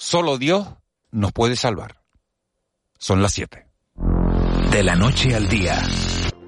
Solo 0.00 0.38
Dios 0.38 0.64
nos 1.10 1.32
puede 1.32 1.56
salvar. 1.56 1.96
Son 3.00 3.20
las 3.20 3.32
7. 3.32 3.66
De 4.70 4.84
la 4.84 4.94
noche 4.94 5.34
al 5.34 5.48
día, 5.48 5.82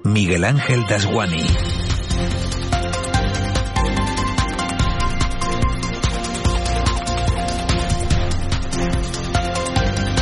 Miguel 0.05 0.45
Ángel 0.45 0.85
Dasguani. 0.87 1.45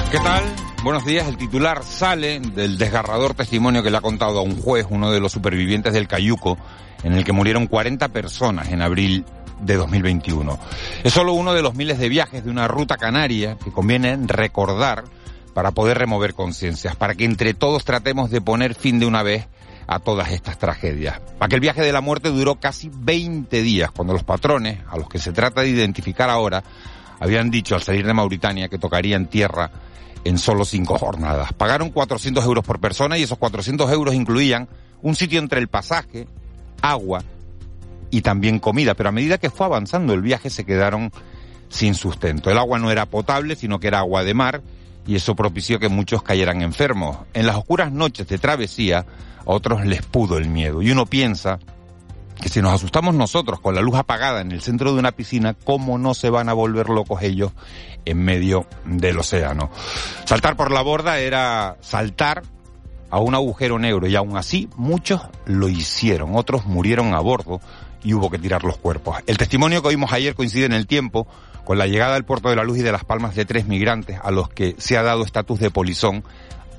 ¿Qué 0.09 0.18
tal? 0.18 0.43
Buenos 0.84 1.05
días. 1.05 1.27
El 1.27 1.38
titular 1.38 1.84
sale 1.84 2.39
del 2.39 2.80
desgarrador 2.80 3.36
testimonio 3.36 3.84
que 3.84 3.91
le 3.91 3.98
ha 3.98 4.02
contado 4.02 4.39
a 4.39 4.41
un 4.41 4.59
juez, 4.59 4.88
uno 4.89 5.11
de 5.11 5.20
los 5.20 5.32
supervivientes 5.32 5.93
del 5.93 6.07
Cayuco, 6.07 6.57
en 7.04 7.14
el 7.14 7.23
que 7.23 7.32
murieron 7.32 7.68
40 7.68 8.07
personas 8.09 8.70
en 8.70 8.82
abril 8.82 9.23
de 9.62 9.76
2021. 9.76 10.60
Es 11.04 11.14
solo 11.14 11.34
uno 11.34 11.54
de 11.54 11.62
los 11.62 11.75
miles 11.75 12.00
de 12.00 12.10
viajes 12.10 12.44
de 12.44 12.50
una 12.50 12.68
ruta 12.68 12.98
canaria 12.98 13.57
que 13.64 13.71
conviene 13.71 14.18
recordar 14.25 15.06
para 15.54 15.71
poder 15.71 15.97
remover 15.97 16.34
conciencias, 16.34 16.96
para 16.96 17.15
que 17.15 17.25
entre 17.25 17.54
todos 17.54 17.84
tratemos 17.84 18.29
de 18.29 18.42
poner 18.42 18.75
fin 18.75 19.00
de 19.00 19.06
una 19.06 19.24
vez 19.24 19.48
a 19.87 20.00
todas 20.00 20.32
estas 20.32 20.57
tragedias. 20.57 21.20
Aquel 21.39 21.60
viaje 21.60 21.82
de 21.82 21.92
la 21.92 22.01
muerte 22.01 22.29
duró 22.29 22.56
casi 22.56 22.92
20 22.93 23.61
días, 23.64 23.92
cuando 23.92 24.14
los 24.14 24.24
patrones, 24.24 24.79
a 24.89 24.98
los 24.98 25.10
que 25.10 25.20
se 25.20 25.32
trata 25.32 25.62
de 25.62 25.70
identificar 25.70 26.29
ahora, 26.29 26.64
habían 27.20 27.50
dicho 27.50 27.76
al 27.76 27.82
salir 27.82 28.06
de 28.06 28.14
Mauritania 28.14 28.70
que 28.70 28.78
tocarían 28.78 29.28
tierra 29.28 29.71
en 30.23 30.37
solo 30.37 30.64
cinco 30.64 30.98
jornadas. 30.98 31.54
Pagaron 31.54 31.89
400 31.89 32.45
euros 32.45 32.64
por 32.64 32.80
persona 32.80 33.17
y 33.17 33.23
esos 33.23 33.38
400 33.38 33.92
euros 33.92 34.14
incluían 34.14 34.67
un 35.02 35.16
sitio 35.16 35.39
entre 35.39 35.59
el 35.59 35.67
pasaje, 35.67 36.28
agua 36.81 37.23
y 38.12 38.22
también 38.22 38.59
comida, 38.59 38.94
pero 38.95 39.09
a 39.09 39.12
medida 39.12 39.38
que 39.38 39.50
fue 39.50 39.66
avanzando 39.66 40.14
el 40.14 40.22
viaje 40.22 40.50
se 40.50 40.66
quedaron 40.66 41.12
sin 41.70 41.94
sustento. 41.94 42.50
El 42.50 42.58
agua 42.58 42.80
no 42.80 42.92
era 42.92 43.06
potable, 43.06 43.56
sino 43.56 43.80
que 43.80 43.88
era 43.88 44.00
agua 44.00 44.23
de 44.23 44.34
mar 44.34 44.62
y 45.06 45.16
eso 45.16 45.36
propició 45.36 45.80
que 45.80 45.90
muchos 45.90 46.23
cayeran 46.23 46.62
enfermos. 46.62 47.18
En 47.34 47.46
las 47.46 47.56
oscuras 47.56 47.92
noches 47.92 48.28
de 48.28 48.38
travesía 48.38 49.00
a 49.00 49.06
otros 49.46 49.86
les 49.86 50.04
pudo 50.06 50.38
el 50.38 50.50
miedo 50.50 50.82
y 50.82 50.92
uno 50.92 51.06
piensa 51.06 51.60
que 52.42 52.50
si 52.50 52.62
nos 52.62 52.74
asustamos 52.74 53.14
nosotros 53.16 53.60
con 53.60 53.76
la 53.76 53.82
luz 53.82 53.96
apagada 53.96 54.42
en 54.42 54.52
el 54.52 54.62
centro 54.62 54.94
de 54.94 55.00
una 55.00 55.12
piscina, 55.12 55.54
¿cómo 55.54 55.98
no 55.98 56.14
se 56.14 56.30
van 56.30 56.48
a 56.50 56.54
volver 56.54 56.90
locos 56.90 57.22
ellos 57.22 57.52
en 58.06 58.23
medio 58.23 58.66
del 58.86 59.20
océano? 59.20 59.70
Saltar 60.26 60.56
por 60.56 60.72
la 60.72 60.82
borda 60.82 61.20
era 61.20 61.78
saltar 61.82 62.44
a 63.10 63.20
un 63.20 63.36
agujero 63.36 63.80
negro 63.80 64.08
y 64.08 64.16
aún 64.16 64.38
así 64.38 64.70
muchos 64.76 65.22
lo 65.46 65.68
hicieron, 65.68 66.36
otros 66.36 66.66
murieron 66.66 67.14
a 67.14 67.20
bordo 67.20 67.60
y 68.03 68.14
hubo 68.14 68.30
que 68.30 68.39
tirar 68.39 68.64
los 68.64 68.78
cuerpos. 68.78 69.17
El 69.28 69.38
testimonio 69.38 69.81
que 69.81 69.89
oímos 69.89 70.14
ayer 70.14 70.36
coincide 70.36 70.66
en 70.66 70.73
el 70.73 70.88
tiempo 70.88 71.28
con 71.66 71.78
la 71.78 71.88
llegada 71.88 72.16
al 72.16 72.25
puerto 72.25 72.50
de 72.50 72.55
la 72.55 72.64
Luz 72.64 72.80
y 72.80 72.81
de 72.81 72.92
Las 72.92 73.03
Palmas 73.03 73.36
de 73.36 73.45
tres 73.45 73.67
migrantes 73.67 74.19
a 74.22 74.31
los 74.31 74.50
que 74.50 74.75
se 74.78 74.97
ha 74.97 75.03
dado 75.03 75.23
estatus 75.23 75.59
de 75.59 75.72
polizón 75.72 76.23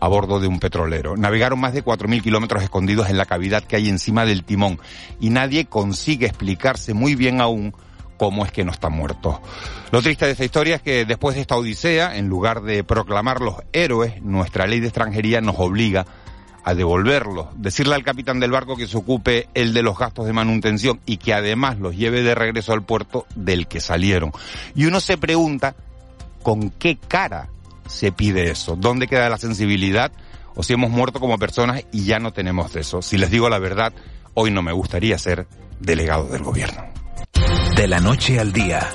a 0.00 0.08
bordo 0.08 0.40
de 0.40 0.48
un 0.48 0.58
petrolero. 0.58 1.16
Navegaron 1.16 1.60
más 1.60 1.74
de 1.74 1.84
4.000 1.84 2.22
kilómetros 2.22 2.62
escondidos 2.62 3.10
en 3.10 3.18
la 3.18 3.26
cavidad 3.26 3.62
que 3.62 3.76
hay 3.76 3.88
encima 3.88 4.24
del 4.24 4.44
timón 4.44 4.80
y 5.20 5.30
nadie 5.30 5.66
consigue 5.66 6.26
explicarse 6.26 6.94
muy 6.94 7.14
bien 7.14 7.40
aún 7.40 7.74
cómo 8.16 8.44
es 8.44 8.52
que 8.52 8.64
no 8.64 8.72
están 8.72 8.92
muertos. 8.92 9.36
Lo 9.92 10.02
triste 10.02 10.26
de 10.26 10.32
esta 10.32 10.44
historia 10.44 10.76
es 10.76 10.82
que 10.82 11.04
después 11.04 11.36
de 11.36 11.42
esta 11.42 11.56
odisea, 11.56 12.16
en 12.16 12.28
lugar 12.28 12.62
de 12.62 12.84
proclamarlos 12.84 13.56
héroes, 13.72 14.20
nuestra 14.22 14.66
ley 14.66 14.80
de 14.80 14.88
extranjería 14.88 15.40
nos 15.40 15.56
obliga 15.58 16.06
a 16.64 16.74
devolverlos, 16.74 17.48
decirle 17.56 17.94
al 17.94 18.04
capitán 18.04 18.40
del 18.40 18.50
barco 18.50 18.76
que 18.76 18.86
se 18.86 18.96
ocupe 18.96 19.48
el 19.54 19.72
de 19.72 19.82
los 19.82 19.98
gastos 19.98 20.26
de 20.26 20.32
manutención 20.32 21.00
y 21.06 21.16
que 21.16 21.34
además 21.34 21.78
los 21.78 21.96
lleve 21.96 22.22
de 22.22 22.34
regreso 22.34 22.72
al 22.72 22.82
puerto 22.82 23.26
del 23.34 23.66
que 23.66 23.80
salieron. 23.80 24.32
Y 24.74 24.86
uno 24.86 25.00
se 25.00 25.16
pregunta 25.16 25.74
con 26.42 26.70
qué 26.70 26.96
cara 26.96 27.48
se 27.90 28.12
pide 28.12 28.50
eso? 28.50 28.76
¿Dónde 28.76 29.08
queda 29.08 29.28
la 29.28 29.38
sensibilidad? 29.38 30.12
¿O 30.54 30.62
si 30.62 30.72
hemos 30.72 30.90
muerto 30.90 31.20
como 31.20 31.38
personas 31.38 31.84
y 31.92 32.04
ya 32.04 32.18
no 32.18 32.32
tenemos 32.32 32.74
eso? 32.76 33.02
Si 33.02 33.18
les 33.18 33.30
digo 33.30 33.48
la 33.48 33.58
verdad, 33.58 33.92
hoy 34.34 34.50
no 34.50 34.62
me 34.62 34.72
gustaría 34.72 35.18
ser 35.18 35.46
delegado 35.80 36.26
del 36.26 36.42
gobierno. 36.42 36.84
De 37.76 37.88
la 37.88 38.00
noche 38.00 38.38
al 38.38 38.52
día, 38.52 38.88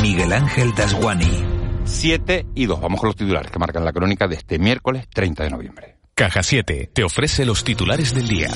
Miguel 0.00 0.32
Ángel 0.32 0.74
Dasguani. 0.74 1.44
7 1.84 2.46
y 2.54 2.66
2. 2.66 2.80
Vamos 2.80 3.00
con 3.00 3.08
los 3.08 3.16
titulares 3.16 3.50
que 3.50 3.58
marcan 3.58 3.84
la 3.84 3.92
crónica 3.92 4.26
de 4.26 4.36
este 4.36 4.58
miércoles 4.58 5.06
30 5.08 5.44
de 5.44 5.50
noviembre. 5.50 5.95
Caja 6.18 6.42
7 6.42 6.88
te 6.94 7.04
ofrece 7.04 7.44
los 7.44 7.62
titulares 7.62 8.14
del 8.14 8.26
día. 8.26 8.48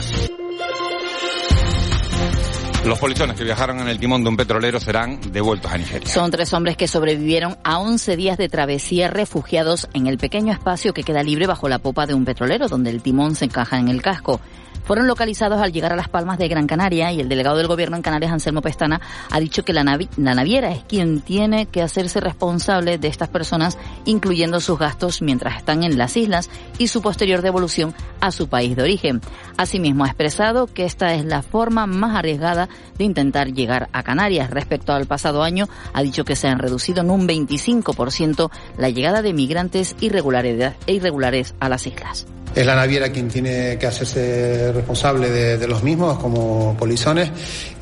Los 2.86 2.98
polizones 2.98 3.36
que 3.36 3.44
viajaron 3.44 3.80
en 3.80 3.88
el 3.88 3.98
timón 3.98 4.22
de 4.24 4.30
un 4.30 4.38
petrolero 4.38 4.80
serán 4.80 5.20
devueltos 5.30 5.70
a 5.70 5.76
Nigeria. 5.76 6.08
Son 6.08 6.30
tres 6.30 6.54
hombres 6.54 6.78
que 6.78 6.88
sobrevivieron 6.88 7.58
a 7.62 7.78
11 7.78 8.16
días 8.16 8.38
de 8.38 8.48
travesía 8.48 9.08
refugiados 9.08 9.90
en 9.92 10.06
el 10.06 10.16
pequeño 10.16 10.54
espacio 10.54 10.94
que 10.94 11.02
queda 11.02 11.22
libre 11.22 11.46
bajo 11.46 11.68
la 11.68 11.80
popa 11.80 12.06
de 12.06 12.14
un 12.14 12.24
petrolero, 12.24 12.66
donde 12.66 12.88
el 12.88 13.02
timón 13.02 13.34
se 13.34 13.44
encaja 13.44 13.78
en 13.78 13.88
el 13.88 14.00
casco 14.00 14.40
fueron 14.84 15.06
localizados 15.06 15.60
al 15.60 15.72
llegar 15.72 15.92
a 15.92 15.96
Las 15.96 16.08
Palmas 16.08 16.38
de 16.38 16.48
Gran 16.48 16.66
Canaria 16.66 17.12
y 17.12 17.20
el 17.20 17.28
delegado 17.28 17.56
del 17.56 17.66
gobierno 17.66 17.96
en 17.96 18.02
Canarias, 18.02 18.32
Anselmo 18.32 18.62
Pestana, 18.62 19.00
ha 19.30 19.40
dicho 19.40 19.64
que 19.64 19.72
la, 19.72 19.84
naviera 19.84 20.72
es 20.72 20.82
quien 20.84 21.20
tiene 21.20 21.66
que 21.66 21.82
hacerse 21.82 22.20
responsable 22.20 22.98
de 22.98 23.08
estas 23.08 23.28
personas, 23.28 23.78
incluyendo 24.04 24.60
sus 24.60 24.78
gastos 24.78 25.22
mientras 25.22 25.56
están 25.56 25.82
en 25.82 25.98
las 25.98 26.16
islas 26.16 26.50
y 26.78 26.88
su 26.88 27.02
posterior 27.02 27.42
devolución 27.42 27.94
a 28.20 28.30
su 28.32 28.48
país 28.48 28.76
de 28.76 28.82
origen. 28.82 29.20
Asimismo, 29.56 30.04
ha 30.04 30.08
expresado 30.08 30.66
que 30.66 30.84
esta 30.84 31.14
es 31.14 31.24
la 31.24 31.42
forma 31.42 31.86
más 31.86 32.16
arriesgada 32.16 32.68
de 32.98 33.04
intentar 33.04 33.52
llegar 33.52 33.88
a 33.92 34.02
Canarias. 34.02 34.50
Respecto 34.50 34.92
al 34.92 35.06
pasado 35.06 35.42
año, 35.42 35.68
ha 35.92 36.02
dicho 36.02 36.24
que 36.24 36.36
se 36.36 36.48
han 36.48 36.58
reducido 36.58 37.02
en 37.02 37.10
un 37.10 37.28
25% 37.28 38.50
la 38.78 38.90
llegada 38.90 39.22
de 39.22 39.32
migrantes 39.32 39.96
irregulares, 40.00 40.74
irregulares 40.86 41.54
a 41.60 41.68
las 41.68 41.86
islas. 41.86 42.26
Es 42.54 42.66
la 42.66 42.74
naviera 42.74 43.10
quien 43.10 43.28
tiene 43.28 43.78
que 43.78 43.86
hacerse 43.86 44.72
responsable 44.72 45.30
de, 45.30 45.68
los 45.68 45.82
mismos 45.82 46.18
como 46.18 46.76
polizones 46.76 47.30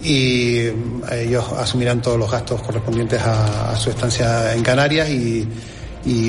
y 0.03 0.67
ellos 1.11 1.45
asumirán 1.57 2.03
todos 2.03 2.19
los 2.19 2.31
gastos 2.31 2.61
correspondientes 2.63 3.21
a, 3.23 3.75
su 3.77 3.91
estancia 3.91 4.55
en 4.55 4.63
Canarias 4.63 5.09
y, 5.09 5.47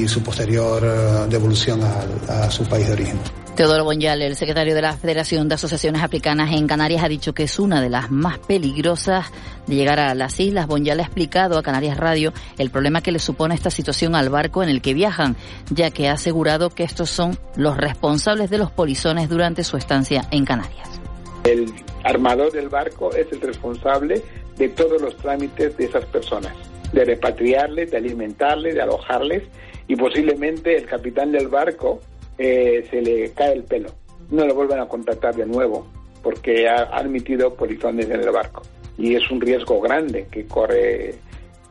su 0.08 0.22
posterior 0.22 0.84
eh, 0.84 1.28
devolución 1.30 1.80
a 1.84 2.52
su 2.52 2.66
país 2.66 2.88
de 2.88 2.94
origen. 2.94 3.20
Teodoro 3.60 3.84
Bonyal, 3.84 4.22
el 4.22 4.38
secretario 4.38 4.74
de 4.74 4.82
la 4.82 4.94
Federación 4.94 5.50
de 5.50 5.56
Asociaciones 5.56 6.02
Africanas 6.02 6.54
en 6.54 6.66
Canarias, 6.66 7.04
ha 7.04 7.10
dicho 7.10 7.34
que 7.34 7.44
es 7.44 7.60
una 7.60 7.82
de 7.82 7.90
las 7.90 8.10
más 8.10 8.40
peligrosas 8.40 9.34
de 9.68 9.76
llegar 9.76 10.00
a 10.00 10.16
las 10.16 10.40
islas. 10.40 10.66
Bonyal 10.66 11.02
ha 11.02 11.04
explicado 11.04 11.58
a 11.58 11.62
Canarias 11.62 11.98
Radio 11.98 12.32
el 12.58 12.70
problema 12.70 13.02
que 13.02 13.12
le 13.12 13.20
supone 13.20 13.56
esta 13.56 13.70
situación 13.70 14.16
al 14.16 14.30
barco 14.30 14.64
en 14.64 14.70
el 14.70 14.82
que 14.82 14.94
viajan, 14.94 15.36
ya 15.72 15.92
que 15.92 16.08
ha 16.08 16.14
asegurado 16.14 16.70
que 16.70 16.84
estos 16.84 17.10
son 17.10 17.38
los 17.58 17.76
responsables 17.76 18.50
de 18.50 18.60
los 18.60 18.72
polizones 18.72 19.28
durante 19.28 19.66
su 19.66 19.76
estancia 19.76 20.22
en 20.32 20.46
Canarias. 20.46 21.02
El 21.44 21.66
armador 22.06 22.54
del 22.54 22.70
barco 22.70 23.14
es 23.14 23.30
el 23.34 23.42
responsable 23.42 24.24
de 24.56 24.70
todos 24.70 25.02
los 25.02 25.18
trámites 25.18 25.76
de 25.76 25.84
esas 25.84 26.06
personas, 26.06 26.54
de 26.94 27.04
repatriarles, 27.04 27.92
de 27.92 27.98
alimentarles, 27.98 28.76
de 28.76 28.82
alojarles 28.84 29.44
y 29.86 29.98
posiblemente 29.98 30.78
el 30.78 30.86
capitán 30.86 31.34
del 31.34 31.50
barco 31.50 32.00
eh, 32.40 32.88
se 32.90 33.02
le 33.02 33.32
cae 33.34 33.54
el 33.54 33.64
pelo. 33.64 33.92
No 34.32 34.46
lo 34.46 34.56
vuelven 34.56 34.80
a 34.80 34.88
contactar 34.88 35.36
de 35.36 35.46
nuevo 35.46 35.86
porque 36.24 36.68
ha, 36.70 36.84
admitido 36.84 37.54
polizones 37.54 38.10
en 38.10 38.22
el 38.22 38.32
barco. 38.32 38.62
Y 38.98 39.16
es 39.16 39.30
un 39.30 39.42
riesgo 39.42 39.80
grande 39.82 40.28
que 40.32 40.46
corre 40.46 41.16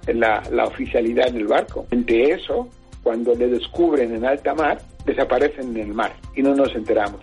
la, 0.07 0.43
la 0.53 0.65
oficialidad 0.65 1.31
del 1.33 1.47
barco. 1.47 1.87
Ante 1.91 2.33
eso, 2.33 2.69
cuando 3.03 3.35
le 3.35 3.49
descubren 3.49 4.15
en 4.15 4.27
alta 4.27 4.55
mar, 4.55 4.79
desaparecen 5.07 5.77
en 5.77 5.89
el 5.89 5.95
mar 5.95 6.15
y 6.37 6.43
no 6.43 6.55
nos 6.55 6.75
enteramos. 6.75 7.21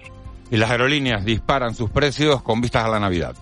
Y 0.49 0.57
las 0.57 0.71
aerolíneas 0.71 1.23
disparan 1.23 1.75
sus 1.75 1.89
precios 1.89 2.41
con 2.41 2.61
vistas 2.61 2.85
a 2.85 2.89
la 2.89 2.99
Navidad. 2.99 3.35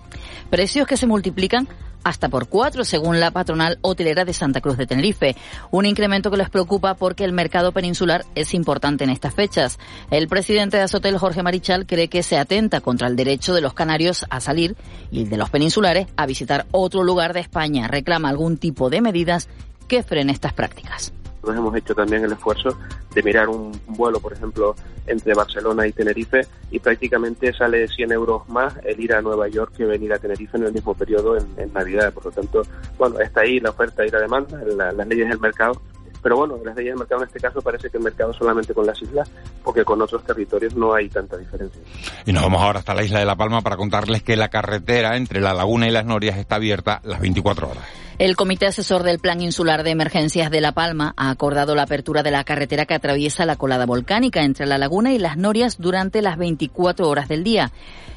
Precios 0.50 0.86
que 0.86 0.96
se 0.96 1.06
multiplican 1.06 1.66
hasta 2.04 2.28
por 2.28 2.48
cuatro, 2.48 2.84
según 2.84 3.18
la 3.18 3.30
patronal 3.30 3.78
hotelera 3.80 4.24
de 4.24 4.32
Santa 4.32 4.60
Cruz 4.60 4.76
de 4.76 4.86
Tenerife. 4.86 5.34
Un 5.70 5.86
incremento 5.86 6.30
que 6.30 6.36
les 6.36 6.50
preocupa 6.50 6.94
porque 6.94 7.24
el 7.24 7.32
mercado 7.32 7.72
peninsular 7.72 8.24
es 8.34 8.54
importante 8.54 9.04
en 9.04 9.10
estas 9.10 9.34
fechas. 9.34 9.78
El 10.10 10.28
presidente 10.28 10.76
de 10.76 10.84
Azotel, 10.84 11.18
Jorge 11.18 11.42
Marichal, 11.42 11.86
cree 11.86 12.08
que 12.08 12.22
se 12.22 12.38
atenta 12.38 12.80
contra 12.80 13.08
el 13.08 13.16
derecho 13.16 13.54
de 13.54 13.60
los 13.60 13.74
canarios 13.74 14.24
a 14.30 14.40
salir 14.40 14.76
y 15.10 15.24
de 15.24 15.36
los 15.36 15.50
peninsulares 15.50 16.06
a 16.16 16.26
visitar 16.26 16.66
otro 16.70 17.02
lugar 17.02 17.32
de 17.32 17.40
España. 17.40 17.88
Reclama 17.88 18.28
algún 18.28 18.58
tipo 18.58 18.90
de 18.90 19.00
medidas 19.00 19.48
que 19.88 20.02
frenen 20.02 20.30
estas 20.30 20.52
prácticas 20.52 21.12
nosotros 21.44 21.58
hemos 21.58 21.76
hecho 21.76 21.94
también 21.94 22.24
el 22.24 22.32
esfuerzo 22.32 22.70
de 23.14 23.22
mirar 23.22 23.50
un 23.50 23.78
vuelo, 23.88 24.18
por 24.18 24.32
ejemplo, 24.32 24.74
entre 25.06 25.34
Barcelona 25.34 25.86
y 25.86 25.92
Tenerife 25.92 26.46
y 26.70 26.78
prácticamente 26.78 27.52
sale 27.52 27.86
100 27.86 28.12
euros 28.12 28.48
más 28.48 28.74
el 28.82 28.98
ir 28.98 29.12
a 29.12 29.20
Nueva 29.20 29.46
York 29.48 29.74
que 29.76 29.84
venir 29.84 30.12
a 30.14 30.18
Tenerife 30.18 30.56
en 30.56 30.64
el 30.64 30.72
mismo 30.72 30.94
periodo 30.94 31.36
en, 31.36 31.72
Navidad. 31.74 32.14
Por 32.14 32.24
lo 32.24 32.30
tanto, 32.30 32.62
bueno, 32.96 33.20
está 33.20 33.42
ahí 33.42 33.60
la 33.60 33.70
oferta 33.70 34.06
y 34.06 34.10
la 34.10 34.20
demanda, 34.20 34.58
las 34.64 35.06
leyes 35.06 35.28
del 35.28 35.38
mercado. 35.38 35.80
Pero 36.22 36.38
bueno, 36.38 36.56
las 36.64 36.74
leyes 36.74 36.92
del 36.92 36.98
mercado 37.00 37.20
en 37.20 37.26
este 37.26 37.40
caso 37.40 37.60
parece 37.60 37.90
que 37.90 37.98
el 37.98 38.04
mercado 38.04 38.32
solamente 38.32 38.72
con 38.72 38.86
las 38.86 39.00
islas, 39.02 39.30
porque 39.62 39.84
con 39.84 40.00
otros 40.00 40.24
territorios 40.24 40.74
no 40.74 40.94
hay 40.94 41.10
tanta 41.10 41.36
diferencia. 41.36 41.82
Y 42.24 42.32
nos 42.32 42.42
vamos 42.42 42.62
ahora 42.62 42.78
hasta 42.78 42.94
la 42.94 43.04
isla 43.04 43.18
de 43.18 43.26
La 43.26 43.36
Palma 43.36 43.60
para 43.60 43.76
contarles 43.76 44.22
que 44.22 44.34
la 44.34 44.48
carretera 44.48 45.18
entre 45.18 45.42
la 45.42 45.52
laguna 45.52 45.86
y 45.86 45.90
las 45.90 46.06
Norias 46.06 46.38
está 46.38 46.54
abierta 46.54 47.02
las 47.04 47.20
24 47.20 47.68
horas. 47.68 48.03
El 48.16 48.36
Comité 48.36 48.66
Asesor 48.66 49.02
del 49.02 49.18
Plan 49.18 49.40
Insular 49.40 49.82
de 49.82 49.90
Emergencias 49.90 50.48
de 50.48 50.60
La 50.60 50.70
Palma 50.70 51.14
ha 51.16 51.30
acordado 51.30 51.74
la 51.74 51.82
apertura 51.82 52.22
de 52.22 52.30
la 52.30 52.44
carretera 52.44 52.86
que 52.86 52.94
atraviesa 52.94 53.44
la 53.44 53.56
colada 53.56 53.86
volcánica 53.86 54.44
entre 54.44 54.66
la 54.66 54.78
laguna 54.78 55.12
y 55.12 55.18
las 55.18 55.36
Norias 55.36 55.78
durante 55.78 56.22
las 56.22 56.38
24 56.38 57.08
horas 57.08 57.26
del 57.26 57.42
día. 57.42 57.72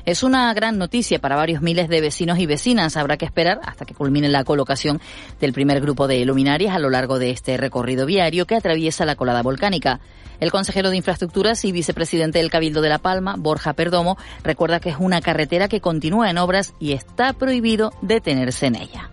Es 0.05 0.21
una 0.21 0.53
gran 0.53 0.77
noticia 0.77 1.17
para 1.17 1.35
varios 1.35 1.63
miles 1.63 1.89
de 1.89 1.99
vecinos 1.99 2.37
y 2.37 2.45
vecinas. 2.45 2.95
Habrá 2.95 3.17
que 3.17 3.25
esperar 3.25 3.59
hasta 3.63 3.85
que 3.85 3.95
culmine 3.95 4.29
la 4.29 4.43
colocación 4.43 5.01
del 5.39 5.51
primer 5.51 5.81
grupo 5.81 6.07
de 6.07 6.23
luminarias 6.25 6.75
a 6.75 6.79
lo 6.79 6.91
largo 6.91 7.17
de 7.17 7.31
este 7.31 7.57
recorrido 7.57 8.05
viario 8.05 8.45
que 8.45 8.55
atraviesa 8.55 9.03
la 9.03 9.15
colada 9.15 9.41
volcánica. 9.41 9.99
El 10.39 10.51
consejero 10.51 10.91
de 10.91 10.97
Infraestructuras 10.97 11.65
y 11.65 11.71
vicepresidente 11.71 12.37
del 12.37 12.51
Cabildo 12.51 12.81
de 12.81 12.89
La 12.89 12.99
Palma, 12.99 13.33
Borja 13.35 13.73
Perdomo, 13.73 14.15
recuerda 14.43 14.79
que 14.79 14.89
es 14.89 14.97
una 14.99 15.21
carretera 15.21 15.67
que 15.67 15.81
continúa 15.81 16.29
en 16.29 16.37
obras 16.37 16.75
y 16.79 16.93
está 16.93 17.33
prohibido 17.33 17.91
detenerse 18.03 18.67
en 18.67 18.75
ella. 18.75 19.09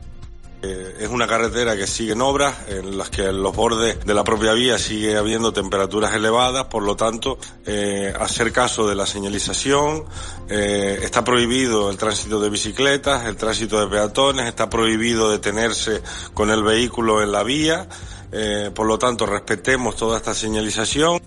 Eh, 0.67 0.97
es 1.01 1.09
una 1.11 1.27
carretera 1.27 1.77
que 1.77 1.87
sigue 1.87 2.13
en 2.13 2.23
obras, 2.23 2.55
en 2.69 2.97
las 2.97 3.11
que 3.11 3.27
en 3.27 3.43
los 3.43 3.55
bordes 3.55 4.03
de 4.03 4.15
la 4.15 4.25
propia 4.25 4.55
vía 4.55 4.79
sigue 4.79 5.15
habiendo 5.15 5.53
temperaturas 5.53 6.15
elevadas, 6.15 6.65
por 6.69 6.83
lo 6.83 6.97
tanto, 6.97 7.39
eh, 7.67 8.15
hacer 8.19 8.51
caso 8.51 8.89
de 8.89 8.95
la 8.95 9.05
señalización, 9.05 10.05
eh, 10.49 11.01
está 11.03 11.23
prohibido 11.23 11.91
el 11.91 11.99
tránsito 11.99 12.41
de 12.41 12.49
bicicletas, 12.49 13.27
el 13.27 13.37
tránsito 13.37 13.79
de 13.79 13.89
peatones, 13.89 14.47
está 14.47 14.71
prohibido 14.71 15.31
detenerse 15.31 16.01
con 16.33 16.51
el 16.51 16.63
vehículo 16.63 17.23
en 17.23 17.31
la 17.31 17.43
vía, 17.43 17.87
por 18.75 18.87
lo 18.87 18.99
tanto, 18.99 19.27
respetemos 19.27 19.95
toda 19.95 20.17
esta 20.17 20.35
señalización. 20.35 21.21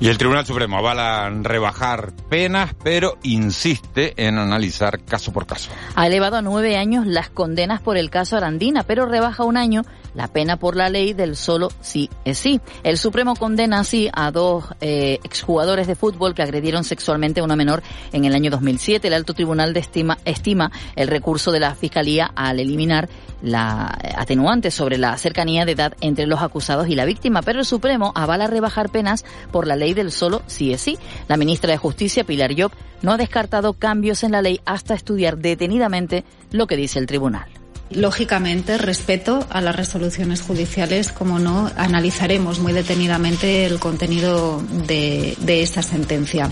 Y 0.00 0.08
el 0.08 0.16
Tribunal 0.16 0.46
Supremo 0.46 0.78
avala 0.78 1.28
rebajar 1.42 2.12
penas, 2.28 2.72
pero 2.84 3.18
insiste 3.24 4.14
en 4.16 4.38
analizar 4.38 5.04
caso 5.04 5.32
por 5.32 5.44
caso. 5.44 5.70
Ha 5.96 6.06
elevado 6.06 6.36
a 6.36 6.42
nueve 6.42 6.76
años 6.76 7.04
las 7.04 7.30
condenas 7.30 7.80
por 7.80 7.96
el 7.96 8.08
caso 8.08 8.36
Arandina, 8.36 8.84
pero 8.84 9.06
rebaja 9.06 9.42
un 9.42 9.56
año 9.56 9.82
la 10.18 10.26
pena 10.26 10.56
por 10.56 10.74
la 10.74 10.88
ley 10.88 11.12
del 11.12 11.36
solo 11.36 11.70
sí 11.80 12.10
es 12.24 12.38
sí. 12.38 12.60
El 12.82 12.98
Supremo 12.98 13.36
condena 13.36 13.78
así 13.78 14.10
a 14.12 14.32
dos 14.32 14.64
eh, 14.80 15.20
exjugadores 15.22 15.86
de 15.86 15.94
fútbol 15.94 16.34
que 16.34 16.42
agredieron 16.42 16.82
sexualmente 16.82 17.38
a 17.38 17.44
una 17.44 17.54
menor 17.54 17.84
en 18.12 18.24
el 18.24 18.34
año 18.34 18.50
2007. 18.50 19.06
El 19.06 19.14
alto 19.14 19.32
tribunal 19.32 19.72
de 19.72 19.78
estima, 19.78 20.18
estima 20.24 20.72
el 20.96 21.06
recurso 21.06 21.52
de 21.52 21.60
la 21.60 21.76
Fiscalía 21.76 22.32
al 22.34 22.58
eliminar 22.58 23.08
la 23.42 23.96
atenuante 24.16 24.72
sobre 24.72 24.98
la 24.98 25.16
cercanía 25.18 25.64
de 25.64 25.72
edad 25.72 25.94
entre 26.00 26.26
los 26.26 26.42
acusados 26.42 26.88
y 26.88 26.96
la 26.96 27.04
víctima, 27.04 27.42
pero 27.42 27.60
el 27.60 27.64
Supremo 27.64 28.10
avala 28.16 28.48
rebajar 28.48 28.88
penas 28.90 29.24
por 29.52 29.68
la 29.68 29.76
ley 29.76 29.94
del 29.94 30.10
solo 30.10 30.42
sí 30.48 30.72
es 30.72 30.80
sí. 30.80 30.98
La 31.28 31.36
ministra 31.36 31.70
de 31.70 31.78
Justicia, 31.78 32.24
Pilar 32.24 32.60
Job, 32.60 32.72
no 33.02 33.12
ha 33.12 33.18
descartado 33.18 33.72
cambios 33.74 34.24
en 34.24 34.32
la 34.32 34.42
ley 34.42 34.60
hasta 34.64 34.94
estudiar 34.94 35.38
detenidamente 35.38 36.24
lo 36.50 36.66
que 36.66 36.76
dice 36.76 36.98
el 36.98 37.06
tribunal. 37.06 37.57
Lógicamente, 37.90 38.76
respeto 38.76 39.46
a 39.48 39.62
las 39.62 39.74
resoluciones 39.74 40.42
judiciales, 40.42 41.10
como 41.10 41.38
no, 41.38 41.70
analizaremos 41.76 42.58
muy 42.58 42.74
detenidamente 42.74 43.64
el 43.64 43.78
contenido 43.78 44.62
de, 44.86 45.36
esta 45.46 45.82
sentencia. 45.82 46.50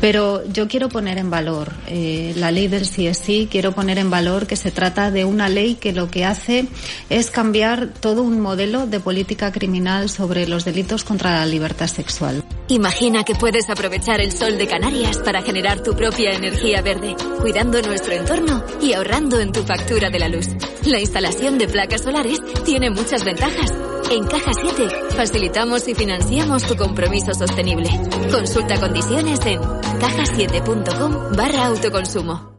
Pero 0.00 0.46
yo 0.46 0.68
quiero 0.68 0.88
poner 0.88 1.18
en 1.18 1.28
valor 1.28 1.72
eh, 1.88 2.32
la 2.36 2.52
ley 2.52 2.68
del 2.68 2.88
CSI, 2.88 3.48
quiero 3.50 3.72
poner 3.72 3.98
en 3.98 4.10
valor 4.10 4.46
que 4.46 4.56
se 4.56 4.70
trata 4.70 5.10
de 5.10 5.24
una 5.24 5.48
ley 5.48 5.74
que 5.74 5.92
lo 5.92 6.08
que 6.08 6.24
hace 6.24 6.66
es 7.10 7.30
cambiar 7.30 7.88
todo 7.88 8.22
un 8.22 8.40
modelo 8.40 8.86
de 8.86 9.00
política 9.00 9.52
criminal 9.52 10.08
sobre 10.08 10.46
los 10.46 10.64
delitos 10.64 11.04
contra 11.04 11.32
la 11.32 11.46
libertad 11.46 11.88
sexual. 11.88 12.44
Imagina 12.68 13.24
que 13.24 13.34
puedes 13.34 13.68
aprovechar 13.68 14.20
el 14.20 14.30
sol 14.30 14.56
de 14.56 14.68
Canarias 14.68 15.18
para 15.18 15.42
generar 15.42 15.82
tu 15.82 15.94
propia 15.94 16.30
energía 16.30 16.80
verde, 16.82 17.16
cuidando 17.40 17.82
nuestro 17.82 18.12
entorno 18.12 18.64
y 18.80 18.92
ahorrando 18.92 19.40
en 19.40 19.50
tu 19.50 19.64
factura 19.64 20.08
de 20.08 20.18
la 20.20 20.28
luz. 20.28 20.46
La 20.84 20.98
instalación 20.98 21.58
de 21.58 21.68
placas 21.68 22.02
solares 22.02 22.40
tiene 22.64 22.90
muchas 22.90 23.24
ventajas. 23.24 23.72
En 24.10 24.26
Caja 24.26 24.52
7 24.52 24.88
facilitamos 25.14 25.86
y 25.86 25.94
financiamos 25.94 26.64
tu 26.64 26.76
compromiso 26.76 27.32
sostenible. 27.34 27.88
Consulta 28.30 28.80
condiciones 28.80 29.38
en 29.46 29.60
cajasiete.com 30.00 31.36
barra 31.36 31.66
autoconsumo. 31.66 32.58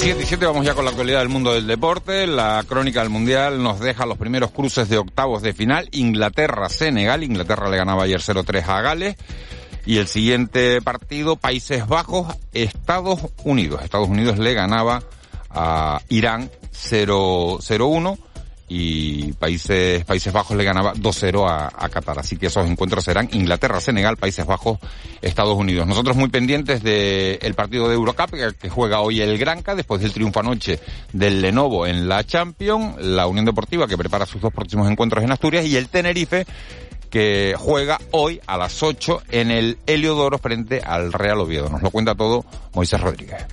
7 0.00 0.22
y 0.22 0.26
7 0.26 0.46
vamos 0.46 0.64
ya 0.64 0.74
con 0.74 0.84
la 0.84 0.90
actualidad 0.90 1.18
del 1.18 1.28
mundo 1.28 1.52
del 1.52 1.66
deporte. 1.66 2.26
La 2.26 2.64
crónica 2.66 3.00
del 3.00 3.10
Mundial 3.10 3.62
nos 3.62 3.80
deja 3.80 4.06
los 4.06 4.16
primeros 4.16 4.50
cruces 4.50 4.88
de 4.88 4.96
octavos 4.96 5.42
de 5.42 5.52
final. 5.52 5.88
Inglaterra-Senegal. 5.92 7.22
Inglaterra 7.22 7.68
le 7.68 7.76
ganaba 7.76 8.04
ayer 8.04 8.20
0-3 8.20 8.66
a 8.66 8.80
Gales. 8.80 9.16
Y 9.90 9.98
el 9.98 10.06
siguiente 10.06 10.80
partido, 10.82 11.34
Países 11.34 11.88
Bajos, 11.88 12.32
Estados 12.52 13.18
Unidos. 13.42 13.82
Estados 13.82 14.08
Unidos 14.08 14.38
le 14.38 14.54
ganaba 14.54 15.02
a 15.50 16.00
Irán 16.08 16.48
0-1 16.72 18.16
y 18.68 19.32
Países, 19.32 20.04
Países 20.04 20.32
Bajos 20.32 20.56
le 20.56 20.62
ganaba 20.62 20.94
2-0 20.94 21.72
a, 21.76 21.88
Qatar. 21.88 22.20
Así 22.20 22.36
que 22.36 22.46
esos 22.46 22.70
encuentros 22.70 23.02
serán 23.02 23.30
Inglaterra, 23.32 23.80
Senegal, 23.80 24.16
Países 24.16 24.46
Bajos, 24.46 24.78
Estados 25.22 25.58
Unidos. 25.58 25.88
Nosotros 25.88 26.14
muy 26.14 26.28
pendientes 26.28 26.84
del 26.84 27.54
partido 27.54 27.88
de 27.88 27.96
Eurocup 27.96 28.30
que, 28.60 28.70
juega 28.70 29.00
hoy 29.00 29.20
el 29.20 29.38
Granca 29.38 29.74
después 29.74 30.00
del 30.02 30.12
triunfo 30.12 30.38
anoche 30.38 30.78
del 31.12 31.42
Lenovo 31.42 31.84
en 31.84 32.08
la 32.08 32.22
Champions, 32.22 32.94
la 33.00 33.26
Unión 33.26 33.44
Deportiva 33.44 33.88
que 33.88 33.98
prepara 33.98 34.24
sus 34.24 34.40
dos 34.40 34.52
próximos 34.52 34.88
encuentros 34.88 35.24
en 35.24 35.32
Asturias 35.32 35.66
y 35.66 35.76
el 35.76 35.88
Tenerife 35.88 36.46
que 37.10 37.54
juega 37.58 37.98
hoy 38.12 38.40
a 38.46 38.56
las 38.56 38.82
8 38.82 39.22
en 39.30 39.50
el 39.50 39.78
Heliodoro 39.86 40.38
frente 40.38 40.80
al 40.80 41.12
Real 41.12 41.40
Oviedo. 41.40 41.68
Nos 41.68 41.82
lo 41.82 41.90
cuenta 41.90 42.14
todo 42.14 42.44
Moisés 42.72 43.00
Rodríguez. 43.00 43.44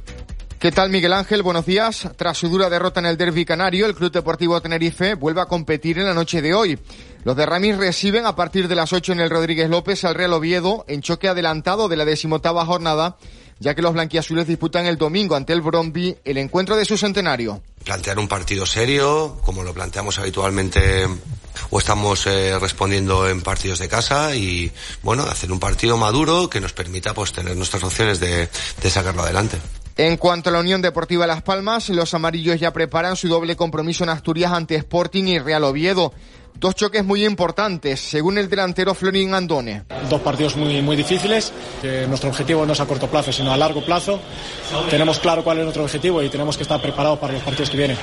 ¿Qué 0.59 0.71
tal 0.71 0.89
Miguel 0.89 1.13
Ángel? 1.13 1.43
Buenos 1.43 1.67
días. 1.67 2.09
Tras 2.15 2.37
su 2.37 2.49
dura 2.49 2.67
derrota 2.67 2.99
en 2.99 3.05
el 3.05 3.17
Derby 3.17 3.45
Canario, 3.45 3.85
el 3.85 3.93
Club 3.93 4.11
Deportivo 4.11 4.59
Tenerife 4.59 5.13
vuelve 5.13 5.41
a 5.41 5.45
competir 5.45 5.99
en 5.99 6.05
la 6.05 6.15
noche 6.15 6.41
de 6.41 6.55
hoy. 6.55 6.79
Los 7.23 7.35
de 7.35 7.45
Ramis 7.45 7.77
reciben 7.77 8.25
a 8.25 8.35
partir 8.35 8.67
de 8.67 8.73
las 8.73 8.91
8 8.91 9.13
en 9.13 9.19
el 9.19 9.29
Rodríguez 9.29 9.69
López 9.69 10.03
al 10.03 10.15
Real 10.15 10.33
Oviedo 10.33 10.83
en 10.87 11.01
choque 11.01 11.27
adelantado 11.27 11.87
de 11.87 11.97
la 11.97 12.05
decimotava 12.05 12.65
jornada, 12.65 13.17
ya 13.59 13.75
que 13.75 13.83
los 13.83 13.93
blanquiazules 13.93 14.47
disputan 14.47 14.87
el 14.87 14.97
domingo 14.97 15.35
ante 15.35 15.53
el 15.53 15.61
Bromby 15.61 16.17
el 16.25 16.37
encuentro 16.37 16.75
de 16.75 16.85
su 16.85 16.97
centenario. 16.97 17.61
Plantear 17.87 18.19
un 18.19 18.27
partido 18.27 18.65
serio, 18.65 19.39
como 19.45 19.63
lo 19.63 19.73
planteamos 19.73 20.19
habitualmente 20.19 21.07
o 21.69 21.79
estamos 21.79 22.27
eh, 22.27 22.59
respondiendo 22.59 23.29
en 23.29 23.41
partidos 23.41 23.79
de 23.79 23.87
casa 23.87 24.35
y 24.35 24.69
bueno, 25.03 25.23
hacer 25.23 25.53
un 25.53 25.59
partido 25.61 25.95
maduro 25.95 26.49
que 26.49 26.59
nos 26.59 26.73
permita 26.73 27.13
pues 27.13 27.31
tener 27.31 27.55
nuestras 27.55 27.85
opciones 27.85 28.19
de, 28.19 28.49
de 28.81 28.89
sacarlo 28.89 29.23
adelante. 29.23 29.57
En 29.95 30.17
cuanto 30.17 30.49
a 30.49 30.53
la 30.53 30.59
Unión 30.59 30.81
Deportiva 30.81 31.25
Las 31.27 31.43
Palmas, 31.43 31.87
los 31.87 32.13
amarillos 32.13 32.59
ya 32.59 32.73
preparan 32.73 33.15
su 33.15 33.29
doble 33.29 33.55
compromiso 33.55 34.03
en 34.03 34.09
Asturias 34.09 34.51
ante 34.51 34.75
Sporting 34.75 35.23
y 35.23 35.39
Real 35.39 35.63
Oviedo. 35.63 36.13
Dos 36.59 36.73
choques 36.73 37.05
muy 37.05 37.23
importantes, 37.23 37.99
según 37.99 38.39
el 38.39 38.49
delantero 38.49 38.95
Florin 38.95 39.35
Andone. 39.35 39.83
Dos 40.09 40.21
partidos 40.21 40.55
muy, 40.55 40.81
muy 40.81 40.95
difíciles. 40.95 41.53
nuestro 42.07 42.29
objetivo 42.29 42.65
no 42.65 42.73
es 42.73 42.79
a 42.79 42.87
corto 42.87 43.07
plazo, 43.07 43.31
sino 43.31 43.51
a 43.51 43.57
largo 43.57 43.85
plazo. 43.85 44.19
Tenemos 44.89 45.19
claro 45.19 45.43
cuál 45.43 45.59
es 45.59 45.63
nuestro 45.65 45.83
objetivo 45.83 46.23
y 46.23 46.29
tenemos 46.29 46.57
que 46.57 46.63
estar 46.63 46.81
preparados 46.81 47.19
para 47.19 47.33
los 47.33 47.43
partidos 47.43 47.69
que 47.69 47.77
vienen. 47.77 47.97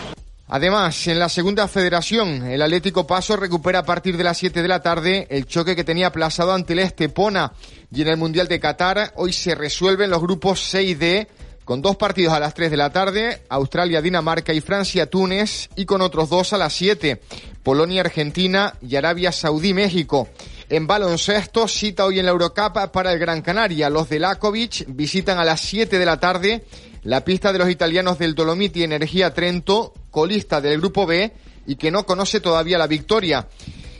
Además, 0.46 1.08
en 1.08 1.18
la 1.18 1.28
segunda 1.28 1.66
federación, 1.66 2.46
el 2.46 2.62
Atlético 2.62 3.08
Paso 3.08 3.34
recupera 3.34 3.80
a 3.80 3.84
partir 3.84 4.16
de 4.16 4.22
las 4.22 4.38
7 4.38 4.62
de 4.62 4.68
la 4.68 4.80
tarde 4.80 5.26
el 5.30 5.46
choque 5.46 5.74
que 5.74 5.82
tenía 5.82 6.08
aplazado 6.08 6.52
ante 6.52 6.74
el 6.74 6.78
Estepona. 6.78 7.52
Y 7.90 8.02
en 8.02 8.08
el 8.08 8.16
Mundial 8.18 8.46
de 8.46 8.60
Qatar, 8.60 9.14
hoy 9.16 9.32
se 9.32 9.56
resuelven 9.56 10.10
los 10.10 10.20
grupos 10.22 10.72
6D 10.72 11.26
con 11.64 11.82
dos 11.82 11.96
partidos 11.96 12.34
a 12.34 12.40
las 12.40 12.54
3 12.54 12.70
de 12.70 12.76
la 12.76 12.90
tarde, 12.90 13.42
Australia, 13.48 14.02
Dinamarca 14.02 14.52
y 14.52 14.60
Francia, 14.60 15.06
Túnez, 15.06 15.70
y 15.76 15.86
con 15.86 16.02
otros 16.02 16.28
dos 16.28 16.52
a 16.52 16.58
las 16.58 16.72
7, 16.74 17.20
Polonia, 17.62 18.02
Argentina 18.02 18.74
y 18.82 18.96
Arabia 18.96 19.32
Saudí, 19.32 19.72
México. 19.72 20.28
En 20.68 20.86
baloncesto, 20.86 21.68
cita 21.68 22.04
hoy 22.04 22.18
en 22.18 22.26
la 22.26 22.32
Eurocup 22.32 22.90
para 22.92 23.12
el 23.12 23.18
Gran 23.18 23.42
Canaria. 23.42 23.90
Los 23.90 24.08
de 24.08 24.18
Lakovic 24.18 24.84
visitan 24.88 25.38
a 25.38 25.44
las 25.44 25.60
7 25.60 25.98
de 25.98 26.06
la 26.06 26.20
tarde 26.20 26.64
la 27.02 27.22
pista 27.22 27.52
de 27.52 27.58
los 27.58 27.70
italianos 27.70 28.18
del 28.18 28.34
Dolomiti 28.34 28.82
Energía 28.82 29.34
Trento, 29.34 29.92
colista 30.10 30.60
del 30.60 30.80
Grupo 30.80 31.06
B 31.06 31.32
y 31.66 31.76
que 31.76 31.90
no 31.90 32.06
conoce 32.06 32.40
todavía 32.40 32.78
la 32.78 32.86
victoria. 32.86 33.46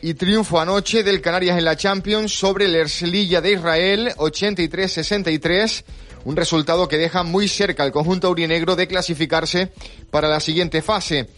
Y 0.05 0.13
triunfo 0.13 0.61
anoche 0.61 1.03
del 1.03 1.23
Canarias 1.23 1.57
en 1.57 1.65
la 1.65 1.77
Champions 1.77 2.31
sobre 2.39 2.67
el 2.67 2.75
Ercelilla 2.75 3.41
de 3.41 3.53
Israel, 3.53 4.13
83-63, 4.19 5.83
un 6.27 6.37
resultado 6.37 6.87
que 6.89 6.99
deja 6.99 7.23
muy 7.23 7.49
cerca 7.49 7.85
al 7.85 7.91
conjunto 7.91 8.27
aurinegro 8.27 8.77
de 8.77 8.87
clasificarse 8.87 9.73
para 10.11 10.29
la 10.29 10.41
siguiente 10.41 10.83
fase. 10.83 11.31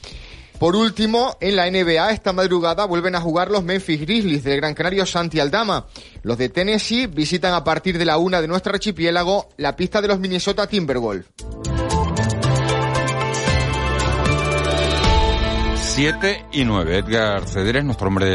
Por 0.59 0.75
último, 0.75 1.37
en 1.41 1.55
la 1.55 1.71
NBA 1.71 2.11
esta 2.11 2.33
madrugada 2.33 2.87
vuelven 2.87 3.15
a 3.15 3.21
jugar 3.21 3.53
los 3.53 3.63
Memphis 3.63 4.01
Grizzlies 4.01 4.43
del 4.43 4.57
Gran 4.57 4.75
Canario 4.75 5.07
Santi 5.07 5.39
Aldama. 5.39 5.87
Los 6.25 6.37
de 6.37 6.49
Tennessee 6.49 7.07
visitan 7.07 7.55
a 7.55 7.63
partir 7.63 7.99
de 7.99 8.05
la 8.05 8.19
una 8.19 8.41
de 8.41 8.49
nuestro 8.49 8.75
archipiélago 8.75 9.49
la 9.59 9.77
pista 9.77 10.03
de 10.03 10.09
los 10.09 10.19
Minnesota 10.19 10.67
Timberwolves. 10.67 11.27
7 16.01 16.45
y 16.53 16.65
9. 16.67 16.99
Edgar 16.99 17.49
Cederes, 17.49 17.83
nuestro 17.83 18.09
hombre 18.09 18.27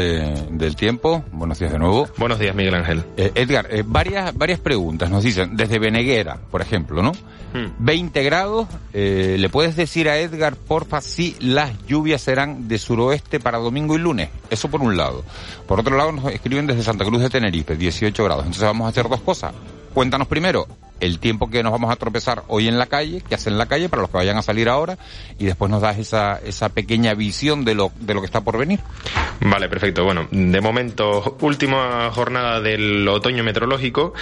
del 0.50 0.74
tiempo. 0.74 1.22
Buenos 1.30 1.60
días 1.60 1.70
de 1.70 1.78
nuevo. 1.78 2.08
Buenos 2.18 2.40
días, 2.40 2.56
Miguel 2.56 2.74
Ángel. 2.74 3.04
Eh, 3.16 3.30
Edgar, 3.36 3.68
eh, 3.70 3.84
varias, 3.86 4.36
varias 4.36 4.58
preguntas. 4.58 5.08
Nos 5.08 5.22
dicen, 5.22 5.56
desde 5.56 5.78
Beneguera, 5.78 6.38
por 6.50 6.60
ejemplo, 6.60 7.04
¿no? 7.04 7.12
20 7.78 8.20
Hmm. 8.20 8.24
grados. 8.24 8.66
eh, 8.92 9.36
¿Le 9.38 9.48
puedes 9.48 9.76
decir 9.76 10.08
a 10.08 10.18
Edgar, 10.18 10.56
porfa, 10.56 11.00
si 11.00 11.36
las 11.38 11.70
lluvias 11.86 12.20
serán 12.22 12.66
de 12.66 12.78
suroeste 12.80 13.38
para 13.38 13.58
domingo 13.58 13.94
y 13.94 13.98
lunes? 13.98 14.30
Eso 14.50 14.68
por 14.68 14.80
un 14.80 14.96
lado. 14.96 15.22
Por 15.68 15.78
otro 15.78 15.96
lado, 15.96 16.10
nos 16.10 16.32
escriben 16.32 16.66
desde 16.66 16.82
Santa 16.82 17.04
Cruz 17.04 17.20
de 17.22 17.30
Tenerife, 17.30 17.76
18 17.76 18.24
grados. 18.24 18.44
Entonces 18.44 18.64
vamos 18.64 18.86
a 18.86 18.88
hacer 18.88 19.08
dos 19.08 19.20
cosas. 19.20 19.52
Cuéntanos 19.94 20.26
primero 20.26 20.66
el 21.02 21.18
tiempo 21.18 21.50
que 21.50 21.62
nos 21.64 21.72
vamos 21.72 21.92
a 21.92 21.96
tropezar 21.96 22.44
hoy 22.46 22.68
en 22.68 22.78
la 22.78 22.86
calle, 22.86 23.22
que 23.28 23.34
hace 23.34 23.50
en 23.50 23.58
la 23.58 23.66
calle 23.66 23.88
para 23.88 24.02
los 24.02 24.10
que 24.10 24.18
vayan 24.18 24.38
a 24.38 24.42
salir 24.42 24.68
ahora, 24.68 24.96
y 25.36 25.46
después 25.46 25.68
nos 25.68 25.82
das 25.82 25.98
esa, 25.98 26.38
esa 26.38 26.68
pequeña 26.68 27.12
visión 27.14 27.64
de 27.64 27.74
lo, 27.74 27.90
de 27.98 28.14
lo 28.14 28.20
que 28.20 28.26
está 28.26 28.42
por 28.42 28.56
venir. 28.56 28.78
Vale, 29.40 29.68
perfecto. 29.68 30.04
Bueno, 30.04 30.28
de 30.30 30.60
momento, 30.60 31.36
última 31.40 32.08
jornada 32.12 32.60
del 32.60 33.06
otoño 33.08 33.42
meteorológico, 33.42 34.14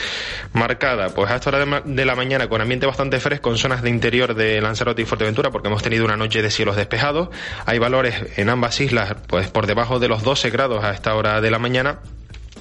marcada 0.54 1.10
pues 1.10 1.30
a 1.30 1.36
esta 1.36 1.50
hora 1.50 1.58
de, 1.66 1.82
de 1.84 2.04
la 2.06 2.16
mañana 2.16 2.48
con 2.48 2.62
ambiente 2.62 2.86
bastante 2.86 3.20
fresco 3.20 3.50
en 3.50 3.58
zonas 3.58 3.82
de 3.82 3.90
interior 3.90 4.34
de 4.34 4.60
Lanzarote 4.62 5.02
y 5.02 5.04
Fuerteventura, 5.04 5.50
porque 5.50 5.68
hemos 5.68 5.82
tenido 5.82 6.06
una 6.06 6.16
noche 6.16 6.40
de 6.40 6.50
cielos 6.50 6.76
despejados. 6.76 7.28
Hay 7.66 7.78
valores 7.78 8.38
en 8.38 8.48
ambas 8.48 8.80
islas, 8.80 9.16
pues 9.26 9.48
por 9.48 9.66
debajo 9.66 9.98
de 9.98 10.08
los 10.08 10.22
12 10.22 10.48
grados 10.48 10.82
a 10.82 10.92
esta 10.92 11.14
hora 11.14 11.42
de 11.42 11.50
la 11.50 11.58
mañana. 11.58 11.98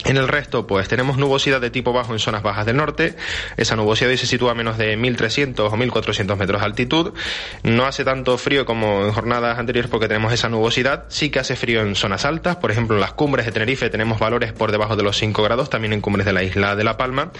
En 0.05 0.15
el 0.15 0.29
resto, 0.29 0.65
pues 0.65 0.87
tenemos 0.87 1.17
nubosidad 1.17 1.59
de 1.59 1.69
tipo 1.69 1.91
bajo 1.91 2.13
en 2.13 2.19
zonas 2.19 2.41
bajas 2.41 2.65
del 2.65 2.77
norte. 2.77 3.15
Esa 3.57 3.75
nubosidad 3.75 4.09
se 4.15 4.25
sitúa 4.25 4.53
a 4.53 4.55
menos 4.55 4.77
de 4.77 4.97
1.300 4.97 5.59
o 5.59 5.71
1.400 5.71 6.37
metros 6.37 6.61
de 6.61 6.65
altitud. 6.65 7.13
No 7.63 7.85
hace 7.85 8.05
tanto 8.05 8.37
frío 8.37 8.65
como 8.65 9.05
en 9.05 9.11
jornadas 9.11 9.59
anteriores 9.59 9.91
porque 9.91 10.07
tenemos 10.07 10.31
esa 10.31 10.47
nubosidad. 10.47 11.03
Sí 11.09 11.29
que 11.29 11.39
hace 11.39 11.57
frío 11.57 11.81
en 11.81 11.95
zonas 11.95 12.23
altas. 12.23 12.55
Por 12.55 12.71
ejemplo, 12.71 12.95
en 12.95 13.01
las 13.01 13.11
cumbres 13.11 13.45
de 13.45 13.51
Tenerife 13.51 13.89
tenemos 13.89 14.19
valores 14.19 14.53
por 14.53 14.71
debajo 14.71 14.95
de 14.95 15.03
los 15.03 15.17
5 15.17 15.43
grados, 15.43 15.69
también 15.69 15.91
en 15.91 15.99
cumbres 15.99 16.25
de 16.25 16.31
la 16.31 16.43
isla 16.43 16.77
de 16.77 16.83
La 16.85 16.95
Palma. 16.95 17.31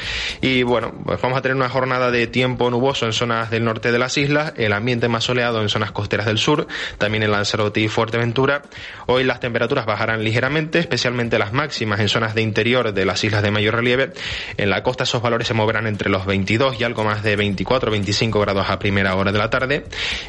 Y 0.41 0.63
bueno, 0.63 0.93
pues 1.05 1.21
vamos 1.21 1.37
a 1.37 1.41
tener 1.41 1.55
una 1.55 1.69
jornada 1.69 2.11
de 2.11 2.27
tiempo 2.27 2.69
nuboso 2.69 3.05
en 3.05 3.13
zonas 3.13 3.49
del 3.49 3.63
norte 3.63 3.93
de 3.93 3.99
las 3.99 4.17
islas, 4.17 4.53
el 4.57 4.73
ambiente 4.73 5.07
más 5.07 5.23
soleado 5.23 5.61
en 5.61 5.69
zonas 5.69 5.91
costeras 5.91 6.25
del 6.25 6.37
sur, 6.37 6.67
también 6.97 7.23
en 7.23 7.31
Lanzarote 7.31 7.79
y 7.79 7.87
Fuerteventura. 7.87 8.63
Hoy 9.07 9.23
las 9.23 9.39
temperaturas 9.39 9.85
bajarán 9.85 10.25
ligeramente, 10.25 10.79
especialmente 10.79 11.39
las 11.39 11.53
máximas 11.53 12.01
en 12.01 12.09
zonas 12.09 12.35
de 12.35 12.48
interior 12.49 12.93
de 12.93 13.05
las 13.05 13.23
islas 13.23 13.43
de 13.43 13.51
mayor 13.51 13.75
relieve. 13.75 14.11
En 14.57 14.69
la 14.69 14.83
costa 14.83 15.03
esos 15.03 15.21
valores 15.21 15.47
se 15.47 15.53
moverán 15.53 15.87
entre 15.87 16.09
los 16.09 16.25
22 16.25 16.79
y 16.79 16.83
algo 16.83 17.03
más 17.03 17.23
de 17.23 17.35
24 17.35 17.91
25 17.91 18.39
grados 18.39 18.69
a 18.69 18.79
primera 18.79 19.15
hora 19.15 19.31
de 19.31 19.39
la 19.39 19.49
tarde. 19.49 19.85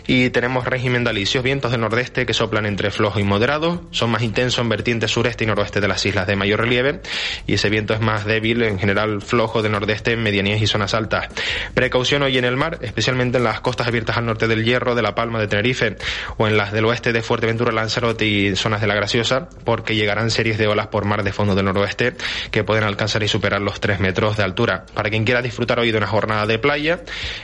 Y 0.06 0.30
tenemos 0.30 0.64
régimen 0.66 1.04
de 1.04 1.10
alisios, 1.10 1.42
vientos 1.42 1.70
del 1.70 1.80
nordeste 1.80 2.26
que 2.26 2.34
soplan 2.34 2.66
entre 2.66 2.90
flojo 2.90 3.18
y 3.18 3.24
moderado. 3.24 3.82
Son 3.90 4.10
más 4.10 4.22
intensos 4.22 4.60
en 4.60 4.68
vertientes 4.68 5.10
sureste 5.10 5.44
y 5.44 5.46
noroeste 5.46 5.80
de 5.80 5.88
las 5.88 6.04
islas 6.06 6.26
de 6.26 6.36
mayor 6.36 6.60
relieve. 6.60 7.00
Y 7.46 7.54
ese 7.54 7.70
viento 7.70 7.94
es 7.94 8.00
más 8.00 8.24
débil, 8.24 8.62
en 8.62 8.78
general 8.78 9.22
flojo 9.22 9.62
del 9.62 9.72
nordeste 9.72 10.12
en 10.12 10.22
medianías 10.22 10.60
y 10.60 10.66
zonas 10.66 10.94
altas. 10.94 11.28
Precaución 11.74 12.22
hoy 12.22 12.38
en 12.38 12.44
el 12.44 12.56
mar, 12.56 12.78
especialmente 12.82 13.38
en 13.38 13.44
las 13.44 13.60
costas 13.60 13.86
abiertas 13.86 14.16
al 14.16 14.26
norte 14.26 14.46
del 14.46 14.64
Hierro, 14.64 14.94
de 14.94 15.02
La 15.02 15.14
Palma, 15.14 15.40
de 15.40 15.48
Tenerife, 15.48 15.96
o 16.36 16.46
en 16.46 16.56
las 16.56 16.72
del 16.72 16.84
oeste 16.84 17.12
de 17.12 17.22
Fuerteventura, 17.22 17.72
Lanzarote 17.72 18.26
y 18.26 18.56
zonas 18.56 18.80
de 18.80 18.86
la 18.86 18.94
Graciosa, 18.94 19.48
porque 19.64 19.94
llegarán 19.94 20.30
series 20.30 20.58
de 20.58 20.66
olas 20.66 20.88
por 20.88 21.04
mar 21.04 21.22
de 21.22 21.32
fondo 21.32 21.54
del 21.54 21.64
noroeste 21.64 22.09
que 22.50 22.64
pueden 22.64 22.84
alcanzar 22.84 23.22
y 23.22 23.28
superar 23.28 23.60
los 23.60 23.80
3 23.80 24.00
metros 24.00 24.36
de 24.36 24.42
altura. 24.42 24.86
Para 24.94 25.10
quien 25.10 25.24
quiera 25.24 25.42
disfrutar 25.42 25.78
hoy 25.78 25.90
de 25.90 25.98
una 25.98 26.06
jornada 26.06 26.46
de 26.46 26.58
playa, 26.58 27.00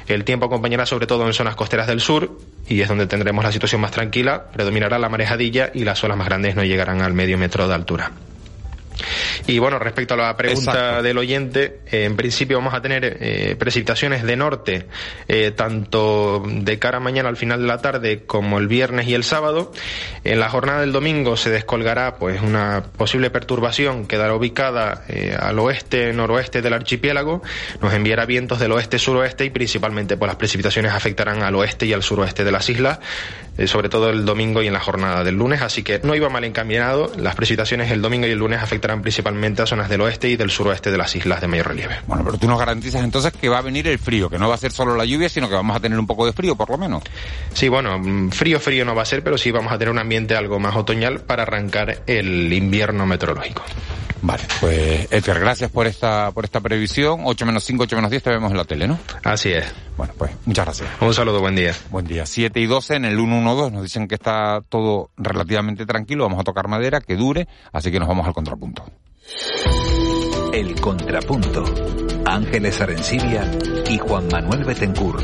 el 0.07 0.25
tiempo 0.25 0.47
acompañará 0.47 0.87
sobre 0.87 1.07
todo 1.07 1.27
en 1.27 1.33
zonas 1.33 1.57
costeras 1.57 1.87
del 1.87 2.01
sur 2.01 2.39
y 2.69 2.81
es 2.81 2.89
donde 2.89 3.07
tendremos 3.07 3.45
la 3.45 3.53
situación 3.53 3.81
más 3.81 3.91
tranquila, 3.91 4.47
predominará 4.53 4.99
la 4.99 5.09
marejadilla 5.09 5.71
y 5.75 5.85
las 5.85 6.03
olas 6.05 6.17
más 6.17 6.27
grandes 6.27 6.57
no 6.57 6.65
llegarán 6.65 7.03
al 7.03 7.15
medio 7.15 7.39
metro 7.39 7.69
de 7.69 7.75
altura. 7.75 8.13
Y 9.47 9.59
bueno, 9.59 9.79
respecto 9.79 10.15
a 10.15 10.17
la 10.17 10.37
pregunta 10.37 10.73
Exacto. 10.73 11.03
del 11.03 11.19
oyente, 11.19 11.81
eh, 11.91 12.05
en 12.05 12.17
principio 12.17 12.59
vamos 12.59 12.75
a 12.75 12.83
tener 12.83 13.19
eh, 13.21 13.57
precipitaciones 13.59 14.23
de 14.23 14.37
norte, 14.37 14.87
eh, 15.29 15.53
tanto 15.53 16.43
de 16.47 16.79
cara 16.79 16.99
a 16.99 17.01
mañana 17.01 17.29
al 17.29 17.37
final 17.37 17.61
de 17.61 17.67
la 17.67 17.79
tarde 17.79 18.25
como 18.27 18.59
el 18.59 18.69
viernes 18.69 19.09
y 19.09 19.15
el 19.15 19.25
sábado. 19.25 19.73
En 20.25 20.41
la 20.41 20.49
jornada 20.49 20.81
del 20.81 20.93
domingo 20.93 21.37
se 21.37 21.51
descolgará 21.51 22.17
pues 22.17 22.41
una 22.41 22.85
posible 22.97 23.31
perturbación, 23.31 24.07
quedará 24.07 24.35
ubicada 24.35 25.05
eh, 25.09 25.37
al 25.39 25.59
oeste, 25.59 26.13
noroeste 26.13 26.63
del 26.63 26.73
archipiélago, 26.73 27.43
nos 27.81 27.95
enviará 27.95 28.27
vientos 28.27 28.59
del 28.59 28.73
oeste-suroeste 28.73 29.45
y 29.45 29.51
principalmente 29.51 30.17
pues 30.17 30.29
las 30.29 30.37
precipitaciones 30.37 30.93
afectarán 30.93 31.43
al 31.43 31.55
oeste 31.55 31.87
y 31.87 31.93
al 31.93 32.03
suroeste 32.03 32.45
de 32.45 32.53
las 32.53 32.69
islas, 32.69 32.99
eh, 33.59 33.67
sobre 33.67 33.89
todo 33.89 34.11
el 34.11 34.25
domingo 34.25 34.63
y 34.63 34.67
en 34.67 34.73
la 34.73 34.81
jornada 34.81 35.25
del 35.25 35.37
lunes, 35.37 35.63
así 35.63 35.83
que 35.83 36.01
no 36.03 36.15
iba 36.15 36.29
mal 36.29 36.45
encaminado, 36.45 37.13
las 37.17 37.35
precipitaciones 37.35 37.91
el 37.91 38.03
domingo 38.03 38.27
y 38.27 38.31
el 38.31 38.39
lunes 38.39 38.63
afectarán 38.63 39.03
principalmente 39.03 39.63
a 39.63 39.67
zonas 39.67 39.89
del 39.89 40.01
oeste 40.01 40.29
y 40.29 40.37
del 40.37 40.51
suroeste 40.51 40.91
de 40.91 40.99
las 40.99 41.15
islas 41.17 41.41
de 41.41 41.49
mayor 41.49 41.69
relieve. 41.69 41.97
Bueno, 42.07 42.25
pero 42.25 42.39
tú 42.39 42.47
nos 42.47 42.59
garantizas 42.59 43.03
entonces 43.03 43.33
que 43.33 43.49
va 43.49 43.59
a 43.59 43.63
venir 43.63 43.87
el 43.89 43.99
frío, 43.99 44.29
que 44.29 44.39
no 44.39 44.49
va 44.49 44.55
a 44.55 44.59
ser 44.59 44.73
solo 44.73 44.97
la 44.97 45.05
lluvia, 45.05 45.29
sino 45.29 45.49
que 45.49 45.55
vamos 45.55 45.77
a 45.77 45.81
tener 45.81 45.99
un 45.99 46.07
poco 46.07 46.27
de 46.27 46.33
frío, 46.33 46.57
por 46.57 46.71
lo 46.71 46.79
menos. 46.79 47.03
Sí, 47.53 47.69
bueno, 47.69 47.99
mm, 47.99 48.31
frío 48.31 48.61
frío 48.61 48.85
no 48.85 48.95
va 48.95 49.03
a 49.03 49.07
ser, 49.07 49.23
pero 49.23 49.39
sí 49.39 49.51
vamos 49.51 49.73
a 49.73 49.79
tener 49.79 49.91
un 49.93 49.99
ambiente 49.99 50.37
algo 50.37 50.59
más 50.59 50.77
otoñal 50.77 51.21
para 51.21 51.43
arrancar 51.43 52.03
el 52.07 52.53
invierno 52.53 53.07
meteorológico. 53.07 53.63
Vale, 54.23 54.43
pues 54.61 55.09
Edgar, 55.11 55.41
gracias 55.41 55.71
por 55.71 55.87
esta, 55.87 56.31
por 56.33 56.45
esta 56.45 56.61
previsión. 56.61 57.21
8 57.25 57.47
menos 57.47 57.65
5, 57.65 57.83
8 57.85 57.97
menos 57.97 58.11
10 58.11 58.23
te 58.23 58.31
vemos 58.31 58.51
en 58.51 58.57
la 58.57 58.65
tele, 58.65 58.89
¿no? 58.89 58.99
Así 59.25 59.53
es. 59.53 59.65
Bueno, 59.97 60.15
pues 60.17 60.33
muchas 60.47 60.65
gracias. 60.65 60.89
Un 61.01 61.15
saludo, 61.15 61.41
buen 61.41 61.55
día. 61.55 61.75
Buen 61.91 62.07
día. 62.07 62.27
7 62.27 62.59
y 62.61 62.67
12 62.67 62.97
en 62.97 63.05
el 63.05 63.17
112 63.17 63.71
nos 63.73 63.83
dicen 63.83 64.09
que 64.09 64.15
está 64.15 64.63
todo 64.69 65.11
relativamente 65.17 65.87
tranquilo, 65.87 66.25
vamos 66.25 66.41
a 66.41 66.45
tocar 66.45 66.69
madera, 66.69 67.01
que 67.01 67.17
dure, 67.17 67.49
así 67.73 67.91
que 67.91 67.99
nos 67.99 68.09
vamos 68.09 68.27
al 68.27 68.35
contrapunto. 68.35 68.85
El 70.53 70.81
Contrapunto. 70.81 71.65
Ángeles 72.25 72.81
Arencibia 72.81 73.51
y 73.89 73.99
Juan 73.99 74.27
Manuel 74.29 74.65
Betencur. 74.65 75.23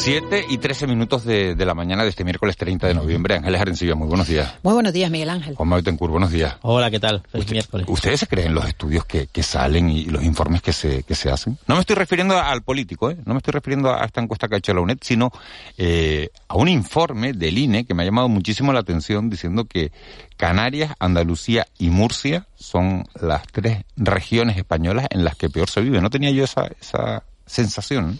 Siete 0.00 0.46
y 0.48 0.56
13 0.56 0.86
minutos 0.86 1.26
de, 1.26 1.54
de 1.54 1.66
la 1.66 1.74
mañana 1.74 2.04
de 2.04 2.08
este 2.08 2.24
miércoles 2.24 2.56
30 2.56 2.86
de 2.86 2.94
noviembre. 2.94 3.34
Ángeles 3.34 3.60
Arencibia, 3.60 3.94
muy 3.94 4.08
buenos 4.08 4.28
días. 4.28 4.54
Muy 4.62 4.72
buenos 4.72 4.94
días, 4.94 5.10
Miguel 5.10 5.28
Ángel. 5.28 5.54
Juan 5.56 5.68
Manuel 5.68 5.84
Betancourt, 5.84 6.10
buenos 6.10 6.30
días. 6.30 6.56
Hola, 6.62 6.90
¿qué 6.90 6.98
tal? 6.98 7.22
Feliz 7.30 7.50
miércoles. 7.50 7.86
¿Ustedes 7.86 8.20
se 8.20 8.26
creen 8.26 8.54
los 8.54 8.64
estudios 8.64 9.04
que, 9.04 9.26
que 9.26 9.42
salen 9.42 9.90
y 9.90 10.06
los 10.06 10.24
informes 10.24 10.62
que 10.62 10.72
se, 10.72 11.02
que 11.02 11.14
se 11.14 11.30
hacen? 11.30 11.58
No 11.66 11.74
me 11.74 11.82
estoy 11.82 11.96
refiriendo 11.96 12.38
al 12.38 12.62
político, 12.62 13.10
¿eh? 13.10 13.18
no 13.26 13.34
me 13.34 13.38
estoy 13.38 13.52
refiriendo 13.52 13.94
a 13.94 14.02
esta 14.06 14.22
encuesta 14.22 14.48
que 14.48 14.54
ha 14.54 14.58
hecho 14.58 14.72
la 14.72 14.80
UNED, 14.80 15.00
sino 15.02 15.32
eh, 15.76 16.30
a 16.48 16.56
un 16.56 16.68
informe 16.68 17.34
del 17.34 17.58
INE 17.58 17.84
que 17.84 17.92
me 17.92 18.02
ha 18.02 18.06
llamado 18.06 18.30
muchísimo 18.30 18.72
la 18.72 18.80
atención 18.80 19.28
diciendo 19.28 19.66
que 19.66 19.92
Canarias, 20.38 20.94
Andalucía 20.98 21.66
y 21.78 21.90
Murcia 21.90 22.46
son 22.56 23.04
las 23.20 23.42
tres 23.48 23.84
regiones 23.98 24.56
españolas 24.56 25.08
en 25.10 25.24
las 25.24 25.36
que 25.36 25.50
peor 25.50 25.68
se 25.68 25.82
vive. 25.82 26.00
No 26.00 26.08
tenía 26.08 26.30
yo 26.30 26.44
esa, 26.44 26.70
esa 26.80 27.24
sensación. 27.44 28.18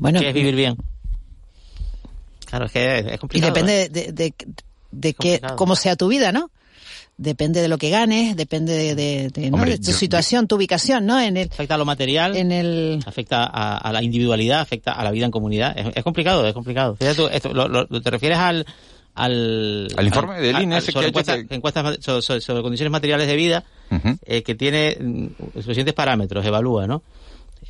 Bueno, 0.00 0.18
¿Qué 0.20 0.28
es 0.28 0.34
vivir 0.34 0.54
bien? 0.54 0.76
Claro, 2.46 2.66
es 2.66 2.72
que 2.72 2.98
es, 2.98 3.06
es 3.06 3.14
y 3.14 3.18
complicado. 3.18 3.52
depende 3.52 3.82
¿eh? 3.84 3.88
de, 3.88 4.12
de, 4.12 4.34
de 4.90 5.12
que, 5.14 5.14
complicado. 5.14 5.56
cómo 5.56 5.76
sea 5.76 5.94
tu 5.96 6.08
vida, 6.08 6.32
¿no? 6.32 6.50
Depende 7.16 7.60
de 7.60 7.68
lo 7.68 7.76
que 7.76 7.90
ganes, 7.90 8.34
depende 8.34 8.72
de, 8.72 8.94
de- 8.94 9.28
de, 9.28 9.50
¿no? 9.50 9.56
Hombre, 9.56 9.72
de 9.72 9.78
tu 9.78 9.90
yo- 9.90 9.96
situación, 9.96 10.48
tu 10.48 10.56
ubicación, 10.56 11.04
¿no? 11.04 11.20
En 11.20 11.36
el, 11.36 11.48
afecta 11.52 11.74
a 11.74 11.78
lo 11.78 11.84
material, 11.84 12.34
en 12.34 12.50
el... 12.50 13.00
afecta 13.06 13.44
a, 13.44 13.76
a 13.76 13.92
la 13.92 14.02
individualidad, 14.02 14.60
afecta 14.60 14.92
a 14.92 15.04
la 15.04 15.10
vida 15.10 15.26
en 15.26 15.30
comunidad. 15.30 15.78
Es, 15.78 15.88
es 15.94 16.02
complicado, 16.02 16.46
es 16.46 16.54
complicado. 16.54 16.96
Fíjate 16.96 17.16
tú, 17.16 17.28
esto, 17.28 17.52
lo- 17.52 17.68
lo- 17.68 17.86
te 18.00 18.10
refieres 18.10 18.38
al... 18.38 18.66
Al, 19.12 19.88
Al 19.96 20.06
informe 20.06 20.40
del 20.40 20.62
INE 20.62 20.80
sobre 20.80 21.12
que- 21.12 21.46
encuestas 21.54 21.96
sobre, 22.00 22.22
sobre- 22.22 22.40
sobre 22.40 22.62
condiciones 22.62 22.92
materiales 22.92 23.26
de 23.26 23.36
vida 23.36 23.64
Ujú. 23.90 24.16
eh, 24.24 24.42
que 24.42 24.54
tiene 24.54 24.96
mm, 24.98 25.26
suficientes 25.56 25.92
parámetros, 25.94 26.46
evalúa, 26.46 26.86
¿no? 26.86 27.02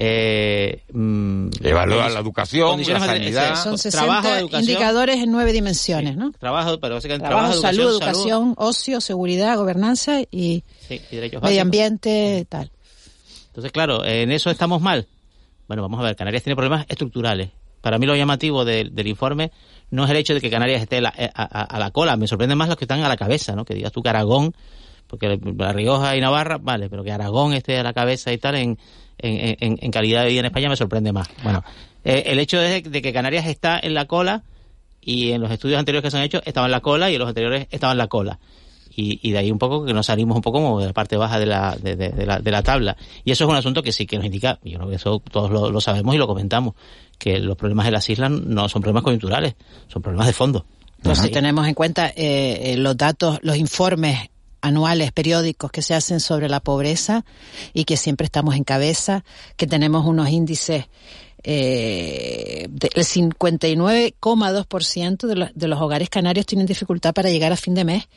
Eh, 0.02 0.82
mm, 0.94 1.48
la 1.60 2.20
educación, 2.20 2.80
la 2.88 3.00
sanidad. 3.00 3.54
Son 3.62 3.76
60 3.76 3.90
trabajo, 4.06 4.28
educación, 4.34 4.62
indicadores 4.70 5.16
en 5.22 5.30
nueve 5.30 5.52
dimensiones, 5.52 6.16
¿no? 6.16 6.32
trabajo, 6.32 6.80
pero 6.80 6.94
básicamente 6.94 7.28
Trabajo, 7.28 7.48
trabajo, 7.60 7.60
salud, 7.60 7.90
educación, 7.92 8.14
educación, 8.14 8.54
ocio, 8.56 9.00
seguridad, 9.02 9.56
gobernanza 9.58 10.22
y 10.30 10.64
sí, 10.88 11.02
y 11.10 11.16
derechos 11.16 11.42
medio 11.42 11.56
básicos. 11.56 11.60
ambiente, 11.62 12.46
tal. 12.48 12.70
Entonces, 13.48 13.72
claro, 13.72 14.02
en 14.06 14.32
eso 14.32 14.48
estamos 14.50 14.80
mal. 14.80 15.06
Bueno, 15.68 15.82
vamos 15.82 16.00
a 16.00 16.04
ver, 16.04 16.16
Canarias 16.16 16.44
tiene 16.44 16.56
problemas 16.56 16.86
estructurales. 16.88 17.50
Para 17.82 17.98
mí 17.98 18.06
lo 18.06 18.16
llamativo 18.16 18.64
del- 18.64 18.94
del 18.94 19.06
informe 19.06 19.52
no 19.90 20.04
es 20.04 20.10
el 20.10 20.16
hecho 20.16 20.32
de 20.32 20.40
que 20.40 20.48
Canarias 20.48 20.80
esté 20.80 21.02
la- 21.02 21.12
eh, 21.14 21.28
a, 21.34 21.42
a- 21.42 21.64
a 21.64 21.78
la 21.78 21.90
cola, 21.90 22.16
me 22.16 22.26
sorprende 22.26 22.54
más 22.54 22.68
los 22.68 22.78
que 22.78 22.84
están 22.84 23.02
a 23.02 23.08
la 23.08 23.18
cabeza, 23.18 23.54
¿no? 23.54 23.66
Que 23.66 23.74
digas 23.74 23.92
tú 23.92 24.02
que 24.02 24.08
Aragón, 24.08 24.54
porque 25.06 25.38
La 25.58 25.72
Rioja 25.74 26.16
y 26.16 26.20
Navarra, 26.22 26.56
vale, 26.58 26.88
pero 26.88 27.04
que 27.04 27.12
Aragón 27.12 27.52
esté 27.52 27.78
a 27.78 27.82
la 27.82 27.92
cabeza 27.92 28.32
y 28.32 28.38
tal 28.38 28.54
en, 28.54 28.78
en, 29.22 29.56
en- 29.60 29.78
en 29.80 29.90
calidad 29.90 30.22
de 30.24 30.30
vida 30.30 30.40
en 30.40 30.46
España 30.46 30.68
me 30.68 30.76
sorprende 30.76 31.12
más. 31.12 31.28
Bueno, 31.42 31.62
eh, 32.04 32.24
el 32.26 32.38
hecho 32.38 32.60
es 32.60 32.82
de, 32.84 32.90
de 32.90 33.02
que 33.02 33.12
Canarias 33.12 33.46
está 33.46 33.78
en 33.82 33.94
la 33.94 34.06
cola 34.06 34.42
y 35.00 35.30
en 35.32 35.40
los 35.40 35.50
estudios 35.50 35.78
anteriores 35.78 36.04
que 36.06 36.10
se 36.10 36.16
han 36.18 36.22
hecho 36.24 36.42
estaba 36.44 36.66
en 36.66 36.72
la 36.72 36.80
cola 36.80 37.10
y 37.10 37.14
en 37.14 37.20
los 37.20 37.28
anteriores 37.28 37.66
estaba 37.70 37.92
en 37.92 37.98
la 37.98 38.06
cola. 38.08 38.38
y, 38.94 39.30
de 39.30 39.38
ahí 39.38 39.50
un 39.50 39.58
poco 39.58 39.84
que 39.86 39.94
nos 39.94 40.06
salimos 40.06 40.36
un 40.36 40.42
poco 40.42 40.58
como 40.58 40.78
de 40.80 40.86
la 40.88 40.92
parte 40.92 41.16
baja 41.16 41.38
de 41.38 41.46
la, 41.46 41.74
de, 41.80 41.96
la, 42.26 42.38
de 42.40 42.50
la 42.50 42.62
tabla. 42.62 42.96
Y 43.24 43.30
eso 43.30 43.44
es 43.44 43.50
un 43.50 43.56
asunto 43.56 43.82
que 43.82 43.92
sí 43.92 44.04
que 44.06 44.16
nos 44.16 44.26
indica, 44.26 44.58
yo 44.62 44.76
creo 44.78 44.90
que 44.90 44.96
eso 44.96 45.22
todos 45.30 45.50
lo, 45.50 45.80
sabemos 45.80 46.14
y 46.14 46.18
lo 46.18 46.26
comentamos, 46.26 46.74
que 47.18 47.38
los 47.38 47.56
problemas 47.56 47.86
de 47.86 47.92
las 47.92 48.08
islas 48.10 48.30
no 48.30 48.68
son 48.68 48.82
problemas 48.82 49.02
coyunturales, 49.04 49.54
son 49.88 50.02
problemas 50.02 50.26
de 50.26 50.32
fondo. 50.34 50.66
Entonces, 50.98 51.24
si 51.26 51.30
tenemos 51.30 51.66
en 51.66 51.72
cuenta 51.74 52.08
eh, 52.08 52.72
eh, 52.72 52.76
los 52.76 52.94
datos, 52.96 53.38
los 53.42 53.56
informes 53.56 54.28
anuales 54.60 55.12
periódicos 55.12 55.70
que 55.70 55.82
se 55.82 55.94
hacen 55.94 56.20
sobre 56.20 56.48
la 56.48 56.60
pobreza 56.60 57.24
y 57.72 57.84
que 57.84 57.96
siempre 57.96 58.24
estamos 58.24 58.56
en 58.56 58.64
cabeza, 58.64 59.24
que 59.56 59.66
tenemos 59.66 60.06
unos 60.06 60.28
índices 60.28 60.86
eh, 61.42 62.64
el 62.64 63.04
59,2% 63.04 65.26
de, 65.26 65.36
los, 65.36 65.48
de 65.54 65.68
los 65.68 65.80
hogares 65.80 66.10
canarios 66.10 66.44
tienen 66.44 66.66
dificultad 66.66 67.14
para 67.14 67.30
llegar 67.30 67.50
a 67.52 67.56
fin 67.56 67.72
de 67.74 67.84
mes. 67.84 68.08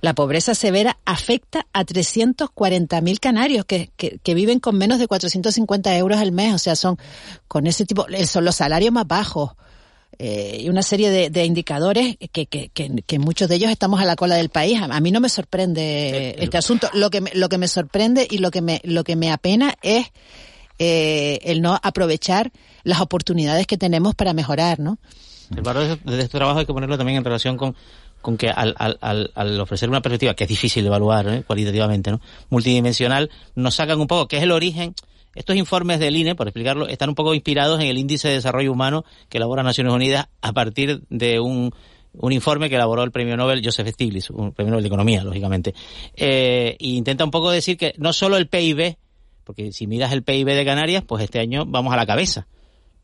La 0.00 0.14
pobreza 0.14 0.54
severa 0.54 0.96
afecta 1.04 1.66
a 1.72 1.84
340.000 1.84 3.18
canarios 3.18 3.64
que, 3.64 3.90
que, 3.96 4.34
viven 4.34 4.60
con 4.60 4.78
menos 4.78 5.00
de 5.00 5.08
450 5.08 5.96
euros 5.96 6.20
al 6.20 6.30
mes. 6.30 6.54
O 6.54 6.58
sea, 6.58 6.76
son 6.76 6.98
con 7.48 7.66
ese 7.66 7.84
tipo, 7.84 8.06
son 8.26 8.44
los 8.44 8.54
salarios 8.54 8.92
más 8.92 9.08
bajos. 9.08 9.54
Eh, 10.20 10.62
y 10.62 10.68
una 10.68 10.82
serie 10.82 11.30
de, 11.30 11.44
indicadores 11.44 12.16
que, 12.32 12.46
que, 12.46 12.70
que, 12.70 13.18
muchos 13.20 13.48
de 13.48 13.54
ellos 13.54 13.70
estamos 13.70 14.00
a 14.00 14.04
la 14.04 14.16
cola 14.16 14.34
del 14.34 14.48
país. 14.48 14.80
A, 14.82 15.00
mí 15.00 15.12
no 15.12 15.20
me 15.20 15.28
sorprende 15.28 16.34
este 16.38 16.58
asunto. 16.58 16.88
Lo 16.92 17.10
que 17.10 17.20
me, 17.20 17.30
lo 17.34 17.48
que 17.48 17.56
me 17.56 17.68
sorprende 17.68 18.26
y 18.28 18.38
lo 18.38 18.50
que 18.50 18.60
me, 18.60 18.80
lo 18.82 19.04
que 19.04 19.14
me 19.14 19.30
apena 19.30 19.74
es 19.80 20.06
eh, 20.80 21.38
el 21.44 21.62
no 21.62 21.78
aprovechar 21.82 22.50
las 22.82 23.00
oportunidades 23.00 23.66
que 23.66 23.76
tenemos 23.76 24.14
para 24.16 24.32
mejorar, 24.32 24.80
¿no? 24.80 24.98
El 25.54 25.62
valor 25.62 25.98
de 26.02 26.18
este 26.18 26.38
trabajo 26.38 26.58
hay 26.58 26.66
que 26.66 26.72
ponerlo 26.72 26.98
también 26.98 27.18
en 27.18 27.24
relación 27.24 27.56
con, 27.56 27.74
con 28.20 28.36
que 28.36 28.50
al, 28.50 28.74
al, 28.78 29.30
al, 29.34 29.60
ofrecer 29.60 29.88
una 29.88 30.02
perspectiva 30.02 30.34
que 30.34 30.44
es 30.44 30.48
difícil 30.48 30.82
de 30.82 30.88
evaluar 30.88 31.28
¿eh? 31.28 31.42
cualitativamente, 31.46 32.10
¿no? 32.10 32.20
multidimensional, 32.50 33.30
nos 33.54 33.76
sacan 33.76 34.00
un 34.00 34.06
poco 34.06 34.28
qué 34.28 34.38
es 34.38 34.42
el 34.42 34.52
origen. 34.52 34.94
Estos 35.34 35.56
informes 35.56 36.00
del 36.00 36.16
INE, 36.16 36.34
por 36.34 36.48
explicarlo, 36.48 36.88
están 36.88 37.10
un 37.10 37.14
poco 37.14 37.34
inspirados 37.34 37.80
en 37.80 37.86
el 37.86 37.98
Índice 37.98 38.28
de 38.28 38.34
Desarrollo 38.34 38.72
Humano 38.72 39.04
que 39.28 39.38
elabora 39.38 39.62
Naciones 39.62 39.92
Unidas 39.92 40.28
a 40.40 40.52
partir 40.52 41.02
de 41.10 41.38
un, 41.38 41.72
informe 42.30 42.68
que 42.68 42.74
elaboró 42.74 43.02
el 43.02 43.12
premio 43.12 43.36
Nobel 43.36 43.62
Joseph 43.64 43.88
Stiglitz, 43.88 44.30
un 44.30 44.52
premio 44.52 44.70
Nobel 44.70 44.82
de 44.82 44.88
Economía, 44.88 45.22
lógicamente. 45.22 45.74
Eh, 46.16 46.76
e 46.78 46.88
intenta 46.88 47.24
un 47.24 47.30
poco 47.30 47.50
decir 47.50 47.76
que 47.76 47.94
no 47.98 48.12
solo 48.12 48.36
el 48.36 48.48
PIB 48.48 48.96
porque 49.48 49.72
si 49.72 49.86
miras 49.86 50.12
el 50.12 50.22
PIB 50.24 50.44
de 50.44 50.62
Canarias, 50.62 51.04
pues 51.06 51.24
este 51.24 51.40
año 51.40 51.64
vamos 51.64 51.94
a 51.94 51.96
la 51.96 52.04
cabeza 52.04 52.46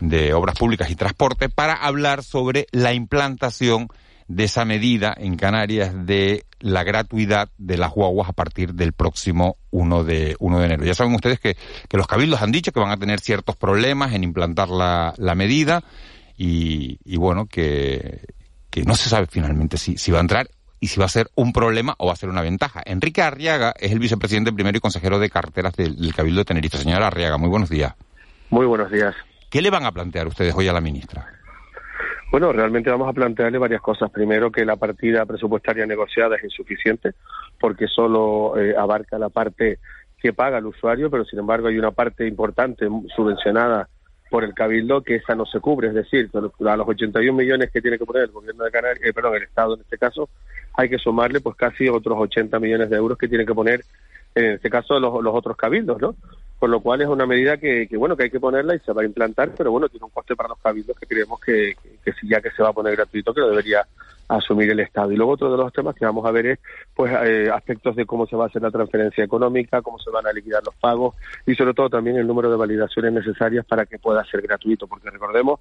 de 0.00 0.34
Obras 0.34 0.58
Públicas 0.58 0.90
y 0.90 0.96
Transporte, 0.96 1.48
para 1.48 1.74
hablar 1.74 2.24
sobre 2.24 2.66
la 2.72 2.94
implantación 2.94 3.88
de 4.28 4.44
esa 4.44 4.64
medida 4.64 5.14
en 5.16 5.36
Canarias 5.36 6.06
de 6.06 6.44
la 6.60 6.84
gratuidad 6.84 7.48
de 7.58 7.76
las 7.76 7.90
guaguas 7.90 8.28
a 8.28 8.32
partir 8.32 8.74
del 8.74 8.92
próximo 8.92 9.56
1 9.70 10.04
de, 10.04 10.36
1 10.38 10.58
de 10.58 10.64
enero. 10.64 10.84
Ya 10.84 10.94
saben 10.94 11.14
ustedes 11.14 11.40
que, 11.40 11.56
que 11.88 11.96
los 11.96 12.06
cabildos 12.06 12.42
han 12.42 12.52
dicho 12.52 12.72
que 12.72 12.80
van 12.80 12.90
a 12.90 12.96
tener 12.96 13.20
ciertos 13.20 13.56
problemas 13.56 14.12
en 14.14 14.24
implantar 14.24 14.68
la, 14.68 15.14
la 15.18 15.34
medida 15.34 15.82
y, 16.36 16.98
y 17.04 17.16
bueno, 17.16 17.46
que, 17.46 18.26
que 18.70 18.84
no 18.84 18.94
se 18.94 19.08
sabe 19.08 19.26
finalmente 19.28 19.76
si, 19.76 19.96
si 19.98 20.10
va 20.12 20.18
a 20.18 20.22
entrar 20.22 20.48
y 20.80 20.88
si 20.88 20.98
va 20.98 21.06
a 21.06 21.08
ser 21.08 21.30
un 21.34 21.52
problema 21.52 21.94
o 21.98 22.06
va 22.06 22.12
a 22.12 22.16
ser 22.16 22.28
una 22.28 22.42
ventaja. 22.42 22.82
Enrique 22.84 23.22
Arriaga 23.22 23.74
es 23.78 23.92
el 23.92 23.98
vicepresidente 23.98 24.52
primero 24.52 24.76
y 24.76 24.80
consejero 24.80 25.18
de 25.18 25.30
carteras 25.30 25.74
del, 25.74 25.96
del 25.96 26.14
Cabildo 26.14 26.40
de 26.40 26.44
Tenerife. 26.44 26.78
Señora 26.78 27.06
Arriaga, 27.06 27.38
muy 27.38 27.48
buenos 27.48 27.70
días. 27.70 27.94
Muy 28.50 28.66
buenos 28.66 28.90
días. 28.90 29.14
¿Qué 29.48 29.62
le 29.62 29.70
van 29.70 29.84
a 29.84 29.92
plantear 29.92 30.26
ustedes 30.26 30.54
hoy 30.54 30.66
a 30.68 30.72
la 30.72 30.80
ministra? 30.80 31.41
Bueno, 32.32 32.50
realmente 32.50 32.88
vamos 32.88 33.10
a 33.10 33.12
plantearle 33.12 33.58
varias 33.58 33.82
cosas. 33.82 34.10
Primero, 34.10 34.50
que 34.50 34.64
la 34.64 34.76
partida 34.76 35.26
presupuestaria 35.26 35.84
negociada 35.84 36.36
es 36.36 36.44
insuficiente 36.44 37.12
porque 37.60 37.86
solo 37.86 38.58
eh, 38.58 38.74
abarca 38.74 39.18
la 39.18 39.28
parte 39.28 39.80
que 40.18 40.32
paga 40.32 40.56
el 40.56 40.64
usuario, 40.64 41.10
pero 41.10 41.26
sin 41.26 41.40
embargo 41.40 41.68
hay 41.68 41.76
una 41.76 41.90
parte 41.90 42.26
importante 42.26 42.88
subvencionada 43.14 43.86
por 44.30 44.44
el 44.44 44.54
Cabildo 44.54 45.02
que 45.02 45.16
esa 45.16 45.34
no 45.34 45.44
se 45.44 45.60
cubre, 45.60 45.88
es 45.88 45.94
decir, 45.94 46.30
a 46.32 46.76
los 46.76 46.88
81 46.88 47.34
millones 47.34 47.70
que 47.70 47.82
tiene 47.82 47.98
que 47.98 48.06
poner 48.06 48.22
el 48.22 48.30
gobierno 48.30 48.64
de 48.64 48.70
Canarias, 48.70 49.04
eh, 49.04 49.12
perdón, 49.12 49.34
el 49.34 49.42
Estado 49.42 49.74
en 49.74 49.82
este 49.82 49.98
caso, 49.98 50.30
hay 50.72 50.88
que 50.88 50.96
sumarle 50.96 51.42
pues 51.42 51.54
casi 51.54 51.86
otros 51.90 52.16
80 52.18 52.58
millones 52.60 52.88
de 52.88 52.96
euros 52.96 53.18
que 53.18 53.28
tiene 53.28 53.44
que 53.44 53.52
poner 53.52 53.84
en 54.34 54.52
este 54.52 54.70
caso 54.70 54.98
los, 54.98 55.22
los 55.22 55.34
otros 55.34 55.54
cabildos, 55.54 56.00
¿no? 56.00 56.16
Con 56.62 56.70
lo 56.70 56.78
cual 56.78 57.02
es 57.02 57.08
una 57.08 57.26
medida 57.26 57.56
que, 57.56 57.88
bueno 57.96 58.16
que 58.16 58.22
hay 58.22 58.30
que 58.30 58.38
ponerla 58.38 58.76
y 58.76 58.78
se 58.78 58.92
va 58.92 59.02
a 59.02 59.04
implantar, 59.04 59.50
pero 59.58 59.72
bueno, 59.72 59.88
tiene 59.88 60.04
un 60.04 60.12
coste 60.12 60.36
para 60.36 60.50
los 60.50 60.58
cabildos 60.60 60.96
que 60.96 61.06
creemos 61.06 61.40
que, 61.40 61.74
que, 62.04 62.12
ya 62.22 62.40
que 62.40 62.52
se 62.52 62.62
va 62.62 62.68
a 62.68 62.72
poner 62.72 62.94
gratuito, 62.94 63.34
que 63.34 63.40
lo 63.40 63.50
debería 63.50 63.84
asumir 64.28 64.70
el 64.70 64.78
Estado. 64.78 65.10
Y 65.10 65.16
luego 65.16 65.32
otro 65.32 65.50
de 65.50 65.56
los 65.56 65.72
temas 65.72 65.96
que 65.96 66.04
vamos 66.04 66.24
a 66.24 66.30
ver 66.30 66.46
es 66.46 66.58
pues 66.94 67.12
eh, 67.24 67.50
aspectos 67.52 67.96
de 67.96 68.06
cómo 68.06 68.28
se 68.28 68.36
va 68.36 68.44
a 68.44 68.46
hacer 68.46 68.62
la 68.62 68.70
transferencia 68.70 69.24
económica, 69.24 69.82
cómo 69.82 69.98
se 69.98 70.12
van 70.12 70.24
a 70.24 70.32
liquidar 70.32 70.62
los 70.64 70.76
pagos 70.76 71.16
y 71.46 71.56
sobre 71.56 71.74
todo 71.74 71.90
también 71.90 72.16
el 72.16 72.28
número 72.28 72.48
de 72.48 72.56
validaciones 72.56 73.12
necesarias 73.12 73.66
para 73.66 73.84
que 73.84 73.98
pueda 73.98 74.24
ser 74.26 74.40
gratuito, 74.40 74.86
porque 74.86 75.10
recordemos 75.10 75.58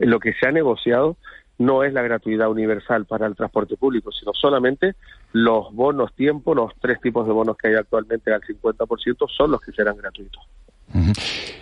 lo 0.00 0.20
que 0.20 0.34
se 0.34 0.46
ha 0.46 0.52
negociado 0.52 1.16
no 1.58 1.84
es 1.84 1.92
la 1.92 2.02
gratuidad 2.02 2.50
universal 2.50 3.06
para 3.06 3.26
el 3.26 3.36
transporte 3.36 3.76
público, 3.76 4.10
sino 4.12 4.32
solamente 4.34 4.94
los 5.32 5.72
bonos 5.74 6.12
tiempo, 6.14 6.54
los 6.54 6.72
tres 6.80 7.00
tipos 7.00 7.26
de 7.26 7.32
bonos 7.32 7.56
que 7.56 7.68
hay 7.68 7.74
actualmente 7.74 8.32
al 8.32 8.40
50%, 8.42 9.28
son 9.28 9.50
los 9.50 9.60
que 9.60 9.72
serán 9.72 9.96
gratuitos. 9.96 10.42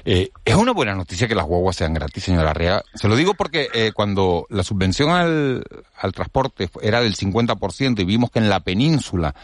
Eh, 0.04 0.30
es 0.44 0.54
una 0.54 0.72
buena 0.72 0.94
noticia 0.94 1.28
que 1.28 1.34
las 1.34 1.46
guaguas 1.46 1.76
sean 1.76 1.94
gratis, 1.94 2.24
señora 2.24 2.52
Rea. 2.52 2.82
Se 2.94 3.08
lo 3.08 3.16
digo 3.16 3.34
porque 3.34 3.68
eh, 3.72 3.92
cuando 3.94 4.46
la 4.48 4.64
subvención 4.64 5.10
al, 5.10 5.62
al 5.96 6.12
transporte 6.12 6.68
era 6.82 7.00
del 7.00 7.14
50% 7.14 8.00
y 8.00 8.04
vimos 8.04 8.30
que 8.30 8.38
en 8.38 8.48
la 8.48 8.60
península 8.60 9.34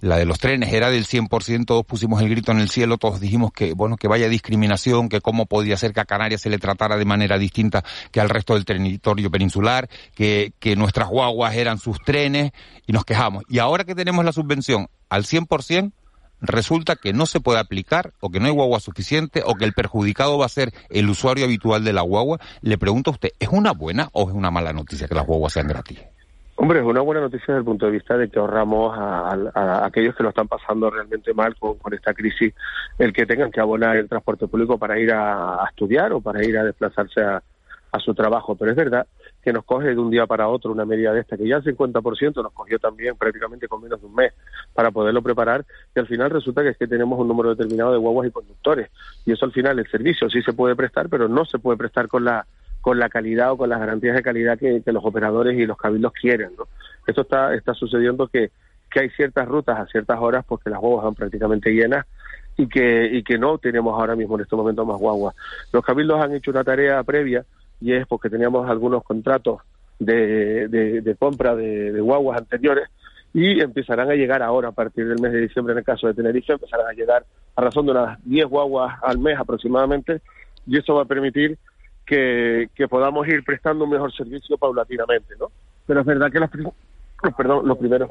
la 0.00 0.16
de 0.16 0.24
los 0.24 0.38
trenes 0.38 0.72
era 0.72 0.90
del 0.90 1.06
100%, 1.06 1.66
todos 1.66 1.84
pusimos 1.84 2.22
el 2.22 2.28
grito 2.28 2.52
en 2.52 2.60
el 2.60 2.70
cielo, 2.70 2.98
todos 2.98 3.20
dijimos 3.20 3.52
que, 3.52 3.74
bueno, 3.74 3.96
que 3.96 4.08
vaya 4.08 4.28
discriminación, 4.28 5.08
que 5.08 5.20
cómo 5.20 5.46
podía 5.46 5.76
ser 5.76 5.92
que 5.92 6.00
a 6.00 6.04
Canarias 6.04 6.40
se 6.40 6.50
le 6.50 6.58
tratara 6.58 6.96
de 6.96 7.04
manera 7.04 7.38
distinta 7.38 7.84
que 8.10 8.20
al 8.20 8.28
resto 8.28 8.54
del 8.54 8.64
territorio 8.64 9.30
peninsular, 9.30 9.88
que, 10.14 10.52
que 10.58 10.76
nuestras 10.76 11.08
guaguas 11.08 11.54
eran 11.54 11.78
sus 11.78 11.98
trenes 12.00 12.52
y 12.86 12.92
nos 12.92 13.04
quejamos. 13.04 13.44
Y 13.48 13.58
ahora 13.58 13.84
que 13.84 13.94
tenemos 13.94 14.24
la 14.24 14.32
subvención 14.32 14.88
al 15.08 15.24
100%, 15.24 15.92
resulta 16.40 16.96
que 16.96 17.12
no 17.12 17.26
se 17.26 17.40
puede 17.40 17.58
aplicar 17.58 18.14
o 18.20 18.30
que 18.30 18.40
no 18.40 18.46
hay 18.46 18.52
guagua 18.52 18.80
suficiente 18.80 19.42
o 19.44 19.54
que 19.54 19.64
el 19.64 19.74
perjudicado 19.74 20.38
va 20.38 20.46
a 20.46 20.48
ser 20.50 20.72
el 20.88 21.08
usuario 21.10 21.44
habitual 21.44 21.84
de 21.84 21.92
la 21.92 22.02
guagua, 22.02 22.40
le 22.62 22.78
pregunto 22.78 23.10
a 23.10 23.14
usted, 23.14 23.30
¿es 23.38 23.48
una 23.48 23.72
buena 23.72 24.08
o 24.12 24.28
es 24.28 24.34
una 24.34 24.50
mala 24.50 24.72
noticia 24.72 25.06
que 25.06 25.14
las 25.14 25.26
guaguas 25.26 25.52
sean 25.52 25.68
gratis? 25.68 25.98
Hombre, 26.62 26.80
es 26.80 26.84
una 26.84 27.00
buena 27.00 27.22
noticia 27.22 27.46
desde 27.46 27.60
el 27.60 27.64
punto 27.64 27.86
de 27.86 27.92
vista 27.92 28.18
de 28.18 28.28
que 28.28 28.38
ahorramos 28.38 28.94
a, 28.94 29.86
aquellos 29.86 30.14
que 30.14 30.22
lo 30.22 30.28
están 30.28 30.46
pasando 30.46 30.90
realmente 30.90 31.32
mal 31.32 31.56
con, 31.56 31.78
esta 31.94 32.12
crisis, 32.12 32.52
el 32.98 33.14
que 33.14 33.24
tengan 33.24 33.50
que 33.50 33.60
abonar 33.60 33.96
el 33.96 34.10
transporte 34.10 34.46
público 34.46 34.76
para 34.76 34.98
ir 34.98 35.10
a, 35.10 35.64
estudiar 35.70 36.12
o 36.12 36.20
para 36.20 36.44
ir 36.44 36.58
a 36.58 36.64
desplazarse 36.64 37.22
a, 37.22 37.42
su 38.04 38.14
trabajo. 38.14 38.56
Pero 38.56 38.72
es 38.72 38.76
verdad 38.76 39.06
que 39.42 39.54
nos 39.54 39.64
coge 39.64 39.88
de 39.88 39.98
un 39.98 40.10
día 40.10 40.26
para 40.26 40.48
otro 40.48 40.70
una 40.70 40.84
medida 40.84 41.14
de 41.14 41.20
esta, 41.20 41.38
que 41.38 41.48
ya 41.48 41.56
el 41.56 41.64
50% 41.64 42.42
nos 42.42 42.52
cogió 42.52 42.78
también 42.78 43.16
prácticamente 43.16 43.66
con 43.66 43.80
menos 43.80 43.98
de 43.98 44.06
un 44.06 44.14
mes 44.14 44.34
para 44.74 44.90
poderlo 44.90 45.22
preparar, 45.22 45.64
y 45.96 45.98
al 45.98 46.06
final 46.08 46.28
resulta 46.28 46.62
que 46.62 46.68
es 46.68 46.76
que 46.76 46.86
tenemos 46.86 47.18
un 47.18 47.26
número 47.26 47.54
determinado 47.54 47.92
de 47.92 47.98
guaguas 47.98 48.28
y 48.28 48.32
conductores. 48.32 48.90
Y 49.24 49.32
eso 49.32 49.46
al 49.46 49.52
final 49.52 49.78
el 49.78 49.90
servicio 49.90 50.28
sí 50.28 50.42
se 50.42 50.52
puede 50.52 50.76
prestar, 50.76 51.08
pero 51.08 51.26
no 51.26 51.46
se 51.46 51.58
puede 51.58 51.78
prestar 51.78 52.06
con 52.06 52.26
la 52.26 52.44
con 52.80 52.98
la 52.98 53.08
calidad 53.08 53.52
o 53.52 53.56
con 53.56 53.68
las 53.68 53.80
garantías 53.80 54.16
de 54.16 54.22
calidad 54.22 54.58
que, 54.58 54.82
los 54.86 55.04
operadores 55.04 55.58
y 55.58 55.66
los 55.66 55.76
cabildos 55.76 56.12
quieren. 56.12 56.52
¿no? 56.56 56.68
Esto 57.06 57.22
está, 57.22 57.54
está 57.54 57.74
sucediendo 57.74 58.28
que, 58.28 58.50
que 58.90 59.00
hay 59.00 59.10
ciertas 59.10 59.46
rutas 59.46 59.78
a 59.78 59.86
ciertas 59.86 60.18
horas 60.20 60.44
porque 60.46 60.70
las 60.70 60.80
guaguas 60.80 61.04
van 61.04 61.14
prácticamente 61.14 61.70
llenas 61.70 62.06
y 62.56 62.68
que, 62.68 63.06
y 63.12 63.22
que 63.22 63.38
no 63.38 63.58
tenemos 63.58 63.98
ahora 63.98 64.16
mismo 64.16 64.36
en 64.36 64.42
este 64.42 64.56
momento 64.56 64.84
más 64.84 64.98
guaguas. 64.98 65.34
Los 65.72 65.84
cabildos 65.84 66.20
han 66.22 66.34
hecho 66.34 66.50
una 66.50 66.64
tarea 66.64 67.02
previa 67.04 67.44
y 67.80 67.92
es 67.92 68.06
porque 68.06 68.28
teníamos 68.28 68.68
algunos 68.68 69.02
contratos 69.02 69.60
de, 69.98 70.68
de, 70.68 71.16
compra 71.16 71.54
de, 71.54 71.92
de, 71.92 72.00
guaguas 72.00 72.38
anteriores 72.38 72.88
y 73.32 73.60
empezarán 73.60 74.10
a 74.10 74.14
llegar 74.14 74.42
ahora 74.42 74.68
a 74.68 74.72
partir 74.72 75.06
del 75.06 75.20
mes 75.20 75.32
de 75.32 75.42
diciembre 75.42 75.72
en 75.72 75.78
el 75.78 75.84
caso 75.84 76.06
de 76.06 76.14
Tenerife, 76.14 76.54
empezarán 76.54 76.86
a 76.88 76.92
llegar 76.92 77.24
a 77.54 77.62
razón 77.62 77.86
de 77.86 77.92
unas 77.92 78.18
10 78.24 78.46
guaguas 78.46 78.96
al 79.02 79.18
mes 79.18 79.38
aproximadamente 79.38 80.20
y 80.66 80.78
eso 80.78 80.94
va 80.94 81.02
a 81.02 81.06
permitir 81.06 81.58
que, 82.10 82.68
que 82.74 82.88
podamos 82.88 83.28
ir 83.28 83.44
prestando 83.44 83.84
un 83.84 83.90
mejor 83.90 84.12
servicio 84.12 84.58
paulatinamente, 84.58 85.34
¿no? 85.38 85.46
Pero 85.86 86.00
es 86.00 86.06
verdad 86.06 86.32
que 86.32 86.40
los, 86.40 86.50
perdón, 87.36 87.68
los 87.68 87.78
primeros, 87.78 88.10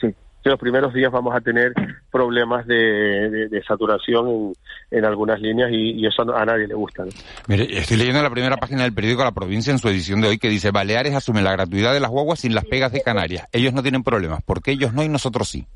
sí, 0.00 0.14
que 0.42 0.50
los 0.50 0.58
primeros 0.58 0.94
días 0.94 1.12
vamos 1.12 1.36
a 1.36 1.42
tener 1.42 1.74
problemas 2.10 2.66
de, 2.66 3.62
saturación 3.68 4.54
en, 4.90 5.04
algunas 5.04 5.38
líneas 5.38 5.70
y, 5.70 6.06
eso 6.06 6.22
a 6.34 6.46
nadie 6.46 6.66
le 6.66 6.74
gusta. 6.74 7.04
Mire, 7.46 7.78
estoy 7.78 7.98
leyendo 7.98 8.22
la 8.22 8.30
primera 8.30 8.56
página 8.56 8.84
del 8.84 8.94
periódico 8.94 9.22
La 9.22 9.32
Provincia 9.32 9.70
en 9.70 9.78
su 9.78 9.88
edición 9.88 10.22
de 10.22 10.28
hoy 10.28 10.38
que 10.38 10.48
dice 10.48 10.70
Baleares 10.70 11.14
asume 11.14 11.42
la 11.42 11.52
gratuidad 11.52 11.92
de 11.92 12.00
las 12.00 12.10
guaguas 12.10 12.40
sin 12.40 12.54
las 12.54 12.64
pegas 12.64 12.90
de 12.90 13.02
Canarias. 13.02 13.46
Ellos 13.52 13.74
no 13.74 13.82
tienen 13.82 14.02
problemas. 14.02 14.42
¿Por 14.42 14.62
qué 14.62 14.72
ellos 14.72 14.94
no 14.94 15.02
y 15.02 15.10
nosotros 15.10 15.46
sí? 15.46 15.66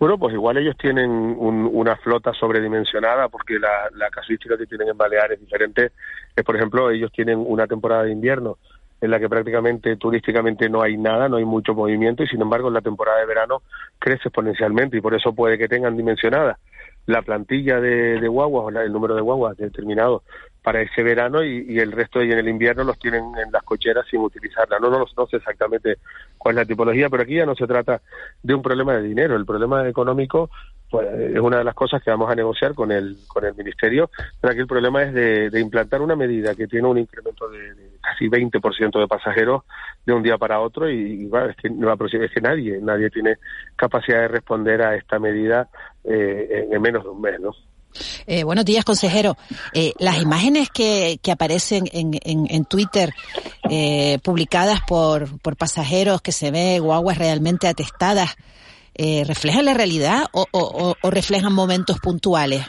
Bueno, 0.00 0.16
pues 0.16 0.32
igual 0.32 0.56
ellos 0.56 0.78
tienen 0.78 1.10
una 1.10 1.94
flota 1.96 2.32
sobredimensionada 2.32 3.28
porque 3.28 3.58
la, 3.58 3.90
la 3.96 4.08
casuística 4.08 4.56
que 4.56 4.64
tienen 4.64 4.88
en 4.88 4.96
Baleares 4.96 5.38
es 5.38 5.44
diferente. 5.44 5.92
Es, 6.34 6.42
por 6.42 6.56
ejemplo, 6.56 6.90
ellos 6.90 7.12
tienen 7.12 7.38
una 7.46 7.66
temporada 7.66 8.04
de 8.04 8.12
invierno 8.12 8.56
en 9.02 9.10
la 9.10 9.20
que 9.20 9.28
prácticamente 9.28 9.96
turísticamente 9.96 10.70
no 10.70 10.80
hay 10.80 10.96
nada, 10.96 11.28
no 11.28 11.36
hay 11.36 11.44
mucho 11.44 11.74
movimiento 11.74 12.22
y 12.22 12.28
sin 12.28 12.40
embargo 12.40 12.68
en 12.68 12.74
la 12.74 12.80
temporada 12.80 13.20
de 13.20 13.26
verano 13.26 13.62
crece 13.98 14.28
exponencialmente 14.28 14.96
y 14.96 15.02
por 15.02 15.14
eso 15.14 15.34
puede 15.34 15.58
que 15.58 15.68
tengan 15.68 15.96
dimensionada 15.96 16.58
la 17.06 17.22
plantilla 17.22 17.80
de, 17.80 18.26
guaguas 18.28 18.74
o 18.74 18.80
el 18.80 18.92
número 18.92 19.14
de 19.14 19.22
guaguas 19.22 19.56
determinado 19.56 20.22
para 20.62 20.82
ese 20.82 21.02
verano 21.02 21.42
y, 21.42 21.78
el 21.78 21.92
resto 21.92 22.18
de 22.18 22.26
en 22.26 22.38
el 22.38 22.48
invierno 22.48 22.84
los 22.84 22.98
tienen 22.98 23.24
en 23.44 23.50
las 23.52 23.62
cocheras 23.62 24.06
sin 24.10 24.20
utilizarla. 24.20 24.78
No, 24.78 24.90
no, 24.90 25.04
no 25.16 25.26
sé 25.26 25.36
exactamente 25.36 25.98
cuál 26.36 26.54
es 26.54 26.62
la 26.62 26.66
tipología, 26.66 27.08
pero 27.08 27.22
aquí 27.22 27.36
ya 27.36 27.46
no 27.46 27.54
se 27.54 27.66
trata 27.66 28.00
de 28.42 28.54
un 28.54 28.62
problema 28.62 28.94
de 28.94 29.02
dinero. 29.02 29.36
El 29.36 29.46
problema 29.46 29.88
económico 29.88 30.50
pues, 30.90 31.06
es 31.12 31.38
una 31.38 31.58
de 31.58 31.64
las 31.64 31.74
cosas 31.74 32.02
que 32.02 32.10
vamos 32.10 32.28
a 32.30 32.34
negociar 32.34 32.74
con 32.74 32.90
el, 32.90 33.16
con 33.28 33.44
el 33.44 33.54
Ministerio, 33.54 34.10
pero 34.40 34.50
aquí 34.50 34.60
el 34.60 34.66
problema 34.66 35.04
es 35.04 35.14
de, 35.14 35.60
implantar 35.60 36.02
una 36.02 36.16
medida 36.16 36.54
que 36.56 36.66
tiene 36.66 36.88
un 36.88 36.98
incremento 36.98 37.48
de, 37.48 37.90
casi 38.00 38.28
20% 38.28 38.98
de 38.98 39.06
pasajeros 39.06 39.62
de 40.04 40.12
un 40.12 40.22
día 40.22 40.36
para 40.36 40.60
otro 40.60 40.90
y, 40.90 41.30
es, 41.48 41.56
que, 41.56 41.70
no, 41.70 41.92
es 41.92 42.30
que 42.32 42.40
nadie, 42.40 42.80
nadie 42.82 43.08
tiene 43.08 43.36
capacidad 43.76 44.22
de 44.22 44.28
responder 44.28 44.82
a 44.82 44.96
esta 44.96 45.20
medida 45.20 45.68
eh, 46.02 46.68
en, 46.70 46.82
menos 46.82 47.04
de 47.04 47.10
un 47.10 47.20
mes, 47.20 47.38
¿no? 47.40 47.52
Eh, 48.26 48.44
buenos 48.44 48.64
días, 48.64 48.84
consejero. 48.84 49.36
Eh, 49.74 49.92
las 49.98 50.20
imágenes 50.20 50.70
que, 50.70 51.18
que 51.22 51.32
aparecen 51.32 51.84
en, 51.92 52.18
en, 52.22 52.64
Twitter 52.64 53.10
eh, 53.68 54.18
publicadas 54.22 54.80
por, 54.86 55.40
por 55.40 55.56
pasajeros 55.56 56.22
que 56.22 56.32
se 56.32 56.50
ve 56.50 56.78
guaguas 56.80 57.18
realmente 57.18 57.68
atestadas 57.68 58.36
eh, 59.02 59.24
reflejan 59.26 59.64
la 59.64 59.72
realidad 59.72 60.24
o, 60.32 60.46
o, 60.52 61.10
reflejan 61.10 61.54
momentos 61.54 61.98
puntuales? 62.00 62.66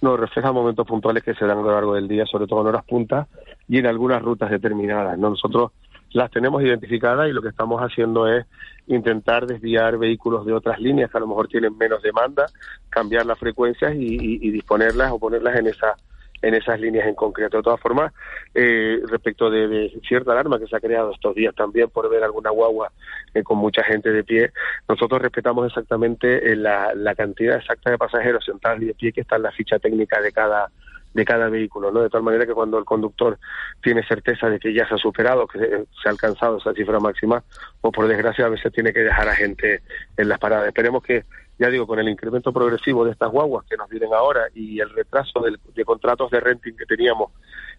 No, 0.00 0.16
reflejan 0.16 0.54
momentos 0.54 0.86
puntuales 0.86 1.24
que 1.24 1.34
se 1.34 1.44
dan 1.44 1.58
a 1.58 1.62
lo 1.62 1.72
largo 1.72 1.94
del 1.94 2.06
día, 2.06 2.24
sobre 2.26 2.46
todo 2.46 2.60
en 2.60 2.68
horas 2.68 2.84
puntas 2.84 3.26
y 3.68 3.78
en 3.78 3.86
algunas 3.86 4.22
rutas 4.22 4.50
determinadas. 4.50 5.18
Nosotros 5.18 5.72
las 6.12 6.30
tenemos 6.30 6.62
identificadas 6.62 7.28
y 7.28 7.32
lo 7.32 7.42
que 7.42 7.48
estamos 7.48 7.80
haciendo 7.80 8.28
es 8.28 8.46
intentar 8.90 9.46
desviar 9.46 9.98
vehículos 9.98 10.44
de 10.44 10.52
otras 10.52 10.80
líneas 10.80 11.10
que 11.10 11.16
a 11.16 11.20
lo 11.20 11.28
mejor 11.28 11.48
tienen 11.48 11.76
menos 11.78 12.02
demanda, 12.02 12.46
cambiar 12.88 13.24
las 13.24 13.38
frecuencias 13.38 13.94
y, 13.94 14.50
disponerlas 14.50 15.12
o 15.12 15.18
ponerlas 15.18 15.56
en 15.58 15.68
esa 15.68 15.94
en 16.42 16.54
esas 16.54 16.80
líneas 16.80 17.06
en 17.06 17.14
concreto. 17.14 17.58
De 17.58 17.62
todas 17.62 17.80
formas, 17.80 18.14
eh, 18.54 18.98
respecto 19.08 19.50
de, 19.50 19.92
cierta 20.08 20.32
alarma 20.32 20.58
que 20.58 20.66
se 20.66 20.74
ha 20.74 20.80
creado 20.80 21.12
estos 21.12 21.34
días 21.34 21.54
también 21.54 21.90
por 21.90 22.08
ver 22.08 22.24
alguna 22.24 22.48
guagua 22.48 22.92
eh, 23.34 23.42
con 23.42 23.58
mucha 23.58 23.84
gente 23.84 24.10
de 24.10 24.24
pie, 24.24 24.50
nosotros 24.88 25.20
respetamos 25.20 25.66
exactamente 25.66 26.50
eh, 26.50 26.56
la, 26.56 26.94
la, 26.94 27.14
cantidad 27.14 27.58
exacta 27.58 27.90
de 27.90 27.98
pasajeros 27.98 28.42
sentados 28.42 28.80
y 28.80 28.86
de 28.86 28.94
pie 28.94 29.12
que 29.12 29.20
está 29.20 29.36
en 29.36 29.42
la 29.42 29.52
ficha 29.52 29.78
técnica 29.78 30.18
de 30.22 30.32
cada 30.32 30.70
de 31.12 31.24
cada 31.24 31.48
vehículo, 31.48 31.90
¿no? 31.90 32.00
De 32.00 32.10
tal 32.10 32.22
manera 32.22 32.46
que 32.46 32.54
cuando 32.54 32.78
el 32.78 32.84
conductor 32.84 33.38
tiene 33.82 34.06
certeza 34.06 34.48
de 34.48 34.58
que 34.58 34.72
ya 34.72 34.86
se 34.88 34.94
ha 34.94 34.98
superado, 34.98 35.46
que 35.46 35.58
se 35.58 36.08
ha 36.08 36.10
alcanzado 36.10 36.58
esa 36.58 36.72
cifra 36.72 37.00
máxima, 37.00 37.42
o 37.80 37.90
por 37.90 38.06
desgracia 38.06 38.46
a 38.46 38.50
veces 38.50 38.72
tiene 38.72 38.92
que 38.92 39.00
dejar 39.00 39.28
a 39.28 39.34
gente 39.34 39.82
en 40.16 40.28
las 40.28 40.38
paradas. 40.38 40.68
Esperemos 40.68 41.02
que 41.02 41.24
ya 41.58 41.68
digo, 41.68 41.86
con 41.86 41.98
el 41.98 42.08
incremento 42.08 42.54
progresivo 42.54 43.04
de 43.04 43.12
estas 43.12 43.30
guaguas 43.30 43.66
que 43.68 43.76
nos 43.76 43.86
vienen 43.90 44.14
ahora 44.14 44.48
y 44.54 44.80
el 44.80 44.88
retraso 44.88 45.42
de 45.74 45.84
contratos 45.84 46.30
de 46.30 46.40
renting 46.40 46.74
que 46.74 46.86
teníamos 46.86 47.32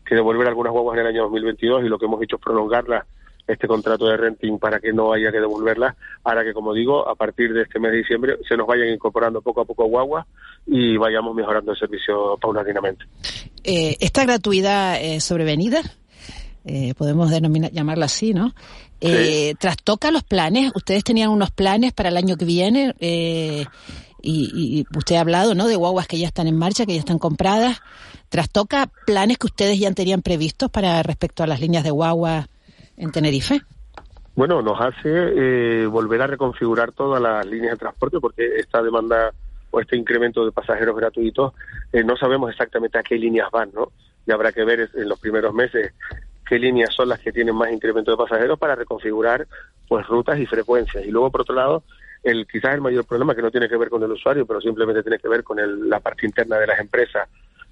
que 0.05 0.13
devolver 0.13 0.47
algunas 0.47 0.71
guaguas 0.71 0.97
en 0.97 1.01
el 1.01 1.07
año 1.07 1.23
2022 1.23 1.85
y 1.85 1.89
lo 1.89 1.97
que 1.97 2.05
hemos 2.05 2.21
hecho 2.21 2.35
es 2.35 2.41
prolongarla 2.43 3.07
este 3.47 3.67
contrato 3.67 4.05
de 4.05 4.17
renting 4.17 4.59
para 4.59 4.79
que 4.79 4.93
no 4.93 5.13
haya 5.13 5.31
que 5.31 5.39
devolverlas, 5.39 5.95
para 6.21 6.43
que, 6.43 6.53
como 6.53 6.73
digo, 6.73 7.09
a 7.09 7.15
partir 7.15 7.53
de 7.53 7.63
este 7.63 7.79
mes 7.79 7.91
de 7.91 7.97
diciembre 7.97 8.37
se 8.47 8.55
nos 8.55 8.67
vayan 8.67 8.89
incorporando 8.89 9.41
poco 9.41 9.61
a 9.61 9.65
poco 9.65 9.85
guaguas 9.85 10.27
y 10.65 10.97
vayamos 10.97 11.35
mejorando 11.35 11.71
el 11.71 11.77
servicio 11.77 12.37
paulatinamente. 12.41 13.05
Eh, 13.63 13.97
esta 13.99 14.23
gratuidad 14.23 15.01
eh, 15.01 15.19
sobrevenida, 15.19 15.81
eh, 16.65 16.93
podemos 16.95 17.29
denominar, 17.29 17.71
llamarla 17.71 18.05
así, 18.05 18.33
¿no? 18.33 18.53
Eh, 19.01 19.55
¿Trastoca 19.59 20.11
los 20.11 20.23
planes? 20.23 20.71
Ustedes 20.75 21.03
tenían 21.03 21.29
unos 21.29 21.49
planes 21.49 21.91
para 21.91 22.09
el 22.09 22.17
año 22.17 22.37
que 22.37 22.45
viene 22.45 22.93
eh, 22.99 23.65
y, 24.21 24.85
usted 24.95 25.15
ha 25.15 25.21
hablado, 25.21 25.55
¿no? 25.55 25.67
De 25.67 25.75
guaguas 25.75 26.07
que 26.07 26.19
ya 26.19 26.27
están 26.27 26.47
en 26.47 26.55
marcha, 26.55 26.85
que 26.85 26.93
ya 26.93 26.99
están 26.99 27.17
compradas. 27.17 27.81
¿Trastoca 28.29 28.89
planes 29.07 29.39
que 29.39 29.47
ustedes 29.47 29.79
ya 29.79 29.91
tenían 29.91 30.21
previstos 30.21 30.69
para 30.69 31.01
respecto 31.01 31.43
a 31.43 31.47
las 31.47 31.59
líneas 31.59 31.83
de 31.83 31.89
guagua 31.89 32.47
en 32.95 33.11
Tenerife? 33.11 33.61
Bueno, 34.35 34.61
nos 34.61 34.79
hace 34.79 35.09
eh, 35.09 35.87
volver 35.87 36.21
a 36.21 36.27
reconfigurar 36.27 36.91
todas 36.91 37.19
las 37.19 37.45
líneas 37.45 37.73
de 37.73 37.77
transporte 37.79 38.19
porque 38.19 38.47
esta 38.57 38.83
demanda 38.83 39.33
o 39.71 39.79
este 39.79 39.95
incremento 39.95 40.45
de 40.45 40.51
pasajeros 40.51 40.95
gratuitos 40.95 41.53
eh, 41.91 42.03
no 42.03 42.15
sabemos 42.17 42.51
exactamente 42.51 42.97
a 42.97 43.03
qué 43.03 43.15
líneas 43.15 43.49
van, 43.51 43.71
¿no? 43.73 43.91
Y 44.27 44.31
habrá 44.31 44.51
que 44.51 44.63
ver 44.63 44.89
en 44.93 45.09
los 45.09 45.19
primeros 45.19 45.53
meses 45.53 45.93
qué 46.47 46.59
líneas 46.59 46.93
son 46.93 47.09
las 47.09 47.19
que 47.19 47.31
tienen 47.31 47.55
más 47.55 47.71
incremento 47.71 48.11
de 48.11 48.17
pasajeros 48.17 48.59
para 48.59 48.75
reconfigurar 48.75 49.47
pues 49.87 50.05
rutas 50.07 50.37
y 50.39 50.45
frecuencias. 50.45 51.05
Y 51.05 51.11
luego, 51.11 51.31
por 51.31 51.41
otro 51.41 51.55
lado, 51.55 51.83
el 52.23 52.45
quizás 52.47 52.75
el 52.75 52.81
mayor 52.81 53.05
problema 53.05 53.33
que 53.33 53.41
no 53.41 53.51
tiene 53.51 53.67
que 53.67 53.77
ver 53.77 53.89
con 53.89 54.03
el 54.03 54.11
usuario, 54.11 54.45
pero 54.45 54.61
simplemente 54.61 55.01
tiene 55.01 55.17
que 55.17 55.27
ver 55.27 55.43
con 55.43 55.57
la 55.89 55.99
parte 55.99 56.25
interna 56.25 56.57
de 56.57 56.67
las 56.67 56.79
empresas 56.79 57.27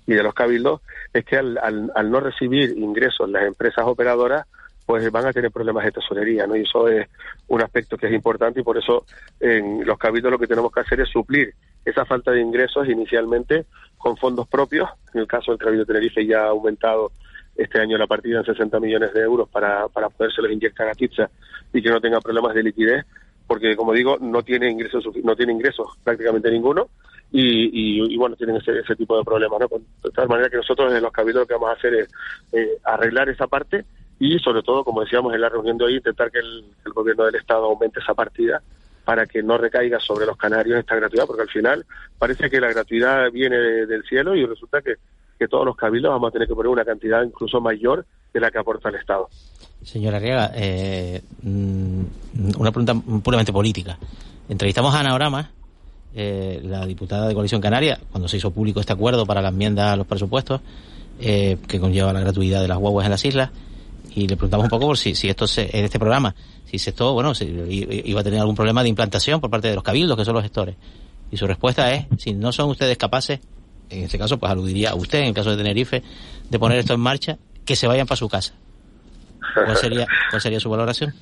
y 0.08 0.14
de 0.14 0.24
los 0.24 0.34
cabildos, 0.34 0.82
es 1.14 1.24
que 1.24 1.38
al, 1.38 1.58
al, 1.58 2.10
no 2.10 2.20
recibir 2.20 2.72
ingresos 2.78 3.30
las 3.30 3.44
empresas 3.44 3.86
operadoras, 3.86 4.48
pues 4.86 5.12
van 5.12 5.28
a 5.28 5.34
tener 5.34 5.52
problemas 5.52 5.86
de 5.86 5.92
tesorería, 5.92 6.48
¿no? 6.48 6.56
Y 6.56 6.62
eso 6.62 6.88
es 6.88 7.08
un 7.48 7.62
aspecto 7.62 7.96
que 7.96 8.08
es 8.08 8.14
importante 8.14 8.62
y 8.62 8.64
por 8.64 8.78
eso 8.78 9.06
en 9.40 9.86
los 9.86 10.00
cabildos 10.00 10.32
lo 10.32 10.40
que 10.40 10.48
tenemos 10.48 10.72
que 10.72 10.80
hacer 10.80 11.02
es 11.02 11.10
suplir 11.10 11.54
esa 11.86 12.06
falta 12.06 12.32
de 12.32 12.42
ingresos 12.42 12.88
inicialmente 12.88 13.65
con 13.98 14.18
fondos 14.18 14.48
propios. 14.48 14.89
En 15.13 15.22
el 15.22 15.28
caso 15.28 15.52
del 15.52 15.60
Cabildo 15.60 15.86
Tenerife 15.86 16.26
ya 16.26 16.44
ha 16.44 16.50
aumentado 16.50 17.12
este 17.56 17.80
año 17.80 17.98
la 17.98 18.08
partida 18.08 18.39
en 18.39 18.46
60 18.46 18.80
millones 18.80 19.13
de 19.13 19.22
euros 19.22 19.50
para, 19.50 19.88
para 19.89 20.10
podérselos 20.10 20.52
inyectar 20.52 20.88
a 20.88 20.94
Kitsa 20.94 21.30
y 21.74 21.82
que 21.82 21.89
no 21.89 22.00
tenga 22.00 22.22
problemas 22.22 22.56
de 22.56 22.63
liquidez, 22.63 23.06
porque 23.46 23.76
como 23.76 23.94
digo, 23.94 24.18
no 24.20 24.44
tiene 24.44 24.70
ingresos, 24.70 25.06
no 25.24 25.36
tiene 25.36 25.54
ingresos 25.54 25.88
prácticamente 26.04 26.50
ninguno 26.52 26.89
y, 27.32 28.13
y, 28.13 28.18
bueno, 28.18 28.36
tienen 28.36 28.56
ese, 28.56 28.80
ese, 28.80 28.96
tipo 28.96 29.18
de 29.18 29.24
problemas, 29.24 29.60
¿no? 29.60 29.68
De 29.68 30.12
tal 30.12 30.28
manera 30.28 30.50
que 30.50 30.58
nosotros 30.58 30.92
en 30.92 31.02
los 31.02 31.12
cabildos 31.12 31.44
lo 31.44 31.48
que 31.48 31.54
vamos 31.54 31.70
a 31.70 31.74
hacer 31.74 31.94
es 31.94 32.10
eh, 32.54 32.78
arreglar 32.84 33.30
esa 33.30 33.46
parte 33.46 33.86
y 34.20 34.38
sobre 34.39 34.63
todo, 34.63 34.84
como 34.84 35.02
decíamos 35.02 35.34
en 35.34 35.42
la 35.42 35.50
reunión 35.50 35.78
de 35.78 35.86
hoy, 35.86 35.96
intentar 35.96 36.30
que 36.30 36.39
el, 36.39 36.65
gobierno 36.94 37.26
del 37.26 37.36
Estado 37.36 37.65
aumente 37.65 38.00
esa 38.00 38.13
partida 38.13 38.62
para 39.10 39.26
que 39.26 39.41
no 39.41 39.58
recaiga 39.58 40.00
sobre 40.00 40.28
los 40.28 40.38
canarios 40.38 40.78
esta 40.78 40.95
gratuidad, 40.95 41.26
porque 41.26 41.41
al 41.41 41.50
final 41.50 41.84
parece 42.19 42.48
que 42.48 42.62
la 42.62 42.67
gratuidad 42.67 43.32
viene 43.32 43.58
del 43.58 44.04
cielo 44.04 44.36
y 44.36 44.45
resulta 44.45 44.84
que 44.84 44.98
que 45.39 45.48
todos 45.48 45.65
los 45.65 45.76
cabildos 45.76 46.12
vamos 46.12 46.28
a 46.28 46.32
tener 46.32 46.48
que 46.48 46.54
poner 46.54 46.69
una 46.69 46.86
cantidad 46.86 47.24
incluso 47.24 47.60
mayor 47.62 48.06
de 48.32 48.39
la 48.39 48.52
que 48.52 48.60
aporta 48.60 48.89
el 48.89 48.95
Estado. 48.95 49.30
Señora 49.82 50.17
Arriaga, 50.17 50.52
eh, 50.54 51.22
mm, 51.41 52.02
una 52.60 52.72
pregunta 52.72 52.93
puramente 53.24 53.52
política. 53.52 53.98
Entrevistamos 54.50 54.93
a 54.93 55.00
Ana 55.00 55.15
Orama, 55.15 55.50
eh, 56.13 56.60
la 56.62 56.86
diputada 56.86 57.28
de 57.30 57.34
Coalición 57.34 57.62
Canaria, 57.62 58.00
cuando 58.12 58.28
se 58.28 58.38
hizo 58.38 58.52
público 58.52 58.82
este 58.82 58.93
acuerdo 58.93 59.26
para 59.26 59.41
la 59.41 59.50
enmienda 59.50 59.93
a 59.93 59.95
los 59.95 60.06
presupuestos, 60.06 60.62
eh, 61.19 61.58
que 61.67 61.80
conlleva 61.80 62.12
la 62.12 62.19
gratuidad 62.19 62.62
de 62.62 62.67
las 62.67 62.78
guaguas 62.78 63.06
en 63.06 63.12
las 63.12 63.24
islas, 63.24 63.50
y 64.15 64.28
le 64.28 64.36
preguntamos 64.36 64.65
un 64.65 64.69
poco 64.69 64.88
por 64.88 64.98
si, 64.98 65.15
si 65.15 65.30
esto 65.30 65.48
se, 65.48 65.76
en 65.78 65.86
este 65.86 66.00
programa, 66.00 66.36
si 66.65 66.78
esto, 66.78 67.13
bueno, 67.13 67.34
si 67.34 67.45
iba 67.45 68.22
a 68.22 68.24
tener 68.24 68.39
algún 68.39 68.56
problema 68.56 68.84
de 68.84 68.89
implantación 68.89 69.41
por 69.41 69.50
parte 69.50 69.67
de 69.67 69.76
los 69.76 69.84
cabildos, 69.84 70.17
que 70.17 70.26
son 70.26 70.34
los 70.34 70.43
gestores. 70.43 70.76
Y 71.32 71.38
su 71.38 71.45
respuesta 71.48 71.93
es, 71.93 72.08
si 72.17 72.34
no 72.34 72.52
son 72.52 72.69
ustedes 72.69 72.98
capaces 72.98 73.39
en 73.89 74.04
este 74.04 74.17
caso 74.17 74.38
pues 74.39 74.52
aludiría 74.52 74.91
a 74.91 74.95
usted, 74.95 75.19
en 75.19 75.28
el 75.28 75.34
caso 75.34 75.52
de 75.52 75.58
Tenerife, 75.58 76.04
de 76.50 76.60
poner 76.60 76.80
esto 76.80 76.93
en 76.93 77.00
marcha, 77.00 77.38
que 77.65 77.76
se 77.76 77.88
vayan 77.88 78.08
para 78.08 78.17
su 78.17 78.30
casa. 78.30 78.54
¿Cuál 79.54 79.76
sería, 79.78 80.06
¿Cuál 80.30 80.41
sería 80.41 80.60
su 80.60 80.69
valoración? 80.69 81.13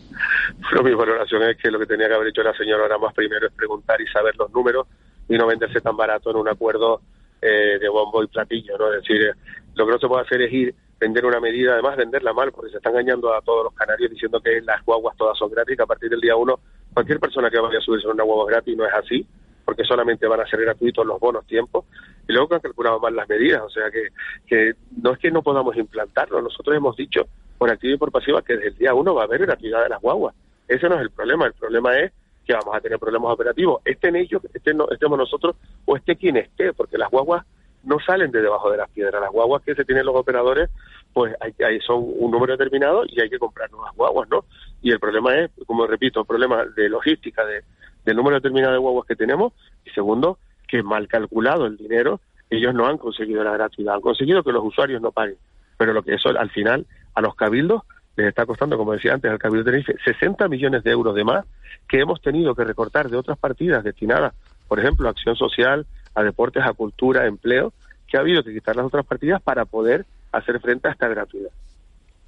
Mi 0.84 0.94
valoración 0.94 1.44
es 1.44 1.58
que 1.58 1.72
lo 1.72 1.80
que 1.80 1.86
tenía 1.86 2.08
que 2.08 2.14
haber 2.14 2.28
hecho 2.28 2.44
la 2.44 2.54
señora 2.54 2.84
ahora 2.84 2.98
más 2.98 3.14
primero 3.14 3.48
es 3.48 3.54
preguntar 3.54 4.00
y 4.02 4.08
saber 4.08 4.36
los 4.38 4.52
números 4.52 4.88
y 5.30 5.38
no 5.38 5.48
venderse 5.48 5.80
tan 5.82 5.96
barato 5.96 6.32
en 6.32 6.38
un 6.38 6.48
acuerdo 6.48 7.02
eh, 7.42 7.80
de 7.80 7.90
bombo 7.90 8.24
y 8.24 8.28
platillo, 8.28 8.78
¿no? 8.78 8.94
Es 8.94 9.02
decir, 9.02 9.34
lo 9.76 9.86
que 9.86 9.92
no 9.92 10.00
se 10.00 10.08
puede 10.08 10.24
hacer 10.24 10.42
es 10.42 10.54
ir, 10.54 10.76
vender 11.00 11.26
una 11.26 11.40
medida, 11.40 11.74
además 11.74 11.98
venderla 11.98 12.34
mal, 12.34 12.52
porque 12.52 12.72
se 12.72 12.78
está 12.78 12.90
engañando 12.90 13.34
a 13.34 13.42
todos 13.42 13.66
los 13.66 13.74
canarios 13.74 14.12
diciendo 14.12 14.40
que 14.42 14.62
las 14.62 14.84
guaguas 14.84 15.16
todas 15.18 15.38
son 15.38 15.52
gratis, 15.52 15.78
que 15.78 15.84
a 15.84 15.88
partir 15.88 16.10
del 16.10 16.22
día 16.22 16.36
uno 16.36 16.60
cualquier 16.94 17.20
persona 17.20 17.50
que 17.50 17.60
vaya 17.60 17.78
a 17.78 17.82
subirse 17.82 18.08
a 18.08 18.12
una 18.12 18.24
guagua 18.24 18.48
gratis 18.48 18.76
no 18.76 18.86
es 18.86 18.94
así, 18.94 19.26
porque 19.64 19.84
solamente 19.84 20.26
van 20.28 20.40
a 20.40 20.48
ser 20.48 20.62
gratuitos 20.62 21.06
los 21.06 21.20
bonos 21.20 21.46
tiempos, 21.46 21.86
y 22.28 22.34
luego 22.34 22.48
que 22.50 22.56
han 22.56 22.62
calculado 22.62 23.00
mal 23.00 23.16
las 23.16 23.30
medidas, 23.30 23.62
o 23.62 23.70
sea 23.70 23.92
que, 23.92 24.08
que 24.48 24.74
no 25.02 25.14
es 25.14 25.20
que 25.20 25.30
no 25.30 25.44
podamos 25.44 25.76
implantarlo, 25.78 26.42
nosotros 26.42 26.76
hemos 26.76 26.96
dicho 26.96 27.28
por 27.58 27.70
activa 27.70 27.94
y 27.94 27.98
por 27.98 28.12
pasiva 28.12 28.42
que 28.42 28.54
desde 28.54 28.70
el 28.70 28.78
día 28.78 28.94
uno 28.94 29.14
va 29.14 29.24
a 29.24 29.26
haber 29.26 29.42
gratuidad 29.42 29.84
de 29.84 29.90
las 29.90 30.02
guaguas, 30.02 30.34
ese 30.68 30.90
no 30.90 30.96
es 30.96 31.02
el 31.02 31.12
problema, 31.12 31.46
el 31.46 31.54
problema 31.54 31.98
es 32.00 32.12
que 32.46 32.54
vamos 32.54 32.76
a 32.76 32.80
tener 32.80 32.98
problemas 32.98 33.34
operativos, 33.34 33.82
estén 33.86 34.16
ellos, 34.16 34.42
estén, 34.54 34.80
estemos 34.90 35.18
nosotros 35.18 35.56
o 35.86 35.98
esté 35.98 36.16
quien 36.16 36.38
esté, 36.38 36.74
porque 36.74 36.98
las 36.98 37.12
guaguas 37.12 37.46
no 37.88 38.00
salen 38.00 38.32
de 38.32 38.42
debajo 38.42 38.70
de 38.70 38.78
las 38.78 38.90
piedras, 38.90 39.22
las 39.22 39.32
guaguas 39.32 39.64
que 39.64 39.74
se 39.74 39.86
tienen 39.86 40.06
los 40.06 40.16
operadores, 40.16 40.70
pues 41.14 41.34
hay, 41.40 41.80
son 41.80 42.04
un 42.06 42.32
número 42.32 42.58
determinado 42.58 43.04
y 43.08 43.20
hay 43.22 43.30
que 43.30 43.40
comprar 43.40 43.72
nuevas 43.72 43.96
guaguas, 43.96 44.30
¿no? 44.30 44.46
Y 44.82 44.92
el 44.92 45.00
problema 45.00 45.36
es, 45.36 45.52
como 45.66 45.88
repito, 45.88 46.20
el 46.20 46.26
problema 46.26 46.66
de 46.66 46.90
logística, 46.90 47.46
de, 47.46 47.64
del 48.06 48.18
número 48.18 48.36
determinado 48.36 48.74
de 48.74 48.80
guaguas 48.80 49.08
que 49.08 49.16
tenemos, 49.16 49.54
y 49.86 49.90
segundo, 49.92 50.38
que 50.68 50.84
mal 50.84 51.08
calculado 51.08 51.66
el 51.66 51.78
dinero, 51.78 52.20
ellos 52.50 52.74
no 52.74 52.86
han 52.86 52.98
conseguido 52.98 53.44
la 53.44 53.54
gratuidad, 53.54 53.96
han 53.96 54.02
conseguido 54.02 54.44
que 54.44 54.52
los 54.52 54.66
usuarios 54.66 55.02
no 55.02 55.12
paguen, 55.12 55.38
pero 55.78 55.94
lo 55.94 56.04
que 56.04 56.16
eso 56.16 56.30
al 56.30 56.50
final 56.50 56.86
a 57.16 57.22
los 57.22 57.36
cabildos 57.36 57.84
les 58.18 58.28
está 58.28 58.46
costando, 58.46 58.78
como 58.78 58.94
decía 58.94 59.14
antes, 59.14 59.30
al 59.30 59.38
Cabildo 59.38 59.64
de 59.64 59.72
Tenerife, 59.84 59.96
60 60.04 60.48
millones 60.48 60.84
de 60.84 60.92
euros 60.92 61.14
de 61.14 61.24
más 61.24 61.46
que 61.88 62.00
hemos 62.00 62.20
tenido 62.20 62.56
que 62.56 62.64
recortar 62.64 63.10
de 63.10 63.16
otras 63.16 63.38
partidas 63.38 63.84
destinadas, 63.84 64.34
por 64.68 64.80
ejemplo, 64.80 65.08
a 65.08 65.12
acción 65.12 65.36
social, 65.36 65.86
a 66.18 66.24
deportes, 66.24 66.64
a 66.66 66.74
cultura, 66.74 67.22
a 67.22 67.28
empleo, 67.28 67.74
que 68.08 68.18
ha 68.18 68.22
habido 68.22 68.44
que 68.44 68.52
quitar 68.52 68.76
las 68.76 68.88
otras 68.88 69.06
partidas 69.06 69.40
para 69.42 69.66
poder 69.66 70.06
hacer 70.32 70.60
frente 70.60 70.88
a 70.88 70.92
esta 70.92 71.08
gratuidad. 71.08 71.52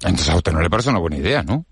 Entonces 0.02 0.30
a 0.30 0.36
usted 0.36 0.52
no 0.52 0.60
le 0.60 0.70
parece 0.70 0.90
una 0.90 1.00
buena 1.00 1.16
idea, 1.16 1.42
¿no? 1.42 1.64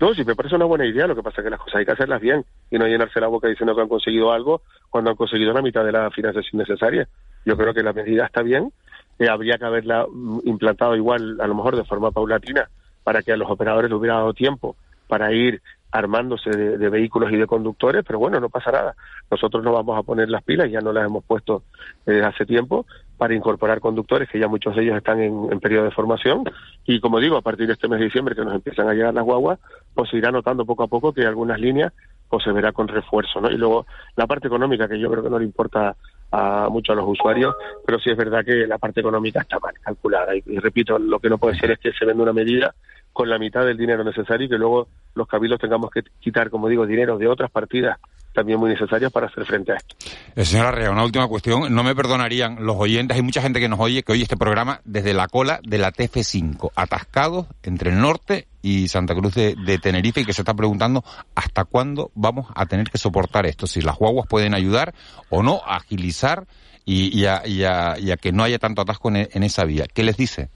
No, 0.00 0.12
sí 0.12 0.22
me 0.22 0.34
parece 0.34 0.56
una 0.56 0.66
buena 0.66 0.84
idea, 0.84 1.06
lo 1.06 1.14
que 1.14 1.22
pasa 1.22 1.40
es 1.40 1.44
que 1.44 1.50
las 1.50 1.60
cosas 1.60 1.76
hay 1.76 1.86
que 1.86 1.92
hacerlas 1.92 2.20
bien 2.20 2.44
y 2.70 2.78
no 2.78 2.86
llenarse 2.86 3.20
la 3.20 3.28
boca 3.28 3.48
diciendo 3.48 3.74
que 3.74 3.80
han 3.80 3.88
conseguido 3.88 4.32
algo 4.32 4.60
cuando 4.90 5.10
han 5.10 5.16
conseguido 5.16 5.52
la 5.54 5.62
mitad 5.62 5.82
de 5.82 5.92
la 5.92 6.10
financiación 6.10 6.60
necesaria. 6.60 7.08
Yo 7.46 7.56
creo 7.56 7.72
que 7.72 7.82
la 7.82 7.94
medida 7.94 8.26
está 8.26 8.42
bien, 8.42 8.70
eh, 9.18 9.28
habría 9.28 9.56
que 9.56 9.64
haberla 9.64 10.06
mm, 10.10 10.40
implantado 10.44 10.94
igual, 10.94 11.40
a 11.40 11.46
lo 11.46 11.54
mejor 11.54 11.76
de 11.76 11.84
forma 11.84 12.10
paulatina, 12.10 12.68
para 13.02 13.22
que 13.22 13.32
a 13.32 13.36
los 13.36 13.50
operadores 13.50 13.90
les 13.90 13.98
hubiera 13.98 14.16
dado 14.16 14.34
tiempo 14.34 14.76
para 15.08 15.32
ir 15.32 15.62
armándose 15.94 16.50
de, 16.50 16.88
vehículos 16.90 17.30
y 17.30 17.36
de 17.36 17.46
conductores, 17.46 18.02
pero 18.04 18.18
bueno, 18.18 18.40
no 18.40 18.48
pasa 18.48 18.72
nada. 18.72 18.96
Nosotros 19.30 19.62
no 19.62 19.72
vamos 19.72 19.96
a 19.96 20.02
poner 20.02 20.28
las 20.28 20.42
pilas, 20.42 20.68
ya 20.68 20.80
no 20.80 20.92
las 20.92 21.06
hemos 21.06 21.22
puesto 21.22 21.62
desde 22.04 22.24
hace 22.24 22.44
tiempo, 22.44 22.84
para 23.16 23.32
incorporar 23.32 23.78
conductores, 23.78 24.28
que 24.28 24.40
ya 24.40 24.48
muchos 24.48 24.74
de 24.74 24.82
ellos 24.82 24.96
están 24.96 25.20
en, 25.20 25.60
periodo 25.60 25.84
de 25.84 25.92
formación. 25.92 26.42
Y 26.84 26.98
como 26.98 27.20
digo, 27.20 27.36
a 27.36 27.42
partir 27.42 27.68
de 27.68 27.74
este 27.74 27.86
mes 27.86 28.00
de 28.00 28.06
diciembre, 28.06 28.34
que 28.34 28.44
nos 28.44 28.56
empiezan 28.56 28.88
a 28.88 28.92
llegar 28.92 29.14
las 29.14 29.22
guaguas, 29.22 29.60
pues 29.94 30.10
se 30.10 30.16
irá 30.16 30.32
notando 30.32 30.66
poco 30.66 30.82
a 30.82 30.88
poco 30.88 31.12
que 31.12 31.24
algunas 31.24 31.60
líneas 31.60 31.92
pues 32.28 32.42
se 32.42 32.50
verá 32.50 32.72
con 32.72 32.88
refuerzo, 32.88 33.40
¿no? 33.40 33.48
Y 33.48 33.56
luego 33.56 33.86
la 34.16 34.26
parte 34.26 34.48
económica, 34.48 34.88
que 34.88 34.98
yo 34.98 35.08
creo 35.12 35.22
que 35.22 35.30
no 35.30 35.38
le 35.38 35.44
importa 35.44 35.94
a 36.32 36.68
mucho 36.70 36.92
a 36.92 36.96
los 36.96 37.06
usuarios, 37.06 37.54
pero 37.86 38.00
sí 38.00 38.10
es 38.10 38.16
verdad 38.16 38.44
que 38.44 38.66
la 38.66 38.78
parte 38.78 38.98
económica 38.98 39.42
está 39.42 39.60
mal 39.60 39.74
calculada. 39.80 40.34
Y, 40.34 40.42
y 40.46 40.58
repito, 40.58 40.98
lo 40.98 41.20
que 41.20 41.28
no 41.28 41.38
puede 41.38 41.56
ser 41.56 41.70
es 41.70 41.78
que 41.78 41.92
se 41.92 42.04
venda 42.04 42.24
una 42.24 42.32
medida 42.32 42.74
con 43.14 43.30
la 43.30 43.38
mitad 43.38 43.64
del 43.64 43.78
dinero 43.78 44.04
necesario 44.04 44.46
y 44.46 44.50
que 44.50 44.58
luego 44.58 44.88
los 45.14 45.26
cabildos 45.26 45.60
tengamos 45.60 45.90
que 45.90 46.02
quitar, 46.20 46.50
como 46.50 46.68
digo, 46.68 46.84
dinero 46.84 47.16
de 47.16 47.28
otras 47.28 47.50
partidas 47.50 47.98
también 48.34 48.58
muy 48.58 48.68
necesarias 48.68 49.12
para 49.12 49.28
hacer 49.28 49.46
frente 49.46 49.72
a 49.72 49.76
esto. 49.76 49.94
Eh, 50.34 50.44
señora 50.44 50.70
Arrea, 50.70 50.90
una 50.90 51.04
última 51.04 51.28
cuestión. 51.28 51.72
No 51.72 51.84
me 51.84 51.94
perdonarían 51.94 52.66
los 52.66 52.76
oyentes, 52.76 53.16
hay 53.16 53.22
mucha 53.22 53.40
gente 53.40 53.60
que 53.60 53.68
nos 53.68 53.78
oye, 53.78 54.02
que 54.02 54.10
oye 54.10 54.24
este 54.24 54.36
programa 54.36 54.80
desde 54.84 55.14
la 55.14 55.28
cola 55.28 55.60
de 55.62 55.78
la 55.78 55.92
TF5, 55.92 56.72
atascados 56.74 57.46
entre 57.62 57.90
el 57.90 58.00
norte 58.00 58.48
y 58.60 58.88
Santa 58.88 59.14
Cruz 59.14 59.34
de, 59.34 59.78
Tenerife 59.80 60.22
y 60.22 60.24
que 60.24 60.32
se 60.32 60.42
está 60.42 60.52
preguntando 60.52 61.04
hasta 61.36 61.64
cuándo 61.64 62.10
vamos 62.14 62.48
a 62.56 62.66
tener 62.66 62.90
que 62.90 62.98
soportar 62.98 63.46
esto, 63.46 63.68
si 63.68 63.80
las 63.80 63.96
guaguas 63.96 64.26
pueden 64.28 64.54
ayudar 64.54 64.94
o 65.30 65.44
no 65.44 65.62
a 65.64 65.76
agilizar 65.76 66.46
y, 66.84 67.24
a, 67.26 67.42
que 68.20 68.32
no 68.32 68.42
haya 68.42 68.58
tanto 68.58 68.82
atasco 68.82 69.10
en 69.10 69.42
esa 69.44 69.64
vía. 69.64 69.86
¿Qué 69.92 70.02
les 70.02 70.16
dice? 70.16 70.50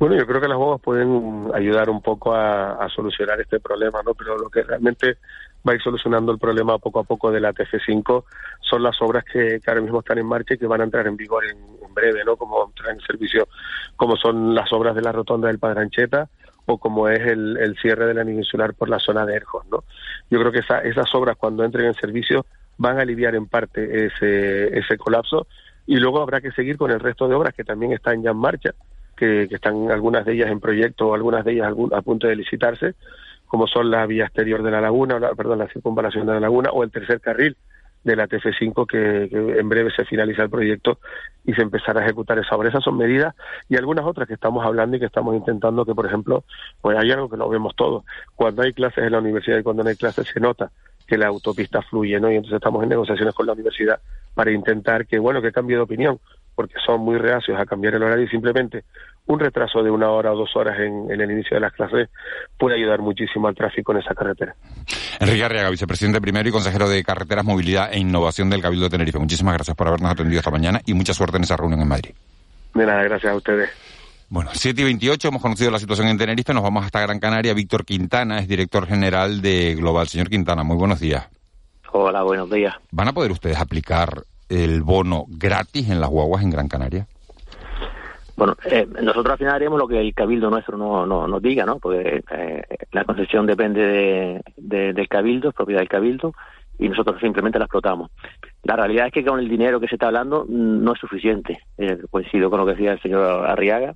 Bueno, 0.00 0.16
yo 0.16 0.26
creo 0.26 0.40
que 0.40 0.48
las 0.48 0.56
bombas 0.56 0.80
pueden 0.80 1.50
ayudar 1.52 1.90
un 1.90 2.00
poco 2.00 2.34
a, 2.34 2.88
solucionar 2.88 3.38
este 3.38 3.60
problema, 3.60 4.00
¿no? 4.02 4.14
Pero 4.14 4.38
lo 4.38 4.48
que 4.48 4.62
realmente 4.62 5.18
va 5.58 5.72
a 5.72 5.74
ir 5.74 5.82
solucionando 5.82 6.32
el 6.32 6.38
problema 6.38 6.78
poco 6.78 7.00
a 7.00 7.04
poco 7.04 7.30
de 7.30 7.38
la 7.38 7.52
TF5 7.52 8.24
son 8.62 8.82
las 8.82 8.96
obras 9.02 9.24
que, 9.30 9.60
ahora 9.66 9.82
mismo 9.82 9.98
están 9.98 10.16
en 10.16 10.24
marcha 10.24 10.54
y 10.54 10.56
que 10.56 10.66
van 10.66 10.80
a 10.80 10.84
entrar 10.84 11.06
en 11.06 11.18
vigor 11.18 11.44
en, 11.44 11.92
breve, 11.92 12.24
¿no? 12.24 12.38
Como 12.38 12.64
entrar 12.64 12.94
en 12.94 13.00
servicio, 13.00 13.46
como 13.96 14.16
son 14.16 14.54
las 14.54 14.72
obras 14.72 14.94
de 14.94 15.02
la 15.02 15.12
rotonda 15.12 15.48
del 15.48 15.58
Padrancheta 15.58 16.30
o 16.64 16.78
como 16.78 17.08
es 17.08 17.20
el, 17.20 17.76
cierre 17.82 18.06
de 18.06 18.14
la 18.14 18.22
insular 18.22 18.72
por 18.72 18.88
la 18.88 19.00
zona 19.00 19.26
de 19.26 19.34
Erjos, 19.34 19.66
¿no? 19.70 19.84
Yo 20.30 20.38
creo 20.38 20.50
que 20.50 20.60
esas 20.60 21.14
obras 21.14 21.36
cuando 21.36 21.62
entren 21.62 21.84
en 21.84 21.94
servicio 21.94 22.46
van 22.78 22.98
a 22.98 23.02
aliviar 23.02 23.34
en 23.34 23.48
parte 23.48 24.06
ese, 24.06 24.78
ese 24.78 24.96
colapso 24.96 25.46
y 25.86 25.96
luego 25.96 26.22
habrá 26.22 26.40
que 26.40 26.52
seguir 26.52 26.78
con 26.78 26.90
el 26.90 27.00
resto 27.00 27.28
de 27.28 27.34
obras 27.34 27.52
que 27.52 27.64
también 27.64 27.92
están 27.92 28.22
ya 28.22 28.30
en 28.30 28.38
marcha 28.38 28.72
que, 29.20 29.42
están 29.54 29.90
algunas 29.90 30.24
de 30.24 30.32
ellas 30.32 30.50
en 30.50 30.58
proyecto 30.58 31.08
o 31.08 31.14
algunas 31.14 31.44
de 31.44 31.52
ellas 31.52 31.72
a 31.92 32.02
punto 32.02 32.26
de 32.26 32.36
licitarse, 32.36 32.94
como 33.46 33.66
son 33.66 33.90
la 33.90 34.06
vía 34.06 34.24
exterior 34.24 34.62
de 34.62 34.70
la 34.70 34.80
laguna, 34.80 35.20
perdón, 35.36 35.58
la 35.58 35.68
circunvalación 35.68 36.26
de 36.26 36.32
la 36.32 36.40
laguna 36.40 36.70
o 36.70 36.82
el 36.82 36.90
tercer 36.90 37.20
carril 37.20 37.56
de 38.02 38.16
la 38.16 38.26
TF5 38.26 38.86
que, 38.86 39.58
en 39.58 39.68
breve 39.68 39.90
se 39.94 40.04
finaliza 40.04 40.44
el 40.44 40.50
proyecto 40.50 40.98
y 41.44 41.52
se 41.52 41.62
empezará 41.62 42.00
a 42.00 42.04
ejecutar 42.04 42.38
esa 42.38 42.56
obra. 42.56 42.70
Esas 42.70 42.82
son 42.82 42.96
medidas 42.96 43.34
y 43.68 43.76
algunas 43.76 44.06
otras 44.06 44.26
que 44.26 44.34
estamos 44.34 44.64
hablando 44.64 44.96
y 44.96 45.00
que 45.00 45.06
estamos 45.06 45.34
intentando 45.36 45.84
que, 45.84 45.94
por 45.94 46.06
ejemplo, 46.06 46.44
pues 46.80 46.96
hay 46.98 47.10
algo 47.10 47.28
que 47.28 47.36
lo 47.36 47.48
vemos 47.48 47.74
todos. 47.76 48.04
Cuando 48.34 48.62
hay 48.62 48.72
clases 48.72 49.04
en 49.04 49.12
la 49.12 49.18
universidad 49.18 49.58
y 49.58 49.62
cuando 49.62 49.82
no 49.82 49.90
hay 49.90 49.96
clases 49.96 50.26
se 50.32 50.40
nota 50.40 50.70
que 51.06 51.18
la 51.18 51.26
autopista 51.26 51.82
fluye, 51.82 52.20
¿no? 52.20 52.30
Y 52.30 52.36
entonces 52.36 52.56
estamos 52.56 52.82
en 52.84 52.88
negociaciones 52.88 53.34
con 53.34 53.46
la 53.46 53.52
universidad 53.52 54.00
para 54.34 54.52
intentar 54.52 55.06
que, 55.06 55.18
bueno, 55.18 55.42
que 55.42 55.50
cambie 55.50 55.76
de 55.76 55.82
opinión, 55.82 56.20
porque 56.60 56.74
son 56.84 57.00
muy 57.00 57.16
reacios 57.16 57.58
a 57.58 57.64
cambiar 57.64 57.94
el 57.94 58.02
horario 58.02 58.26
y 58.26 58.28
simplemente 58.28 58.84
un 59.24 59.40
retraso 59.40 59.82
de 59.82 59.90
una 59.90 60.10
hora 60.10 60.30
o 60.30 60.36
dos 60.36 60.54
horas 60.56 60.78
en, 60.78 61.10
el 61.10 61.30
inicio 61.30 61.54
de 61.54 61.60
las 61.62 61.72
clases 61.72 62.10
puede 62.58 62.76
ayudar 62.76 63.00
muchísimo 63.00 63.48
al 63.48 63.54
tráfico 63.54 63.92
en 63.92 63.98
esa 64.00 64.14
carretera. 64.14 64.54
Enrique 65.18 65.42
Arriaga, 65.42 65.70
vicepresidente 65.70 66.20
primero 66.20 66.46
y 66.46 66.52
consejero 66.52 66.86
de 66.86 67.02
Carreteras, 67.02 67.46
Movilidad 67.46 67.94
e 67.94 67.98
Innovación 67.98 68.50
del 68.50 68.60
Cabildo 68.60 68.84
de 68.84 68.90
Tenerife. 68.90 69.18
Muchísimas 69.18 69.54
gracias 69.54 69.74
por 69.74 69.88
habernos 69.88 70.12
atendido 70.12 70.40
esta 70.40 70.50
mañana 70.50 70.82
y 70.84 70.92
mucha 70.92 71.14
suerte 71.14 71.38
en 71.38 71.44
esa 71.44 71.56
reunión 71.56 71.80
en 71.80 71.88
Madrid. 71.88 72.10
De 72.74 72.84
nada, 72.84 73.02
gracias 73.04 73.32
a 73.32 73.36
ustedes. 73.36 73.70
Bueno, 74.28 74.50
7 74.52 74.82
y 74.82 74.84
28 74.84 75.28
hemos 75.28 75.40
conocido 75.40 75.70
la 75.70 75.78
situación 75.78 76.08
en 76.08 76.18
Tenerife, 76.18 76.52
nos 76.52 76.62
vamos 76.62 76.84
hasta 76.84 77.00
Gran 77.00 77.20
Canaria. 77.20 77.54
Víctor 77.54 77.86
Quintana 77.86 78.38
es 78.40 78.48
director 78.48 78.86
general 78.86 79.40
de 79.40 79.76
Global. 79.76 80.08
Señor 80.08 80.28
Quintana, 80.28 80.62
muy 80.62 80.76
buenos 80.76 81.00
días. 81.00 81.26
Hola, 81.92 82.22
buenos 82.22 82.50
días. 82.50 82.74
¿Van 82.90 83.08
a 83.08 83.14
poder 83.14 83.32
ustedes 83.32 83.58
aplicar 83.58 84.24
el 84.50 84.82
bono 84.82 85.24
gratis 85.28 85.88
en 85.88 86.00
las 86.00 86.10
guaguas 86.10 86.42
en 86.42 86.50
Gran 86.50 86.68
Canaria? 86.68 87.06
Bueno, 88.36 88.56
eh, 88.64 88.86
nosotros 89.02 89.32
al 89.32 89.38
final 89.38 89.54
haremos 89.54 89.78
lo 89.78 89.86
que 89.86 90.00
el 90.00 90.14
cabildo 90.14 90.48
nuestro 90.48 90.78
no, 90.78 91.04
no 91.04 91.28
nos 91.28 91.42
diga, 91.42 91.66
¿no? 91.66 91.78
Porque 91.78 92.22
eh, 92.30 92.62
la 92.90 93.04
concesión 93.04 93.46
depende 93.46 94.42
de, 94.56 94.92
del 94.94 95.08
cabildo, 95.08 95.50
es 95.50 95.54
propiedad 95.54 95.80
del 95.80 95.90
cabildo, 95.90 96.32
y 96.78 96.88
nosotros 96.88 97.20
simplemente 97.20 97.58
la 97.58 97.66
explotamos. 97.66 98.10
La 98.62 98.76
realidad 98.76 99.08
es 99.08 99.12
que 99.12 99.24
con 99.24 99.38
el 99.38 99.48
dinero 99.48 99.78
que 99.78 99.88
se 99.88 99.96
está 99.96 100.06
hablando 100.06 100.46
mm, 100.48 100.82
no 100.82 100.94
es 100.94 100.98
suficiente. 100.98 101.60
Eh, 101.76 101.98
coincido 102.10 102.48
con 102.48 102.60
lo 102.60 102.66
que 102.66 102.72
decía 102.72 102.92
el 102.92 103.02
señor 103.02 103.46
Arriaga. 103.46 103.94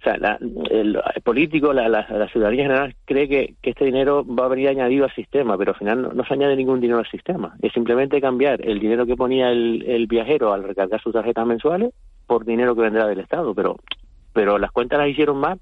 O 0.00 0.02
sea, 0.02 0.38
el, 0.70 0.98
político, 1.22 1.74
la, 1.74 1.88
la, 1.88 2.28
ciudadanía 2.28 2.62
general 2.62 2.96
cree 3.04 3.28
que, 3.28 3.54
este 3.62 3.84
dinero 3.84 4.24
va 4.24 4.46
a 4.46 4.48
venir 4.48 4.68
añadido 4.68 5.04
al 5.04 5.14
sistema, 5.14 5.58
pero 5.58 5.72
al 5.72 5.78
final 5.78 6.16
no, 6.16 6.24
se 6.24 6.32
añade 6.32 6.56
ningún 6.56 6.80
dinero 6.80 7.00
al 7.00 7.10
sistema. 7.10 7.54
Es 7.60 7.72
simplemente 7.72 8.20
cambiar 8.20 8.66
el 8.66 8.80
dinero 8.80 9.04
que 9.04 9.16
ponía 9.16 9.50
el, 9.50 9.84
el 9.86 10.06
viajero 10.06 10.54
al 10.54 10.64
recargar 10.64 11.02
sus 11.02 11.12
tarjetas 11.12 11.46
mensuales 11.46 11.92
por 12.26 12.46
dinero 12.46 12.74
que 12.74 12.82
vendrá 12.82 13.06
del 13.06 13.20
Estado, 13.20 13.54
pero, 13.54 13.76
pero 14.32 14.58
las 14.58 14.70
cuentas 14.70 15.00
las 15.00 15.08
hicieron 15.08 15.36
mal 15.36 15.60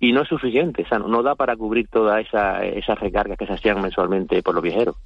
y 0.00 0.12
no 0.12 0.22
es 0.22 0.28
suficiente, 0.28 0.82
o 0.82 0.88
sea, 0.88 0.98
no, 0.98 1.22
da 1.22 1.34
para 1.34 1.56
cubrir 1.56 1.88
todas 1.88 2.24
esa, 2.26 2.64
esas 2.64 2.98
recargas 2.98 3.36
que 3.36 3.46
se 3.46 3.52
hacían 3.52 3.80
mensualmente 3.80 4.42
por 4.42 4.54
los 4.54 4.62
viajeros. 4.62 4.96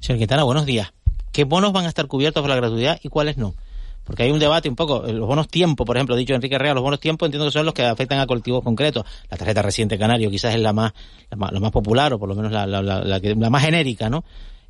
Señor 0.00 0.18
Quintana, 0.18 0.44
buenos 0.44 0.66
días. 0.66 0.92
¿Qué 1.32 1.44
bonos 1.44 1.72
van 1.72 1.84
a 1.84 1.88
estar 1.88 2.06
cubiertos 2.06 2.42
por 2.42 2.50
la 2.50 2.56
gratuidad 2.56 2.98
y 3.02 3.08
cuáles 3.08 3.36
no? 3.36 3.54
Porque 4.06 4.22
hay 4.22 4.30
un 4.30 4.38
debate 4.38 4.68
un 4.68 4.76
poco, 4.76 5.02
los 5.02 5.26
bonos 5.26 5.48
tiempo, 5.48 5.84
por 5.84 5.96
ejemplo, 5.96 6.14
dicho 6.14 6.32
Enrique 6.32 6.56
Real, 6.56 6.76
los 6.76 6.84
bonos 6.84 7.00
tiempo 7.00 7.26
entiendo 7.26 7.46
que 7.46 7.52
son 7.52 7.66
los 7.66 7.74
que 7.74 7.82
afectan 7.82 8.20
a 8.20 8.26
colectivos 8.26 8.62
concretos. 8.62 9.04
La 9.28 9.36
tarjeta 9.36 9.62
residente 9.62 9.98
canario 9.98 10.30
quizás 10.30 10.54
es 10.54 10.60
la 10.60 10.72
más, 10.72 10.92
la 11.28 11.36
más, 11.36 11.72
popular 11.72 12.12
o 12.14 12.18
por 12.18 12.28
lo 12.28 12.36
menos 12.36 12.52
la, 12.52 12.66
la, 12.66 12.80
la, 12.80 13.02
la 13.02 13.50
más 13.50 13.64
genérica, 13.64 14.08
¿no? 14.08 14.24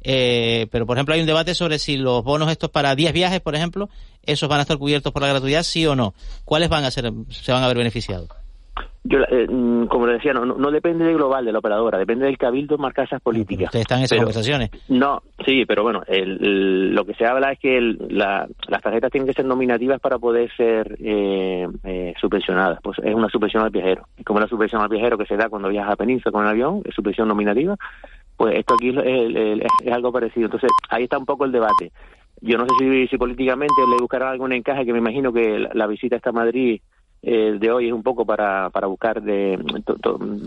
Eh, 0.09 0.69
pero, 0.71 0.87
por 0.87 0.97
ejemplo, 0.97 1.15
hay 1.15 1.21
un 1.21 1.27
debate 1.27 1.55
sobre 1.55 1.79
si 1.79 1.97
los 1.97 2.25
bonos 2.25 2.51
estos 2.51 2.71
para 2.71 2.95
10 2.95 3.13
viajes, 3.13 3.41
por 3.41 3.55
ejemplo, 3.55 3.91
esos 4.23 4.49
van 4.49 4.61
a 4.61 4.63
estar 4.63 4.79
cubiertos 4.79 5.13
por 5.13 5.21
la 5.21 5.29
gratuidad, 5.29 5.65
sí 5.65 5.87
o 5.87 5.95
no. 5.95 6.15
¿Cuáles 6.45 6.69
van 6.69 6.85
a 6.85 6.91
ser, 6.91 7.13
se 7.29 7.53
van 7.53 7.63
a 7.63 7.69
ver 7.69 7.77
beneficiados? 7.77 8.29
Yo, 9.09 9.21
eh, 9.21 9.47
mm, 9.49 9.87
como 9.87 10.07
le 10.07 10.15
decía, 10.15 10.33
no, 10.33 10.45
no, 10.45 10.71
depende 10.71 11.05
de 11.05 11.15
global 11.15 11.45
de 11.45 11.53
la 11.53 11.61
operadora, 11.61 11.99
depende 11.99 12.27
del 12.27 12.39
cabildo 12.39 12.77
marcar 12.77 13.05
esas 13.05 13.23
políticas. 13.23 13.67
Ustedes 13.67 13.83
están 13.83 13.99
en 13.99 14.05
esas 14.05 14.19
conversaciones. 14.19 14.71
No, 14.89 15.23
sí, 15.45 15.65
pero 15.65 15.85
bueno, 15.85 16.03
el, 16.09 16.93
lo 16.93 17.05
que 17.05 17.15
se 17.15 17.25
habla 17.25 17.53
es 17.53 17.61
que 17.61 17.81
la, 17.81 18.49
las 18.67 18.83
tarjetas 18.83 19.13
tienen 19.13 19.29
que 19.29 19.33
ser 19.33 19.45
nominativas 19.45 20.01
para 20.01 20.19
poder 20.19 20.51
ser 20.57 20.97
eh, 21.01 21.69
eh, 21.85 22.15
subvencionadas. 22.21 22.81
Pues 22.83 22.99
es 22.99 23.15
una 23.15 23.29
subvención 23.29 23.63
al 23.63 23.71
viajero. 23.71 24.09
Es 24.17 24.25
como 24.25 24.41
la 24.41 24.49
subvención 24.49 24.83
al 24.83 24.89
viajero 24.89 25.17
que 25.17 25.27
se 25.27 25.37
da 25.37 25.49
cuando 25.49 25.69
viaja 25.69 25.93
a 25.93 25.97
Península 25.97 26.33
con 26.33 26.43
el 26.43 26.51
avión, 26.51 26.83
es 26.85 26.95
subvención 26.95 27.29
nominativa. 27.29 27.77
Pues 28.37 28.57
esto 28.57 28.75
aquí 28.75 28.89
es, 28.89 29.63
es, 29.85 29.93
algo 29.93 30.11
parecido. 30.11 30.47
Entonces, 30.47 30.71
ahí 30.91 31.05
está 31.05 31.17
un 31.17 31.27
poco 31.27 31.45
el 31.45 31.53
debate. 31.53 31.93
Yo 32.41 32.59
no 32.59 32.65
sé 32.65 32.71
si, 32.79 33.07
si 33.07 33.17
políticamente 33.17 33.75
le 33.89 34.01
buscarán 34.01 34.31
algún 34.31 34.53
encaje, 34.53 34.85
que 34.85 34.93
me 34.93 34.99
imagino 34.99 35.33
que 35.33 35.61
la, 35.61 35.71
la 35.73 35.87
visita 35.87 36.17
esta 36.17 36.31
a 36.31 36.33
Madrid 36.33 36.81
eh, 37.29 37.57
de 37.59 37.73
hoy 37.73 37.89
es 37.89 37.93
un 37.93 38.05
poco 38.05 38.25
para, 38.25 38.71
para 38.71 38.87
buscar 38.87 39.21
de, 39.21 39.59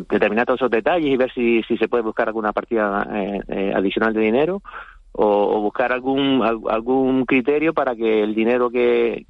determinar 0.10 0.46
todos 0.46 0.62
esos 0.62 0.72
detalles 0.72 1.12
y 1.12 1.18
ver 1.18 1.30
si, 1.34 1.62
si 1.64 1.76
se 1.76 1.90
puede 1.90 2.04
buscar 2.04 2.30
alguna 2.30 2.54
partida 2.54 3.06
eh, 3.14 3.42
eh, 3.50 3.74
adicional 3.76 4.14
de 4.14 4.22
dinero 4.22 4.62
o, 5.12 5.60
buscar 5.60 5.92
algún 5.92 6.42
algún 6.70 7.26
criterio 7.26 7.74
para 7.74 7.98
que 7.98 8.24
el 8.24 8.34
dinero 8.34 8.70
que, 8.70 9.26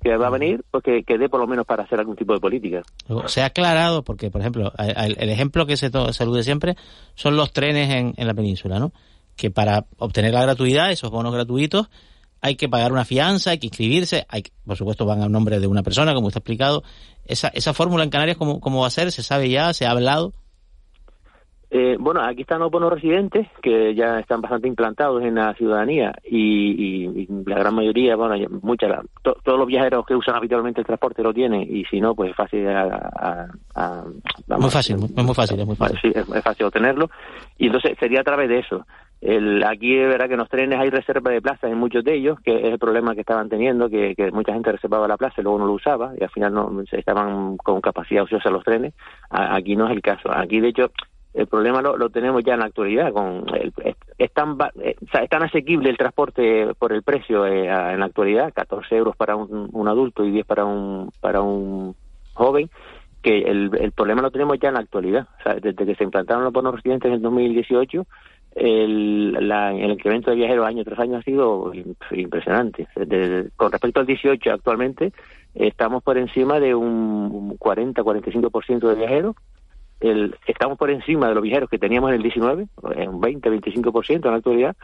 que 0.00 0.16
va 0.16 0.28
a 0.28 0.30
venir 0.30 0.64
pues 0.70 0.82
que, 0.82 1.18
dé 1.18 1.28
por 1.28 1.40
lo 1.40 1.46
menos 1.46 1.66
para 1.66 1.82
hacer 1.82 2.00
algún 2.00 2.16
tipo 2.16 2.32
de 2.32 2.40
política. 2.40 2.82
Se 3.26 3.42
ha 3.42 3.46
aclarado 3.46 4.02
porque, 4.02 4.30
por 4.30 4.40
ejemplo, 4.40 4.72
el, 4.78 5.28
ejemplo 5.28 5.66
que 5.66 5.76
se, 5.76 5.90
se 5.90 6.42
siempre 6.42 6.74
son 7.16 7.36
los 7.36 7.52
trenes 7.52 7.90
en, 7.90 8.14
en 8.16 8.26
la 8.26 8.32
península, 8.32 8.78
¿no? 8.78 8.92
Que 9.36 9.50
para 9.50 9.84
obtener 9.98 10.32
la 10.32 10.40
gratuidad, 10.40 10.90
esos 10.90 11.10
bonos 11.10 11.34
gratuitos, 11.34 11.90
hay 12.44 12.56
que 12.56 12.68
pagar 12.68 12.92
una 12.92 13.06
fianza, 13.06 13.52
hay 13.52 13.58
que 13.58 13.68
inscribirse, 13.68 14.26
hay, 14.28 14.44
por 14.66 14.76
supuesto 14.76 15.06
van 15.06 15.22
a 15.22 15.28
nombre 15.30 15.60
de 15.60 15.66
una 15.66 15.82
persona, 15.82 16.12
como 16.12 16.26
usted 16.26 16.36
ha 16.36 16.40
explicado. 16.40 16.84
¿Esa, 17.24 17.48
esa 17.48 17.72
fórmula 17.72 18.04
en 18.04 18.10
Canarias 18.10 18.36
cómo, 18.36 18.60
cómo 18.60 18.82
va 18.82 18.88
a 18.88 18.90
ser? 18.90 19.10
¿Se 19.12 19.22
sabe 19.22 19.48
ya? 19.48 19.72
¿Se 19.72 19.86
ha 19.86 19.90
hablado? 19.92 20.34
Eh, 21.76 21.96
bueno, 21.98 22.20
aquí 22.22 22.42
están 22.42 22.60
los 22.60 22.70
bonos 22.70 22.92
residentes 22.92 23.48
que 23.60 23.96
ya 23.96 24.20
están 24.20 24.40
bastante 24.40 24.68
implantados 24.68 25.24
en 25.24 25.34
la 25.34 25.54
ciudadanía 25.54 26.14
y, 26.22 27.26
la 27.44 27.58
gran 27.58 27.74
mayoría, 27.74 28.14
bueno, 28.14 28.36
muchas, 28.62 29.04
todos 29.24 29.58
los 29.58 29.66
viajeros 29.66 30.06
que 30.06 30.14
usan 30.14 30.36
habitualmente 30.36 30.80
el 30.80 30.86
transporte 30.86 31.24
lo 31.24 31.34
tienen 31.34 31.62
y 31.62 31.84
si 31.86 32.00
no, 32.00 32.14
pues 32.14 32.30
es 32.30 32.36
fácil. 32.36 32.68
A, 32.68 34.04
muy 34.46 34.70
fácil, 34.70 34.98
es 35.16 35.24
muy 35.24 35.34
fácil, 35.34 35.58
es 35.58 35.66
muy 35.66 35.74
fácil. 35.74 36.12
es, 36.14 36.44
fácil 36.44 36.66
obtenerlo 36.66 37.10
y 37.58 37.66
entonces 37.66 37.98
sería 37.98 38.20
a 38.20 38.24
través 38.24 38.48
de 38.48 38.60
eso. 38.60 38.86
El, 39.20 39.64
aquí 39.64 39.98
es 39.98 40.06
verdad 40.06 40.28
que 40.28 40.34
en 40.34 40.40
los 40.40 40.48
trenes 40.48 40.78
hay 40.78 40.90
reserva 40.90 41.32
de 41.32 41.42
plazas 41.42 41.72
en 41.72 41.78
muchos 41.78 42.04
de 42.04 42.14
ellos, 42.14 42.38
que 42.44 42.56
es 42.56 42.66
el 42.66 42.78
problema 42.78 43.14
que 43.16 43.22
estaban 43.22 43.48
teniendo, 43.48 43.88
que, 43.88 44.14
mucha 44.32 44.52
gente 44.52 44.70
reservaba 44.70 45.08
la 45.08 45.16
plaza 45.16 45.40
y 45.40 45.42
luego 45.42 45.58
no 45.58 45.66
lo 45.66 45.72
usaba 45.72 46.12
y 46.16 46.22
al 46.22 46.30
final 46.30 46.54
no 46.54 46.84
estaban 46.92 47.56
con 47.56 47.80
capacidad 47.80 48.22
ociosa 48.22 48.48
los 48.50 48.62
trenes. 48.62 48.94
aquí 49.28 49.74
no 49.74 49.86
es 49.88 49.92
el 49.92 50.02
caso. 50.02 50.30
Aquí, 50.30 50.60
de 50.60 50.68
hecho, 50.68 50.92
el 51.34 51.48
problema 51.48 51.82
lo, 51.82 52.10
tenemos 52.10 52.42
ya 52.44 52.54
en 52.54 52.60
la 52.60 52.66
actualidad. 52.66 53.12
con 53.12 53.44
es, 54.18 54.32
tan, 54.32 54.56
eh, 54.80 54.94
es 55.00 55.28
tan 55.28 55.42
asequible 55.42 55.90
el 55.90 55.96
transporte 55.96 56.68
por 56.78 56.92
el 56.92 57.02
precio 57.02 57.44
eh, 57.44 57.66
en 57.66 58.00
la 58.00 58.06
actualidad, 58.06 58.52
14 58.54 58.96
euros 58.96 59.16
para 59.16 59.34
un, 59.34 59.88
adulto 59.88 60.24
y 60.24 60.30
10 60.30 60.46
para 60.46 60.64
un, 60.64 61.10
para 61.20 61.40
un 61.42 61.96
joven, 62.34 62.70
que 63.20 63.38
el, 63.38 63.70
el 63.80 63.92
problema 63.92 64.22
lo 64.22 64.30
tenemos 64.30 64.58
ya 64.60 64.68
en 64.68 64.74
la 64.74 64.80
actualidad. 64.80 65.26
desde 65.60 65.86
que 65.86 65.96
se 65.96 66.04
implantaron 66.04 66.44
los 66.44 66.52
bonos 66.52 66.74
residentes 66.74 67.08
en 67.08 67.14
el 67.14 67.22
2018, 67.22 68.06
el, 68.54 69.48
la, 69.48 69.72
el 69.72 69.90
incremento 69.90 70.30
de 70.30 70.36
viajeros 70.36 70.66
año 70.66 70.84
tras 70.84 71.00
año 71.00 71.18
ha 71.18 71.22
sido 71.22 71.72
impresionante. 72.12 72.86
con 73.56 73.72
respecto 73.72 73.98
al 73.98 74.06
18 74.06 74.52
actualmente, 74.52 75.12
estamos 75.54 76.02
por 76.04 76.16
encima 76.16 76.60
de 76.60 76.76
un 76.76 77.58
40-45% 77.58 78.88
de 78.88 78.94
viajeros. 78.94 79.36
El, 80.00 80.36
estamos 80.46 80.76
por 80.76 80.90
encima 80.90 81.28
de 81.28 81.34
los 81.34 81.42
viajeros 81.42 81.70
que 81.70 81.78
teníamos 81.78 82.10
en 82.10 82.16
el 82.16 82.22
19, 82.22 82.66
un 82.82 83.22
20-25% 83.22 84.10
en 84.10 84.30
la 84.30 84.36
actualidad, 84.36 84.76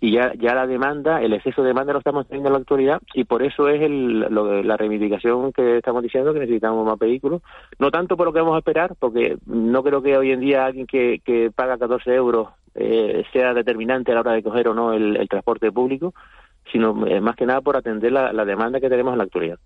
y 0.00 0.12
ya, 0.12 0.32
ya 0.34 0.54
la 0.54 0.66
demanda, 0.66 1.22
el 1.22 1.32
exceso 1.32 1.62
de 1.62 1.68
demanda 1.68 1.92
lo 1.92 1.98
estamos 1.98 2.26
teniendo 2.26 2.48
en 2.48 2.54
la 2.54 2.58
actualidad, 2.60 3.00
y 3.14 3.24
por 3.24 3.42
eso 3.42 3.68
es 3.68 3.82
el, 3.82 4.20
lo, 4.20 4.62
la 4.62 4.76
reivindicación 4.76 5.52
que 5.52 5.78
estamos 5.78 6.02
diciendo 6.02 6.32
que 6.32 6.40
necesitamos 6.40 6.86
más 6.86 6.98
vehículos. 6.98 7.42
No 7.78 7.90
tanto 7.90 8.16
por 8.16 8.26
lo 8.26 8.32
que 8.32 8.40
vamos 8.40 8.56
a 8.56 8.58
esperar, 8.58 8.94
porque 8.98 9.36
no 9.46 9.82
creo 9.82 10.02
que 10.02 10.16
hoy 10.16 10.32
en 10.32 10.40
día 10.40 10.64
alguien 10.64 10.86
que, 10.86 11.20
que 11.24 11.50
paga 11.54 11.78
14 11.78 12.14
euros 12.14 12.48
eh, 12.74 13.24
sea 13.32 13.54
determinante 13.54 14.12
a 14.12 14.14
la 14.14 14.20
hora 14.20 14.32
de 14.32 14.42
coger 14.42 14.68
o 14.68 14.74
no 14.74 14.92
el, 14.92 15.28
transporte 15.28 15.70
público, 15.70 16.14
sino 16.70 17.06
eh, 17.06 17.20
más 17.20 17.36
que 17.36 17.46
nada 17.46 17.60
por 17.60 17.76
atender 17.76 18.12
la, 18.12 18.44
demanda 18.44 18.80
que 18.80 18.88
tenemos 18.88 19.12
en 19.12 19.18
la 19.18 19.24
actualidad. 19.24 19.58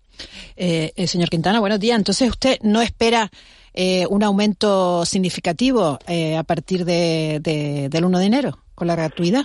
Eh, 0.56 0.92
eh, 0.96 1.06
señor 1.06 1.28
Quintana, 1.28 1.60
buenos 1.60 1.78
días. 1.78 1.98
Entonces, 1.98 2.28
¿usted 2.28 2.58
no 2.62 2.80
espera 2.80 3.30
un 4.08 4.22
aumento 4.22 5.04
significativo 5.04 5.98
a 6.38 6.42
partir 6.44 6.84
de, 6.84 7.40
del 7.90 8.04
1 8.04 8.18
de 8.18 8.24
enero 8.26 8.58
con 8.74 8.86
la 8.86 8.96
gratuidad? 8.96 9.44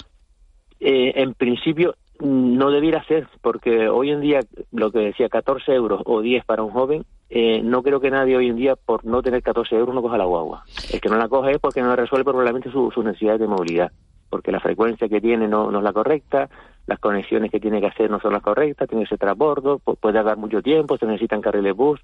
en 0.79 1.35
principio, 1.35 1.95
no 2.21 2.69
debiera 2.71 3.03
ser, 3.05 3.27
porque 3.41 3.89
hoy 3.89 4.11
en 4.11 4.21
día 4.21 4.39
lo 4.71 4.91
que 4.91 4.99
decía 4.99 5.29
14 5.29 5.73
euros 5.73 6.01
o 6.05 6.21
10 6.21 6.45
para 6.45 6.63
un 6.63 6.71
joven, 6.71 7.03
eh, 7.29 7.61
no 7.63 7.81
creo 7.81 7.99
que 7.99 8.11
nadie 8.11 8.37
hoy 8.37 8.49
en 8.49 8.57
día 8.57 8.75
por 8.75 9.05
no 9.05 9.21
tener 9.21 9.41
14 9.41 9.75
euros 9.75 9.95
no 9.95 10.01
coja 10.01 10.17
la 10.17 10.25
guagua. 10.25 10.63
El 10.91 11.01
que 11.01 11.09
no 11.09 11.17
la 11.17 11.29
coge 11.29 11.51
es 11.51 11.59
porque 11.59 11.81
no 11.81 11.95
resuelve 11.95 12.25
probablemente 12.25 12.71
sus 12.71 12.95
necesidades 12.97 13.39
de 13.39 13.47
movilidad, 13.47 13.91
porque 14.29 14.51
la 14.51 14.59
frecuencia 14.59 15.09
que 15.09 15.21
tiene 15.21 15.47
no, 15.47 15.75
es 15.75 15.83
la 15.83 15.93
correcta, 15.93 16.49
las 16.85 16.99
conexiones 16.99 17.49
que 17.49 17.59
tiene 17.59 17.79
que 17.79 17.87
hacer 17.87 18.11
no 18.11 18.19
son 18.19 18.33
las 18.33 18.41
correctas, 18.41 18.87
tiene 18.87 19.05
que 19.05 19.09
ser 19.09 19.17
transbordo, 19.17 19.79
puede 19.79 20.21
dar 20.21 20.37
mucho 20.37 20.61
tiempo, 20.61 20.97
se 20.97 21.05
necesitan 21.05 21.41
carriles 21.41 21.75
bus, 21.75 21.99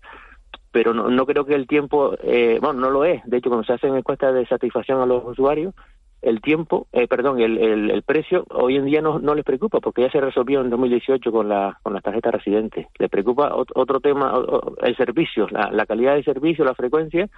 pero 0.71 0.93
no, 0.93 1.10
no 1.10 1.25
creo 1.25 1.45
que 1.45 1.55
el 1.55 1.67
tiempo, 1.67 2.15
eh, 2.21 2.60
bueno, 2.62 2.79
no 2.81 2.89
lo 2.89 3.05
es. 3.05 3.23
De 3.25 3.38
hecho, 3.38 3.49
cuando 3.49 3.65
se 3.65 3.73
hacen 3.73 3.95
encuestas 3.95 4.33
de 4.33 4.45
satisfacción 4.45 5.01
a 5.01 5.05
los 5.05 5.23
usuarios, 5.25 5.73
el 6.21 6.41
tiempo, 6.41 6.88
eh, 6.91 7.07
perdón, 7.07 7.39
el, 7.39 7.57
el, 7.57 8.01
precio 8.03 8.45
hoy 8.49 8.75
en 8.75 8.86
día 8.86 9.01
no, 9.01 9.19
no 9.19 9.36
les 9.36 9.45
preocupa 9.45 9.79
porque 9.79 10.01
ya 10.01 10.12
se 10.12 10.19
resolvió 10.19 10.62
en 10.62 10.69
2018 10.69 11.31
con, 11.31 11.47
la, 11.47 11.79
con 11.83 11.93
las 11.93 12.03
tarjetas 12.03 12.33
residentes. 12.33 12.88
Les 12.97 13.10
preocupa 13.10 13.53
otro 13.53 13.99
tema, 13.99 14.33
el 14.81 14.97
servicio, 14.97 15.47
la, 15.49 15.71
la 15.71 15.86
calidad 15.86 16.15
del 16.15 16.25
servicio, 16.25 16.65
la 16.65 16.75
frecuencia, 16.75 17.29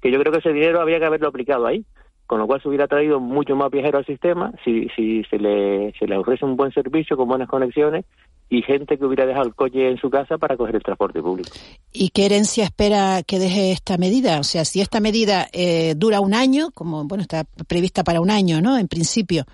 que 0.00 0.10
yo 0.10 0.20
creo 0.20 0.32
que 0.32 0.40
ese 0.40 0.52
dinero 0.52 0.80
había 0.80 0.98
que 0.98 1.06
haberlo 1.06 1.28
aplicado 1.28 1.66
ahí 1.66 1.84
con 2.28 2.38
lo 2.38 2.46
cual 2.46 2.60
se 2.60 2.68
hubiera 2.68 2.86
traído 2.86 3.20
mucho 3.20 3.56
más 3.56 3.70
viajeros 3.70 4.00
al 4.00 4.06
sistema 4.06 4.52
si, 4.62 4.86
si 4.94 5.24
se, 5.24 5.38
le, 5.38 5.94
se 5.98 6.06
le 6.06 6.18
ofrece 6.18 6.44
un 6.44 6.56
buen 6.56 6.70
servicio 6.72 7.16
con 7.16 7.26
buenas 7.26 7.48
conexiones 7.48 8.04
y 8.50 8.60
gente 8.60 8.98
que 8.98 9.04
hubiera 9.06 9.24
dejado 9.24 9.46
el 9.46 9.54
coche 9.54 9.88
en 9.88 9.96
su 9.96 10.10
casa 10.10 10.36
para 10.36 10.54
coger 10.54 10.76
el 10.76 10.82
transporte 10.82 11.22
público. 11.22 11.48
¿Y 11.90 12.10
qué 12.10 12.26
herencia 12.26 12.64
espera 12.64 13.22
que 13.26 13.38
deje 13.38 13.72
esta 13.72 13.96
medida? 13.96 14.40
O 14.40 14.44
sea, 14.44 14.66
si 14.66 14.82
esta 14.82 15.00
medida 15.00 15.48
eh, 15.54 15.94
dura 15.96 16.20
un 16.20 16.34
año, 16.34 16.70
como 16.74 17.02
bueno 17.06 17.22
está 17.22 17.44
prevista 17.66 18.04
para 18.04 18.20
un 18.20 18.30
año, 18.30 18.60
¿no? 18.60 18.76
En 18.76 18.88
principio, 18.88 19.44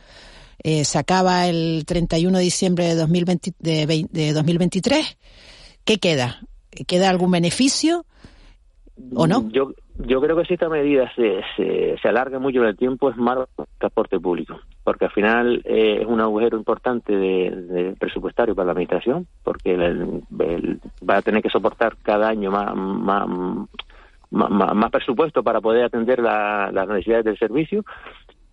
eh, 0.64 0.84
se 0.84 0.98
acaba 0.98 1.46
el 1.46 1.84
31 1.86 2.38
de 2.38 2.42
diciembre 2.42 2.86
de, 2.86 2.96
2020, 2.96 3.52
de, 3.60 4.06
de 4.10 4.32
2023, 4.32 5.16
¿qué 5.84 5.98
queda? 5.98 6.40
¿Queda 6.88 7.08
algún 7.08 7.30
beneficio 7.30 8.04
o 9.14 9.26
no? 9.26 9.48
Yo, 9.50 9.72
yo 9.98 10.20
creo 10.20 10.36
que 10.36 10.44
si 10.44 10.54
esta 10.54 10.68
medida 10.68 11.10
se, 11.14 11.40
se, 11.56 12.08
alarga 12.08 12.38
mucho 12.38 12.60
en 12.60 12.68
el 12.68 12.76
tiempo 12.76 13.10
es 13.10 13.16
malo 13.16 13.48
para 13.56 13.68
transporte 13.78 14.20
público, 14.20 14.60
porque 14.84 15.06
al 15.06 15.10
final 15.10 15.62
eh, 15.64 15.98
es 16.02 16.06
un 16.06 16.20
agujero 16.20 16.56
importante 16.56 17.14
de, 17.14 17.94
presupuestario 17.98 18.54
para 18.54 18.66
la 18.66 18.72
administración, 18.72 19.26
porque 19.42 19.76
va 19.76 21.16
a 21.16 21.22
tener 21.22 21.42
que 21.42 21.50
soportar 21.50 21.96
cada 22.02 22.28
año 22.28 22.50
más, 22.50 22.74
más, 22.74 23.28
más, 24.30 24.90
presupuesto 24.90 25.42
para 25.42 25.60
poder 25.60 25.84
atender 25.84 26.20
las 26.20 26.88
necesidades 26.88 27.24
del 27.24 27.38
servicio. 27.38 27.84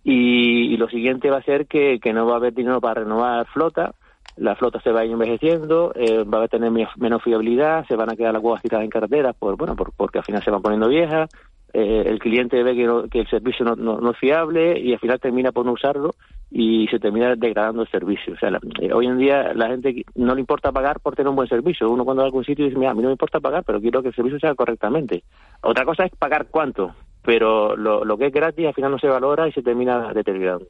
Y, 0.04 0.76
lo 0.76 0.88
siguiente 0.88 1.30
va 1.30 1.38
a 1.38 1.44
ser 1.44 1.66
que, 1.66 2.00
que 2.00 2.12
no 2.12 2.26
va 2.26 2.34
a 2.34 2.36
haber 2.36 2.54
dinero 2.54 2.80
para 2.80 3.02
renovar 3.02 3.46
flota, 3.46 3.94
la 4.36 4.56
flota 4.56 4.80
se 4.80 4.92
va 4.92 5.00
a 5.00 5.04
ir 5.04 5.12
envejeciendo, 5.12 5.92
eh, 5.94 6.24
va 6.24 6.44
a 6.44 6.48
tener 6.48 6.70
menos 6.70 7.22
fiabilidad, 7.22 7.86
se 7.86 7.96
van 7.96 8.10
a 8.10 8.16
quedar 8.16 8.32
las 8.32 8.42
huevas 8.42 8.62
tiradas 8.62 8.84
en 8.84 8.90
carretera, 8.90 9.32
por, 9.32 9.56
bueno, 9.56 9.76
por, 9.76 9.92
porque 9.92 10.18
al 10.18 10.24
final 10.24 10.42
se 10.42 10.50
van 10.50 10.62
poniendo 10.62 10.88
viejas, 10.88 11.28
eh, 11.74 12.04
el 12.06 12.18
cliente 12.18 12.62
ve 12.62 12.74
que, 13.10 13.20
el 13.20 13.28
servicio 13.28 13.64
no, 13.64 13.76
no, 13.76 14.10
es 14.10 14.18
fiable 14.18 14.78
y 14.78 14.92
al 14.92 14.98
final 14.98 15.18
termina 15.18 15.52
por 15.52 15.64
no 15.64 15.72
usarlo 15.72 16.10
y 16.50 16.86
se 16.88 16.98
termina 16.98 17.34
degradando 17.34 17.82
el 17.82 17.88
servicio. 17.88 18.34
O 18.34 18.36
sea, 18.36 18.50
eh, 18.80 18.92
hoy 18.92 19.06
en 19.06 19.16
día 19.16 19.54
la 19.54 19.68
gente 19.68 20.04
no 20.14 20.34
le 20.34 20.40
importa 20.40 20.70
pagar 20.70 21.00
por 21.00 21.16
tener 21.16 21.30
un 21.30 21.36
buen 21.36 21.48
servicio. 21.48 21.88
Uno 21.90 22.04
cuando 22.04 22.22
va 22.22 22.26
a 22.26 22.28
algún 22.28 22.44
sitio 22.44 22.66
dice, 22.66 22.78
mira, 22.78 22.90
a 22.90 22.94
mí 22.94 23.00
no 23.00 23.08
me 23.08 23.12
importa 23.12 23.40
pagar, 23.40 23.64
pero 23.64 23.80
quiero 23.80 24.02
que 24.02 24.08
el 24.08 24.14
servicio 24.14 24.38
sea 24.38 24.54
correctamente. 24.54 25.24
Otra 25.62 25.86
cosa 25.86 26.04
es 26.04 26.12
pagar 26.14 26.48
cuánto, 26.50 26.94
pero 27.22 27.74
lo 27.74 28.18
que 28.18 28.26
es 28.26 28.32
gratis 28.32 28.66
al 28.66 28.74
final 28.74 28.90
no 28.90 28.98
se 28.98 29.08
valora 29.08 29.48
y 29.48 29.52
se 29.52 29.62
termina 29.62 30.12
deteriorando 30.12 30.66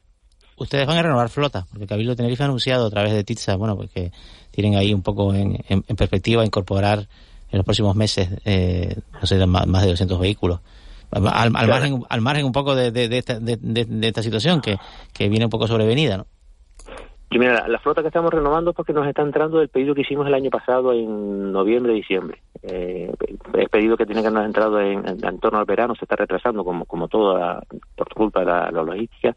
ustedes 0.57 0.87
van 0.87 0.97
a 0.97 1.03
renovar 1.03 1.29
flota, 1.29 1.65
porque 1.69 1.87
Cabildo 1.87 2.11
de 2.11 2.17
Tenerife 2.17 2.43
ha 2.43 2.45
anunciado 2.45 2.87
a 2.87 2.89
través 2.89 3.13
de 3.13 3.23
TITSA, 3.23 3.55
bueno, 3.55 3.75
pues 3.75 3.89
que 3.91 4.11
tienen 4.51 4.75
ahí 4.75 4.93
un 4.93 5.01
poco 5.01 5.33
en, 5.33 5.57
perspectiva 5.97 6.45
incorporar 6.45 6.99
en 6.99 7.57
los 7.57 7.65
próximos 7.65 7.95
meses, 7.95 8.29
eh, 8.45 8.95
no 9.19 9.25
sé, 9.25 9.45
más, 9.45 9.81
de 9.83 9.89
200 9.89 10.19
vehículos. 10.19 10.59
Al, 11.11 11.51
margen, 11.51 12.03
al 12.09 12.21
margen 12.21 12.45
un 12.45 12.51
poco 12.51 12.75
de, 12.75 12.87
esta, 13.17 13.39
de, 13.39 13.87
esta 14.01 14.23
situación 14.23 14.61
que, 14.61 14.77
que 15.13 15.29
viene 15.29 15.45
un 15.45 15.51
poco 15.51 15.67
sobrevenida, 15.67 16.17
¿no? 16.17 16.25
mira, 17.39 17.67
la, 17.67 17.79
flota 17.79 18.01
que 18.01 18.07
estamos 18.07 18.33
renovando 18.33 18.71
es 18.71 18.75
porque 18.75 18.93
nos 18.93 19.07
está 19.07 19.21
entrando 19.21 19.61
el 19.61 19.69
pedido 19.69 19.95
que 19.95 20.01
hicimos 20.01 20.27
el 20.27 20.33
año 20.33 20.49
pasado 20.49 20.93
en 20.93 21.51
noviembre, 21.51 21.93
diciembre. 21.93 22.41
Eh, 22.61 23.11
el 23.53 23.69
pedido 23.69 23.97
que 23.97 24.05
tiene 24.05 24.21
que 24.21 24.27
haber 24.27 24.45
entrado 24.45 24.79
en, 24.79 25.03
en, 25.07 25.39
torno 25.39 25.59
al 25.59 25.65
verano 25.65 25.95
se 25.95 26.05
está 26.05 26.15
retrasando, 26.15 26.63
como, 26.63 26.85
como 26.85 27.07
toda, 27.07 27.61
por 27.95 28.13
culpa 28.13 28.41
de 28.41 28.45
la, 28.45 28.71
logística. 28.71 29.33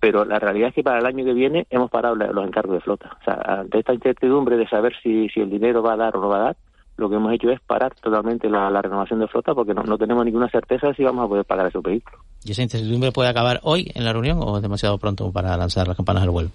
Pero 0.00 0.24
la 0.24 0.38
realidad 0.38 0.68
es 0.68 0.74
que 0.74 0.82
para 0.82 0.98
el 0.98 1.06
año 1.06 1.24
que 1.24 1.32
viene 1.32 1.66
hemos 1.70 1.90
parado 1.90 2.14
los 2.14 2.46
encargos 2.46 2.74
de 2.74 2.80
flota. 2.80 3.16
O 3.20 3.24
sea, 3.24 3.34
ante 3.60 3.80
esta 3.80 3.94
incertidumbre 3.94 4.56
de 4.56 4.68
saber 4.68 4.94
si, 5.02 5.28
si 5.28 5.40
el 5.40 5.50
dinero 5.50 5.82
va 5.82 5.94
a 5.94 5.96
dar 5.96 6.16
o 6.16 6.20
no 6.20 6.28
va 6.28 6.36
a 6.36 6.44
dar, 6.44 6.56
lo 6.96 7.08
que 7.08 7.16
hemos 7.16 7.32
hecho 7.32 7.50
es 7.50 7.60
parar 7.60 7.94
totalmente 7.94 8.50
la, 8.50 8.82
renovación 8.82 9.20
de 9.20 9.28
flota 9.28 9.54
porque 9.54 9.72
no, 9.72 9.82
no, 9.82 9.96
tenemos 9.96 10.24
ninguna 10.24 10.48
certeza 10.50 10.92
si 10.94 11.04
vamos 11.04 11.24
a 11.24 11.28
poder 11.28 11.44
pagar 11.44 11.66
esos 11.66 11.82
vehículos. 11.82 12.20
¿Y 12.44 12.52
esa 12.52 12.62
incertidumbre 12.62 13.12
puede 13.12 13.28
acabar 13.28 13.60
hoy 13.62 13.90
en 13.94 14.04
la 14.04 14.12
reunión 14.12 14.38
o 14.40 14.56
es 14.56 14.62
demasiado 14.62 14.98
pronto 14.98 15.32
para 15.32 15.56
lanzar 15.56 15.86
las 15.86 15.96
campanas 15.96 16.24
al 16.24 16.30
vuelo? 16.30 16.50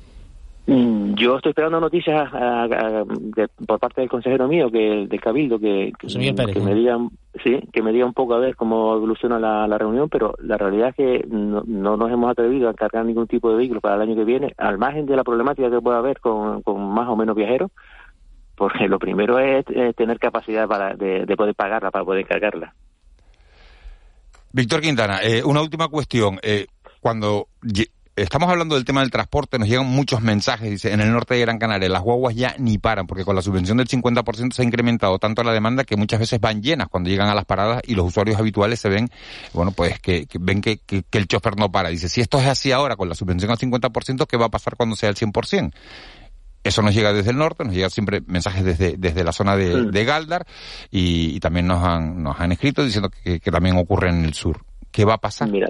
Mm, 0.66 1.16
yo 1.16 1.36
estoy 1.36 1.50
esperando 1.50 1.82
noticias 1.82 2.32
por 3.68 3.80
parte 3.80 4.00
del 4.00 4.10
consejero 4.10 4.48
mío, 4.48 4.72
que 4.72 5.08
del 5.08 5.22
Cabildo, 5.22 5.60
que, 5.60 5.92
que, 6.00 6.60
me 6.62 6.74
digan, 6.74 7.10
sí, 7.44 7.60
que 7.74 7.82
me 7.82 7.92
diga 7.92 8.06
un 8.06 8.14
poco 8.14 8.34
a 8.34 8.40
ver 8.40 8.56
cómo 8.56 8.96
evoluciona 8.96 9.40
la, 9.40 9.78
reunión, 9.78 10.08
pero 10.08 10.36
la 10.40 10.58
realidad 10.58 10.90
es 10.90 10.96
que 10.96 11.26
no, 11.28 11.64
nos 11.64 12.10
hemos 12.10 12.32
atrevido 12.32 12.70
a 12.70 12.74
cargar 12.74 13.06
ningún 13.06 13.28
tipo 13.28 13.50
de 13.50 13.58
vehículo 13.58 13.82
para 13.82 13.96
el 13.96 14.02
año 14.04 14.16
que 14.16 14.24
viene, 14.24 14.54
al 14.58 14.78
margen 14.78 15.06
de 15.06 15.18
la 15.18 15.26
problemática 15.26 15.70
que 15.70 15.82
pueda 15.82 15.98
haber 15.98 16.22
con, 16.22 16.62
con 16.62 16.82
más 16.94 17.10
o 17.10 17.18
menos 17.18 17.36
viajeros, 17.36 17.70
porque 18.56 18.88
lo 18.88 19.00
primero 19.00 19.40
es, 19.40 19.66
tener 19.98 20.18
capacidad 20.18 20.66
para, 20.68 20.96
de, 20.96 21.26
poder 21.36 21.56
pagarla, 21.56 21.92
para 21.92 22.06
poder 22.06 22.26
cargarla. 22.26 22.74
Víctor 24.54 24.80
Quintana, 24.80 25.20
eh, 25.24 25.44
una 25.44 25.62
última 25.62 25.90
cuestión. 25.90 26.40
Eh, 26.42 26.68
cuando 27.02 27.48
estamos 28.16 28.50
hablando 28.50 28.76
del 28.76 28.86
tema 28.86 29.02
del 29.02 29.12
transporte, 29.12 29.58
nos 29.58 29.68
llegan 29.68 29.88
muchos 29.88 30.22
mensajes, 30.22 30.70
dice, 30.70 30.92
en 30.94 31.02
el 31.02 31.12
norte 31.12 31.34
de 31.34 31.42
Gran 31.42 31.58
Canaria 31.58 31.90
las 31.90 32.02
guaguas 32.02 32.36
ya 32.36 32.56
ni 32.60 32.78
paran, 32.78 33.08
porque 33.08 33.26
con 33.26 33.36
la 33.36 33.42
subvención 33.42 33.78
del 33.78 33.88
50% 33.88 34.54
se 34.54 34.62
ha 34.62 34.66
incrementado 34.66 35.18
tanto 35.20 35.44
la 35.44 35.52
demanda 35.52 35.84
que 35.84 35.96
muchas 35.96 36.20
veces 36.20 36.40
van 36.40 36.62
llenas 36.62 36.88
cuando 36.90 37.10
llegan 37.10 37.30
a 37.30 37.36
las 37.36 37.46
paradas 37.46 37.82
y 37.86 37.96
los 37.96 38.06
usuarios 38.06 38.38
habituales 38.38 38.80
se 38.80 38.90
ven, 38.90 39.10
bueno, 39.54 39.72
pues 39.72 40.00
que, 40.00 40.28
ven 40.40 40.62
que, 40.62 40.78
que, 40.78 41.04
el 41.12 41.28
chofer 41.28 41.58
no 41.58 41.72
para. 41.72 41.90
Dice, 41.90 42.10
si 42.10 42.22
esto 42.22 42.40
es 42.40 42.48
así 42.48 42.72
ahora 42.72 42.96
con 42.96 43.10
la 43.10 43.16
subvención 43.16 43.52
al 43.52 43.58
50%, 43.58 44.28
¿qué 44.28 44.38
va 44.38 44.46
a 44.46 44.50
pasar 44.50 44.76
cuando 44.76 44.96
sea 44.96 45.10
el 45.10 45.16
100%? 45.16 45.74
Eso 46.64 46.82
nos 46.82 46.96
llega 46.96 47.12
desde 47.12 47.32
el 47.32 47.38
norte, 47.38 47.66
nos 47.66 47.74
llegan 47.74 47.90
siempre 47.90 48.22
mensajes 48.26 48.64
desde, 48.64 48.96
desde 48.98 49.24
la 49.24 49.34
zona 49.34 49.58
de, 49.58 49.92
de 49.92 50.06
Galdar 50.06 50.46
y, 50.90 51.40
también 51.42 51.68
nos 51.68 51.84
han, 51.84 52.24
nos 52.24 52.40
han 52.40 52.54
escrito 52.54 52.86
diciendo 52.86 53.10
que, 53.10 53.40
también 53.40 53.76
ocurre 53.78 54.10
en 54.10 54.24
el 54.24 54.34
sur. 54.34 54.64
¿Qué 54.90 55.04
va 55.04 55.16
a 55.16 55.18
pasar? 55.18 55.50
Mira, 55.50 55.68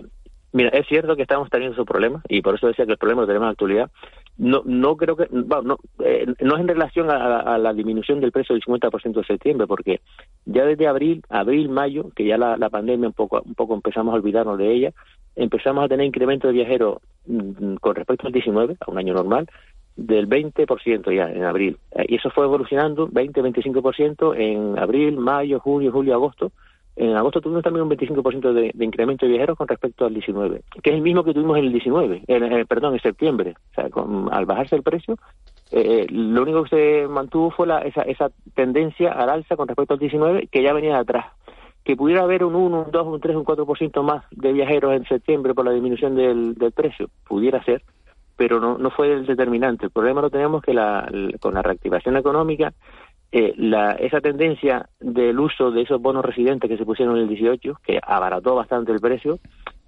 mira, 0.53 0.69
es 0.69 0.87
cierto 0.87 1.15
que 1.15 1.23
estamos 1.23 1.49
teniendo 1.49 1.73
esos 1.73 1.85
problemas 1.85 2.23
y 2.29 2.41
por 2.41 2.55
eso 2.55 2.67
decía 2.67 2.85
que 2.85 2.93
el 2.93 2.97
problema 2.97 3.21
lo 3.21 3.27
tenemos 3.27 3.43
en 3.43 3.47
la 3.47 3.51
actualidad. 3.51 3.91
No, 4.37 4.61
no 4.65 4.95
creo 4.95 5.15
que, 5.15 5.27
no, 5.31 5.77
eh, 5.99 6.25
no 6.41 6.55
es 6.55 6.61
en 6.61 6.67
relación 6.67 7.11
a, 7.11 7.57
la 7.57 7.73
disminución 7.73 8.19
del 8.19 8.31
precio 8.31 8.55
del 8.55 8.63
50% 8.63 9.13
de 9.13 9.25
septiembre, 9.25 9.67
porque 9.67 10.01
ya 10.45 10.65
desde 10.65 10.87
abril, 10.87 11.23
abril, 11.29 11.69
mayo, 11.69 12.09
que 12.15 12.25
ya 12.25 12.37
la, 12.37 12.69
pandemia 12.69 13.07
un 13.07 13.13
poco, 13.13 13.41
un 13.45 13.53
poco 13.53 13.75
empezamos 13.75 14.13
a 14.13 14.17
olvidarnos 14.17 14.57
de 14.57 14.71
ella, 14.71 14.93
empezamos 15.35 15.83
a 15.83 15.87
tener 15.87 16.05
incremento 16.05 16.47
de 16.47 16.53
viajeros 16.53 16.97
mm, 17.27 17.75
con 17.75 17.95
respecto 17.95 18.27
al 18.27 18.33
19, 18.33 18.77
a 18.79 18.91
un 18.91 18.97
año 18.97 19.13
normal, 19.13 19.47
del 19.95 20.27
20% 20.27 21.15
ya 21.15 21.29
en 21.29 21.43
abril. 21.43 21.77
Eh, 21.91 22.05
y 22.09 22.15
eso 22.15 22.29
fue 22.31 22.45
evolucionando 22.45 23.07
20-25% 23.09 24.35
en 24.35 24.79
abril, 24.79 25.17
mayo, 25.17 25.59
junio, 25.59 25.91
julio, 25.91 26.15
agosto. 26.15 26.51
En 26.95 27.15
agosto 27.15 27.41
tuvimos 27.41 27.63
también 27.63 27.83
un 27.83 27.89
25% 27.89 28.53
de, 28.53 28.71
de, 28.73 28.85
incremento 28.85 29.25
de 29.25 29.31
viajeros 29.31 29.57
con 29.57 29.67
respecto 29.67 30.05
al 30.05 30.13
19, 30.13 30.61
que 30.83 30.89
es 30.91 30.95
el 30.95 31.01
mismo 31.01 31.23
que 31.23 31.33
tuvimos 31.33 31.57
en 31.57 31.65
el 31.65 31.71
19, 31.71 32.23
en, 32.27 32.67
perdón, 32.67 32.93
en 32.93 32.99
septiembre. 32.99 33.55
O 33.71 33.73
sea, 33.73 33.89
con, 33.89 34.29
al 34.31 34.45
bajarse 34.45 34.75
el 34.75 34.83
precio, 34.83 35.17
eh, 35.71 36.01
eh, 36.01 36.07
lo 36.11 36.43
único 36.43 36.63
que 36.63 36.69
se 36.69 37.07
mantuvo 37.07 37.49
fue 37.49 37.65
la, 37.65 37.79
esa, 37.79 38.03
esa 38.03 38.29
tendencia 38.53 39.11
al 39.11 39.29
alza 39.29 39.55
con 39.55 39.67
respecto 39.67 39.95
al 39.95 39.99
19 39.99 40.47
que 40.51 40.61
ya 40.61 40.73
venía 40.73 40.93
de 40.93 40.99
atrás. 40.99 41.25
Que 41.83 41.95
pudiera 41.95 42.21
haber 42.21 42.43
un 42.43 42.55
1, 42.55 42.83
un 42.83 42.91
2, 42.91 43.07
un 43.07 43.19
3, 43.19 43.35
un 43.35 43.43
4% 43.43 44.03
más 44.03 44.23
de 44.31 44.53
viajeros 44.53 44.93
en 44.93 45.05
septiembre 45.05 45.53
por 45.53 45.65
la 45.65 45.71
disminución 45.71 46.15
del, 46.15 46.53
del 46.53 46.71
precio, 46.71 47.09
pudiera 47.27 47.61
ser, 47.63 47.81
pero 48.35 48.59
no, 48.59 48.89
fue 48.89 49.13
el 49.13 49.25
determinante. 49.25 49.85
El 49.85 49.91
problema 49.91 50.21
lo 50.21 50.29
tenemos 50.29 50.61
que 50.61 50.73
la, 50.73 51.09
con 51.39 51.53
la 51.53 51.61
reactivación 51.61 52.17
económica, 52.17 52.73
eh, 53.35 53.55
la, 53.57 53.93
esa 53.93 54.21
tendencia 54.21 54.87
del 54.99 55.39
uso 55.39 55.71
de 55.71 55.81
esos 55.81 55.99
bonos 55.99 56.23
residentes 56.23 56.69
que 56.69 56.77
se 56.77 56.85
pusieron 56.85 57.15
en 57.15 57.23
el 57.23 57.29
18, 57.29 57.79
que 57.83 57.99
abarató 57.99 58.53
bastante 58.53 58.91
el 58.91 58.99
precio, 58.99 59.39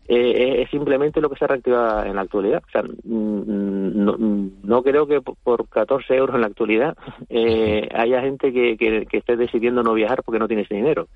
eh, 0.08 0.64
es 0.64 0.70
simplemente 0.72 1.22
lo 1.22 1.30
que 1.30 1.36
se 1.36 1.46
reactiva 1.46 2.08
en 2.08 2.16
la 2.16 2.24
actualidad. 2.24 2.64
O 2.68 2.72
sea, 2.72 2.82
no, 3.04 4.16
no 4.18 4.82
creo 4.82 5.06
que 5.06 5.22
por 5.22 5.70
14 5.70 6.16
euros 6.16 6.34
en 6.34 6.42
la 6.42 6.48
actualidad 6.48 6.98
eh, 7.30 7.88
haya 7.94 8.22
gente 8.22 8.52
que, 8.52 8.78
que, 8.78 9.06
que, 9.06 9.18
esté 9.18 9.38
decidiendo 9.38 9.84
no 9.84 9.94
viajar 9.94 10.24
porque 10.24 10.40
no 10.40 10.48
tiene 10.48 10.64
ese 10.64 10.74
dinero. 10.74 11.08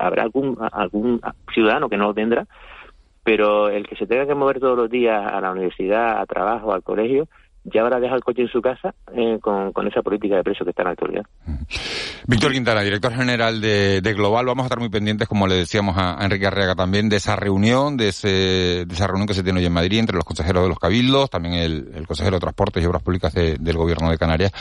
habrá 0.00 0.22
algún, 0.22 0.56
algún 0.72 1.20
ciudadano 1.52 1.90
que 1.90 1.98
no 1.98 2.06
lo 2.06 2.14
tendrá, 2.14 2.46
pero 3.22 3.68
el 3.68 3.86
que 3.86 3.96
se 3.96 4.06
tenga 4.06 4.26
que 4.26 4.34
mover 4.34 4.60
todos 4.60 4.78
los 4.78 4.88
días 4.88 5.30
a 5.30 5.42
la 5.42 5.52
universidad, 5.52 6.22
a 6.22 6.24
trabajo, 6.24 6.72
al 6.72 6.82
colegio, 6.82 7.28
ya 7.72 7.82
habrá 7.82 7.98
dejado 7.98 8.16
el 8.16 8.24
coche 8.24 8.42
en 8.42 8.48
su 8.48 8.62
casa 8.62 8.94
eh, 9.12 9.38
con, 9.40 9.72
con, 9.72 9.86
esa 9.86 10.02
política 10.02 10.36
de 10.36 10.44
precios 10.44 10.64
que 10.64 10.70
está 10.70 10.82
en 10.82 10.86
la 10.86 10.92
actualidad. 10.92 11.22
Víctor 12.26 12.52
Quintana, 12.52 12.82
director 12.82 13.12
general 13.12 13.60
de, 13.60 14.00
de, 14.00 14.14
Global, 14.14 14.46
vamos 14.46 14.64
a 14.64 14.66
estar 14.66 14.78
muy 14.78 14.88
pendientes, 14.88 15.28
como 15.28 15.46
le 15.46 15.56
decíamos 15.56 15.96
a, 15.98 16.18
Enrique 16.24 16.46
Arriaga 16.46 16.74
también, 16.74 17.08
de 17.08 17.16
esa 17.16 17.36
reunión, 17.36 17.96
de, 17.96 18.08
ese, 18.08 18.84
de 18.86 18.94
esa 18.94 19.06
reunión 19.06 19.26
que 19.26 19.34
se 19.34 19.42
tiene 19.42 19.60
hoy 19.60 19.66
en 19.66 19.72
Madrid 19.72 19.98
entre 19.98 20.16
los 20.16 20.24
consejeros 20.24 20.62
de 20.62 20.68
los 20.68 20.78
cabildos, 20.78 21.30
también 21.30 21.54
el, 21.54 22.06
consejero 22.06 22.36
de 22.36 22.40
Transportes 22.40 22.82
y 22.82 22.86
Obras 22.86 23.02
Públicas 23.02 23.32
del 23.34 23.76
Gobierno 23.76 24.10
de 24.10 24.18
Canarias, 24.18 24.52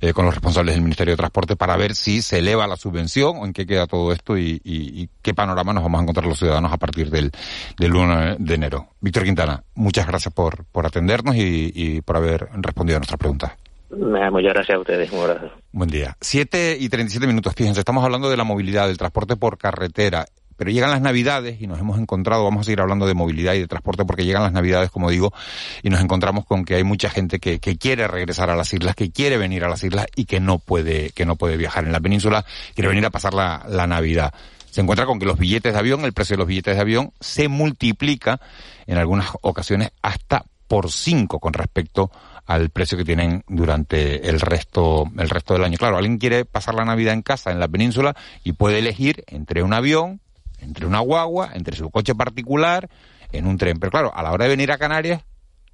eh, 0.00 0.12
con 0.12 0.24
los 0.24 0.34
responsables 0.34 0.74
del 0.74 0.82
Ministerio 0.82 1.12
de 1.12 1.18
Transporte, 1.18 1.56
para 1.56 1.76
ver 1.76 1.94
si 1.94 2.22
se 2.22 2.38
eleva 2.38 2.66
la 2.66 2.76
subvención 2.76 3.36
o 3.38 3.44
en 3.44 3.52
qué 3.52 3.66
queda 3.66 3.86
todo 3.86 4.12
esto 4.12 4.38
y, 4.38 4.60
y, 4.64 5.02
y 5.02 5.08
qué 5.22 5.34
panorama 5.34 5.72
nos 5.72 5.82
vamos 5.82 6.00
a 6.00 6.02
encontrar 6.02 6.26
los 6.26 6.38
ciudadanos 6.38 6.72
a 6.72 6.76
partir 6.78 7.10
del, 7.10 7.30
del 7.78 7.94
1 7.94 8.36
de 8.38 8.54
enero. 8.54 8.88
Víctor 9.00 9.24
Quintana, 9.24 9.64
muchas 9.74 10.06
gracias 10.06 10.32
por, 10.32 10.64
por 10.64 10.86
atendernos 10.86 11.36
y, 11.36 11.72
y 11.74 12.00
por 12.00 12.16
haber 12.16 12.48
respondido 12.62 12.96
a 12.96 13.00
nuestras 13.00 13.18
preguntas. 13.18 13.52
Muchas 13.90 14.54
gracias 14.54 14.76
a 14.76 14.80
ustedes. 14.80 15.12
Un 15.12 15.50
Buen 15.72 15.90
día. 15.90 16.16
Siete 16.20 16.76
y 16.78 16.88
37 16.88 17.26
minutos. 17.26 17.54
Fíjense, 17.54 17.80
estamos 17.80 18.04
hablando 18.04 18.28
de 18.28 18.36
la 18.36 18.44
movilidad, 18.44 18.88
del 18.88 18.98
transporte 18.98 19.36
por 19.36 19.58
carretera. 19.58 20.26
Pero 20.56 20.70
llegan 20.70 20.90
las 20.90 21.00
Navidades 21.00 21.60
y 21.60 21.66
nos 21.66 21.80
hemos 21.80 21.98
encontrado, 21.98 22.44
vamos 22.44 22.60
a 22.60 22.64
seguir 22.64 22.80
hablando 22.80 23.06
de 23.06 23.14
movilidad 23.14 23.54
y 23.54 23.60
de 23.60 23.66
transporte 23.66 24.04
porque 24.04 24.24
llegan 24.24 24.44
las 24.44 24.52
Navidades, 24.52 24.88
como 24.88 25.10
digo, 25.10 25.32
y 25.82 25.90
nos 25.90 26.00
encontramos 26.00 26.46
con 26.46 26.64
que 26.64 26.76
hay 26.76 26.84
mucha 26.84 27.10
gente 27.10 27.40
que, 27.40 27.58
que 27.58 27.76
quiere 27.76 28.06
regresar 28.06 28.50
a 28.50 28.56
las 28.56 28.72
islas, 28.72 28.94
que 28.94 29.10
quiere 29.10 29.36
venir 29.36 29.64
a 29.64 29.68
las 29.68 29.82
islas 29.82 30.06
y 30.14 30.26
que 30.26 30.38
no 30.38 30.60
puede, 30.60 31.10
que 31.10 31.26
no 31.26 31.34
puede 31.34 31.56
viajar 31.56 31.84
en 31.84 31.90
la 31.90 31.98
península, 31.98 32.44
quiere 32.74 32.88
venir 32.88 33.04
a 33.04 33.10
pasar 33.10 33.34
la, 33.34 33.64
la 33.68 33.86
Navidad 33.86 34.32
se 34.74 34.80
encuentra 34.80 35.06
con 35.06 35.20
que 35.20 35.26
los 35.26 35.38
billetes 35.38 35.72
de 35.72 35.78
avión, 35.78 36.04
el 36.04 36.12
precio 36.12 36.34
de 36.34 36.38
los 36.38 36.48
billetes 36.48 36.74
de 36.74 36.80
avión, 36.80 37.12
se 37.20 37.46
multiplica 37.46 38.40
en 38.88 38.98
algunas 38.98 39.28
ocasiones 39.40 39.92
hasta 40.02 40.44
por 40.66 40.90
cinco 40.90 41.38
con 41.38 41.52
respecto 41.52 42.10
al 42.46 42.70
precio 42.70 42.98
que 42.98 43.04
tienen 43.04 43.42
durante 43.48 44.28
el 44.28 44.40
resto, 44.40 45.04
el 45.16 45.30
resto 45.30 45.54
del 45.54 45.64
año. 45.64 45.78
Claro, 45.78 45.96
alguien 45.96 46.18
quiere 46.18 46.44
pasar 46.44 46.74
la 46.74 46.84
Navidad 46.84 47.14
en 47.14 47.22
casa, 47.22 47.50
en 47.50 47.60
la 47.60 47.68
península, 47.68 48.14
y 48.42 48.52
puede 48.52 48.78
elegir 48.78 49.24
entre 49.26 49.62
un 49.62 49.72
avión, 49.72 50.20
entre 50.58 50.86
una 50.86 51.00
guagua, 51.00 51.50
entre 51.54 51.76
su 51.76 51.90
coche 51.90 52.14
particular, 52.14 52.88
en 53.32 53.46
un 53.46 53.58
tren. 53.58 53.78
Pero 53.78 53.90
claro, 53.90 54.12
a 54.14 54.22
la 54.22 54.32
hora 54.32 54.44
de 54.44 54.50
venir 54.50 54.72
a 54.72 54.78
Canarias, 54.78 55.22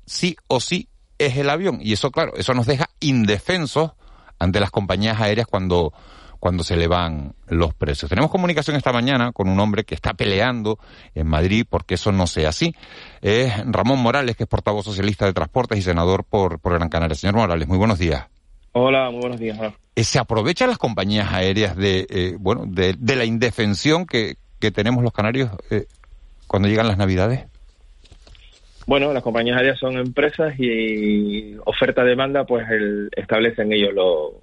sí 0.06 0.36
o 0.46 0.60
sí 0.60 0.88
es 1.18 1.36
el 1.36 1.50
avión. 1.50 1.78
Y 1.82 1.92
eso, 1.92 2.10
claro, 2.10 2.32
eso 2.36 2.54
nos 2.54 2.66
deja 2.66 2.88
indefensos 3.00 3.92
ante 4.38 4.60
las 4.60 4.70
compañías 4.70 5.20
aéreas 5.20 5.46
cuando, 5.46 5.92
cuando 6.40 6.64
se 6.64 6.74
elevan 6.74 7.34
los 7.46 7.74
precios. 7.74 8.08
Tenemos 8.08 8.30
comunicación 8.30 8.76
esta 8.76 8.92
mañana 8.92 9.30
con 9.30 9.48
un 9.48 9.60
hombre 9.60 9.84
que 9.84 9.94
está 9.94 10.14
peleando 10.14 10.78
en 11.14 11.26
Madrid 11.26 11.66
porque 11.68 11.94
eso 11.94 12.10
no 12.10 12.26
sea 12.26 12.48
así. 12.48 12.74
Es 13.20 13.52
Ramón 13.66 14.00
Morales, 14.00 14.36
que 14.36 14.44
es 14.44 14.48
portavoz 14.48 14.86
socialista 14.86 15.26
de 15.26 15.34
transportes 15.34 15.78
y 15.78 15.82
senador 15.82 16.24
por, 16.24 16.58
por 16.58 16.72
Gran 16.72 16.88
Canaria. 16.88 17.14
Señor 17.14 17.36
Morales, 17.36 17.68
muy 17.68 17.78
buenos 17.78 17.98
días. 17.98 18.26
Hola, 18.72 19.10
muy 19.10 19.20
buenos 19.20 19.38
días. 19.38 19.58
Eh, 19.94 20.04
¿Se 20.04 20.18
aprovechan 20.18 20.68
las 20.68 20.78
compañías 20.78 21.32
aéreas 21.32 21.76
de, 21.76 22.06
eh, 22.08 22.36
bueno, 22.38 22.64
de, 22.66 22.96
la 23.16 23.24
indefensión 23.24 24.06
que, 24.06 24.36
que 24.58 24.70
tenemos 24.70 25.02
los 25.02 25.12
canarios 25.12 25.50
eh, 25.70 25.86
cuando 26.46 26.68
llegan 26.68 26.88
las 26.88 26.96
Navidades? 26.96 27.49
Bueno, 28.90 29.12
las 29.12 29.22
compañías 29.22 29.56
aéreas 29.56 29.78
son 29.78 29.96
empresas 29.98 30.52
y 30.58 31.54
oferta-demanda, 31.64 32.44
pues 32.44 32.66
establecen 33.16 33.72
ellos 33.72 33.92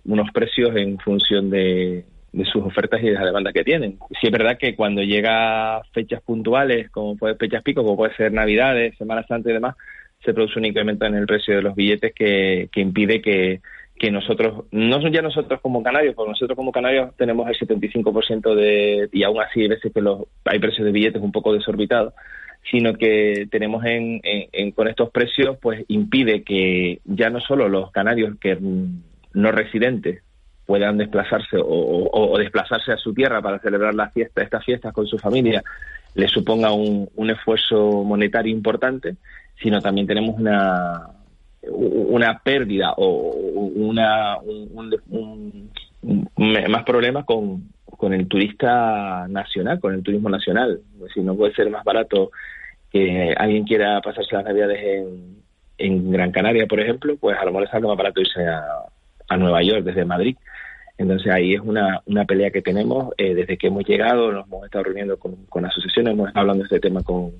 unos 0.06 0.32
precios 0.32 0.74
en 0.78 0.98
función 1.00 1.50
de, 1.50 2.06
sus 2.46 2.64
ofertas 2.64 3.04
y 3.04 3.08
de 3.08 3.16
la 3.16 3.26
demanda 3.26 3.52
que 3.52 3.66
tienen. 3.66 4.00
Sí 4.22 4.28
es 4.28 4.32
verdad 4.32 4.58
que 4.58 4.74
cuando 4.74 5.02
llega 5.02 5.82
fechas 5.92 6.22
puntuales, 6.22 6.90
como 6.92 7.18
puede 7.18 7.36
fechas 7.36 7.62
pico, 7.62 7.84
como 7.84 7.98
puede 7.98 8.16
ser 8.16 8.32
Navidades, 8.32 8.98
Semana 8.98 9.26
Santa 9.28 9.50
y 9.50 9.54
demás, 9.54 9.76
se 10.24 10.34
produce 10.34 10.60
un 10.60 10.66
incremento 10.66 11.06
en 11.06 11.16
el 11.16 11.26
precio 11.26 11.58
de 11.58 11.64
los 11.64 11.76
billetes 11.76 12.14
que, 12.16 12.70
impide 12.74 13.22
que, 13.22 13.60
que 14.00 14.12
nosotros, 14.12 14.64
no 14.72 15.02
son 15.02 15.12
ya 15.12 15.22
nosotros 15.22 15.60
como 15.60 15.84
canarios, 15.84 16.16
porque 16.16 16.32
nosotros 16.32 16.56
como 16.56 16.72
canarios 16.72 17.14
tenemos 17.18 17.50
el 17.50 17.60
75% 17.60 18.56
de, 18.56 19.10
y 19.12 19.24
aún 19.24 19.42
así 19.42 19.64
hay 19.64 19.68
veces 19.68 19.92
que 19.92 20.00
los, 20.00 20.22
hay 20.46 20.60
precios 20.60 20.86
de 20.86 20.94
billetes 20.94 21.22
un 21.22 21.34
poco 21.34 21.52
desorbitados, 21.52 22.14
sino 22.70 22.94
que 22.96 23.48
tenemos 23.50 23.86
en, 23.86 24.20
en, 24.24 24.72
con 24.72 24.88
estos 24.88 25.10
precios, 25.10 25.58
pues 25.62 25.86
impide 25.88 26.44
que 26.44 27.00
ya 27.06 27.30
no 27.30 27.40
solo 27.40 27.70
los 27.70 27.92
canarios 27.92 28.38
que 28.40 28.58
no 29.34 29.52
residentes 29.52 30.24
puedan 30.66 30.98
desplazarse 30.98 31.58
o, 31.60 32.38
desplazarse 32.38 32.92
a 32.92 32.98
su 32.98 33.14
tierra 33.14 33.42
para 33.42 33.60
celebrar 33.60 33.96
la 33.96 34.10
fiesta, 34.10 34.44
estas 34.44 34.66
fiestas 34.66 34.94
con 34.94 35.08
su 35.08 35.18
familia, 35.18 35.64
le 36.14 36.28
suponga 36.28 36.74
un, 36.74 37.10
un 37.16 37.30
esfuerzo 37.30 38.04
monetario 38.04 38.52
importante, 38.52 39.16
sino 39.62 39.82
también 39.82 40.08
tenemos 40.08 40.36
una, 40.38 41.10
una 41.72 42.40
pérdida 42.40 42.94
o 42.98 43.32
una, 43.76 44.38
un, 44.40 45.72
más 46.70 46.84
problemas 46.84 47.26
con, 47.26 47.70
con 47.98 48.14
el 48.14 48.28
turista 48.28 49.28
nacional, 49.28 49.80
con 49.80 49.94
el 49.94 50.04
turismo 50.04 50.30
nacional. 50.30 50.80
Si 51.14 51.22
no 51.22 51.36
puede 51.36 51.54
ser 51.54 51.70
más 51.70 51.84
barato 51.84 52.32
que 52.92 53.34
alguien 53.38 53.66
quiera 53.66 54.00
pasarse 54.02 54.36
las 54.36 54.46
navidades 54.46 54.80
en, 55.78 56.12
Gran 56.12 56.32
Canaria, 56.32 56.66
por 56.66 56.80
ejemplo, 56.80 57.16
pues 57.18 57.38
a 57.38 57.46
lo 57.46 57.52
mejor 57.52 57.64
le 57.64 57.72
sale 57.72 57.88
más 57.88 57.98
barato 57.98 58.22
irse 58.22 58.46
a, 58.48 59.38
Nueva 59.38 59.62
York 59.62 59.84
desde 59.84 60.06
Madrid. 60.06 60.38
Entonces 60.98 61.32
ahí 61.32 61.54
es 61.54 61.62
una, 61.62 62.02
una 62.06 62.26
pelea 62.26 62.50
que 62.50 62.62
tenemos 62.62 63.14
eh, 63.18 63.36
desde 63.36 63.58
que 63.58 63.68
hemos 63.68 63.84
llegado, 63.86 64.32
nos 64.32 64.48
hemos 64.48 64.66
estado 64.66 64.86
reuniendo 64.86 65.20
con, 65.20 65.36
con 65.48 65.66
asociaciones, 65.66 66.14
hemos 66.14 66.30
estado 66.30 66.42
hablando 66.42 66.64
de 66.64 66.76
este 66.76 66.80
tema 66.80 67.04
con, 67.04 67.34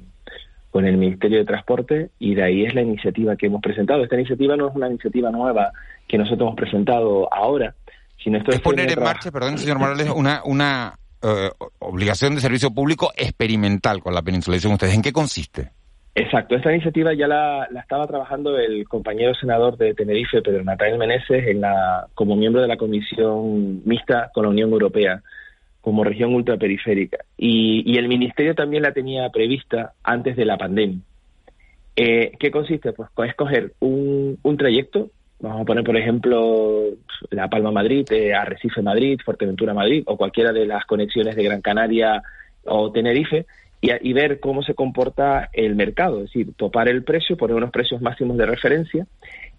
con 0.70 0.86
el 0.86 0.98
Ministerio 0.98 1.40
de 1.40 1.46
Transporte 1.46 2.10
y 2.20 2.36
de 2.36 2.44
ahí 2.44 2.66
es 2.66 2.76
la 2.76 2.82
iniciativa 2.82 3.36
que 3.36 3.48
hemos 3.48 3.62
presentado. 3.62 4.04
Esta 4.04 4.16
iniciativa 4.16 4.56
no 4.56 4.68
es 4.68 4.76
una 4.76 4.88
iniciativa 4.88 5.32
nueva 5.32 5.72
que 6.08 6.18
nosotros 6.18 6.42
hemos 6.42 6.56
presentado 6.56 7.34
ahora, 7.34 7.74
es, 8.26 8.60
poner 8.62 8.92
en 8.92 9.04
marcha, 9.04 9.32
perdón, 9.32 9.58
señor 9.58 9.80
Morales, 9.80 10.10
una, 10.10 10.42
una 10.44 11.00
eh, 11.22 11.50
obligación 11.80 12.36
de 12.36 12.42
servicio 12.42 12.72
público 12.72 13.12
experimental 13.16 14.02
con 14.02 14.14
la 14.14 14.22
península. 14.22 14.56
Dicen 14.56 14.74
ustedes, 14.74 14.96
¿en 14.96 15.02
qué 15.02 15.14
consiste? 15.14 15.72
Exacto, 16.16 16.56
esta 16.56 16.74
iniciativa 16.74 17.14
ya 17.14 17.28
la, 17.28 17.68
estaba 17.80 18.08
trabajando 18.08 18.58
el 18.58 18.88
compañero 18.88 19.36
senador 19.36 19.78
de 19.78 19.94
Tenerife, 19.94 20.42
Pedro 20.42 20.64
Natael 20.64 20.98
Meneses, 20.98 21.48
en 21.48 21.62
la, 21.62 22.08
como 22.16 22.36
miembro 22.36 22.60
de 22.62 22.68
la 22.68 22.76
Comisión 22.76 23.84
Mixta 23.86 24.32
con 24.34 24.44
la 24.44 24.50
Unión 24.50 24.72
Europea, 24.72 25.22
como 25.80 26.04
región 26.04 26.34
ultraperiférica. 26.34 27.20
Y, 27.38 27.84
y 27.86 27.98
el 27.98 28.08
Ministerio 28.08 28.56
también 28.56 28.82
la 28.82 28.94
tenía 28.94 29.30
prevista 29.30 29.94
antes 30.04 30.36
de 30.36 30.46
la 30.46 30.58
pandemia. 30.58 31.00
Eh, 31.96 32.32
¿Qué 32.40 32.50
consiste? 32.50 32.94
Pues 32.94 33.10
con 33.12 33.28
escoger 33.28 33.74
un, 33.80 34.40
un 34.42 34.58
trayecto, 34.58 35.12
vamos 35.40 35.62
a 35.62 35.66
poner 35.66 35.84
por 35.84 35.98
ejemplo 35.98 36.84
La 37.30 37.50
Palma 37.50 37.72
Madrid, 37.72 38.06
eh, 38.12 38.34
Arrecife 38.34 38.82
Madrid, 38.82 39.20
Fuerteventura 39.24 39.74
Madrid, 39.74 40.04
o 40.06 40.18
cualquiera 40.18 40.52
de 40.52 40.66
las 40.66 40.86
conexiones 40.86 41.36
de 41.36 41.44
Gran 41.44 41.62
Canaria 41.62 42.22
o 42.66 42.92
Tenerife, 42.92 43.46
y, 43.80 44.14
ver 44.14 44.40
cómo 44.40 44.64
se 44.64 44.74
comporta 44.74 45.50
el 45.54 45.76
mercado, 45.76 46.18
es 46.18 46.26
decir, 46.26 46.54
topar 46.56 46.88
el 46.88 47.04
precio, 47.04 47.38
poner 47.38 47.56
unos 47.56 47.72
precios 47.72 48.02
máximos 48.02 48.38
de 48.38 48.46
referencia 48.48 49.06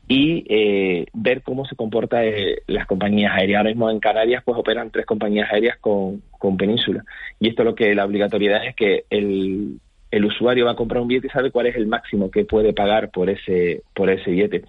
y 0.09 0.45
eh, 0.49 1.07
ver 1.12 1.43
cómo 1.43 1.64
se 1.66 1.76
comporta 1.76 2.24
eh, 2.24 2.62
las 2.66 2.87
compañías 2.87 3.33
aéreas. 3.35 3.59
Ahora 3.59 3.70
mismo 3.70 3.91
en 3.91 4.01
Canarias 4.01 4.43
pues 4.45 4.59
operan 4.59 4.91
tres 4.91 5.07
compañías 5.07 5.53
aéreas 5.53 5.79
con, 5.79 6.22
con 6.31 6.57
Península 6.57 7.05
y 7.39 7.49
esto 7.49 7.62
lo 7.62 7.74
que 7.74 7.95
la 7.95 8.05
obligatoriedad 8.05 8.66
es 8.66 8.74
que 8.74 9.05
el, 9.11 9.79
el 10.11 10.24
usuario 10.24 10.64
va 10.64 10.72
a 10.72 10.76
comprar 10.76 11.03
un 11.03 11.09
billete 11.09 11.29
y 11.29 11.31
sabe 11.31 11.51
cuál 11.51 11.66
es 11.66 11.76
el 11.76 11.87
máximo 11.87 12.31
que 12.31 12.45
puede 12.45 12.72
pagar 12.72 13.11
por 13.11 13.31
ese 13.31 13.83
por 13.95 14.11
ese 14.11 14.31
billete. 14.31 14.64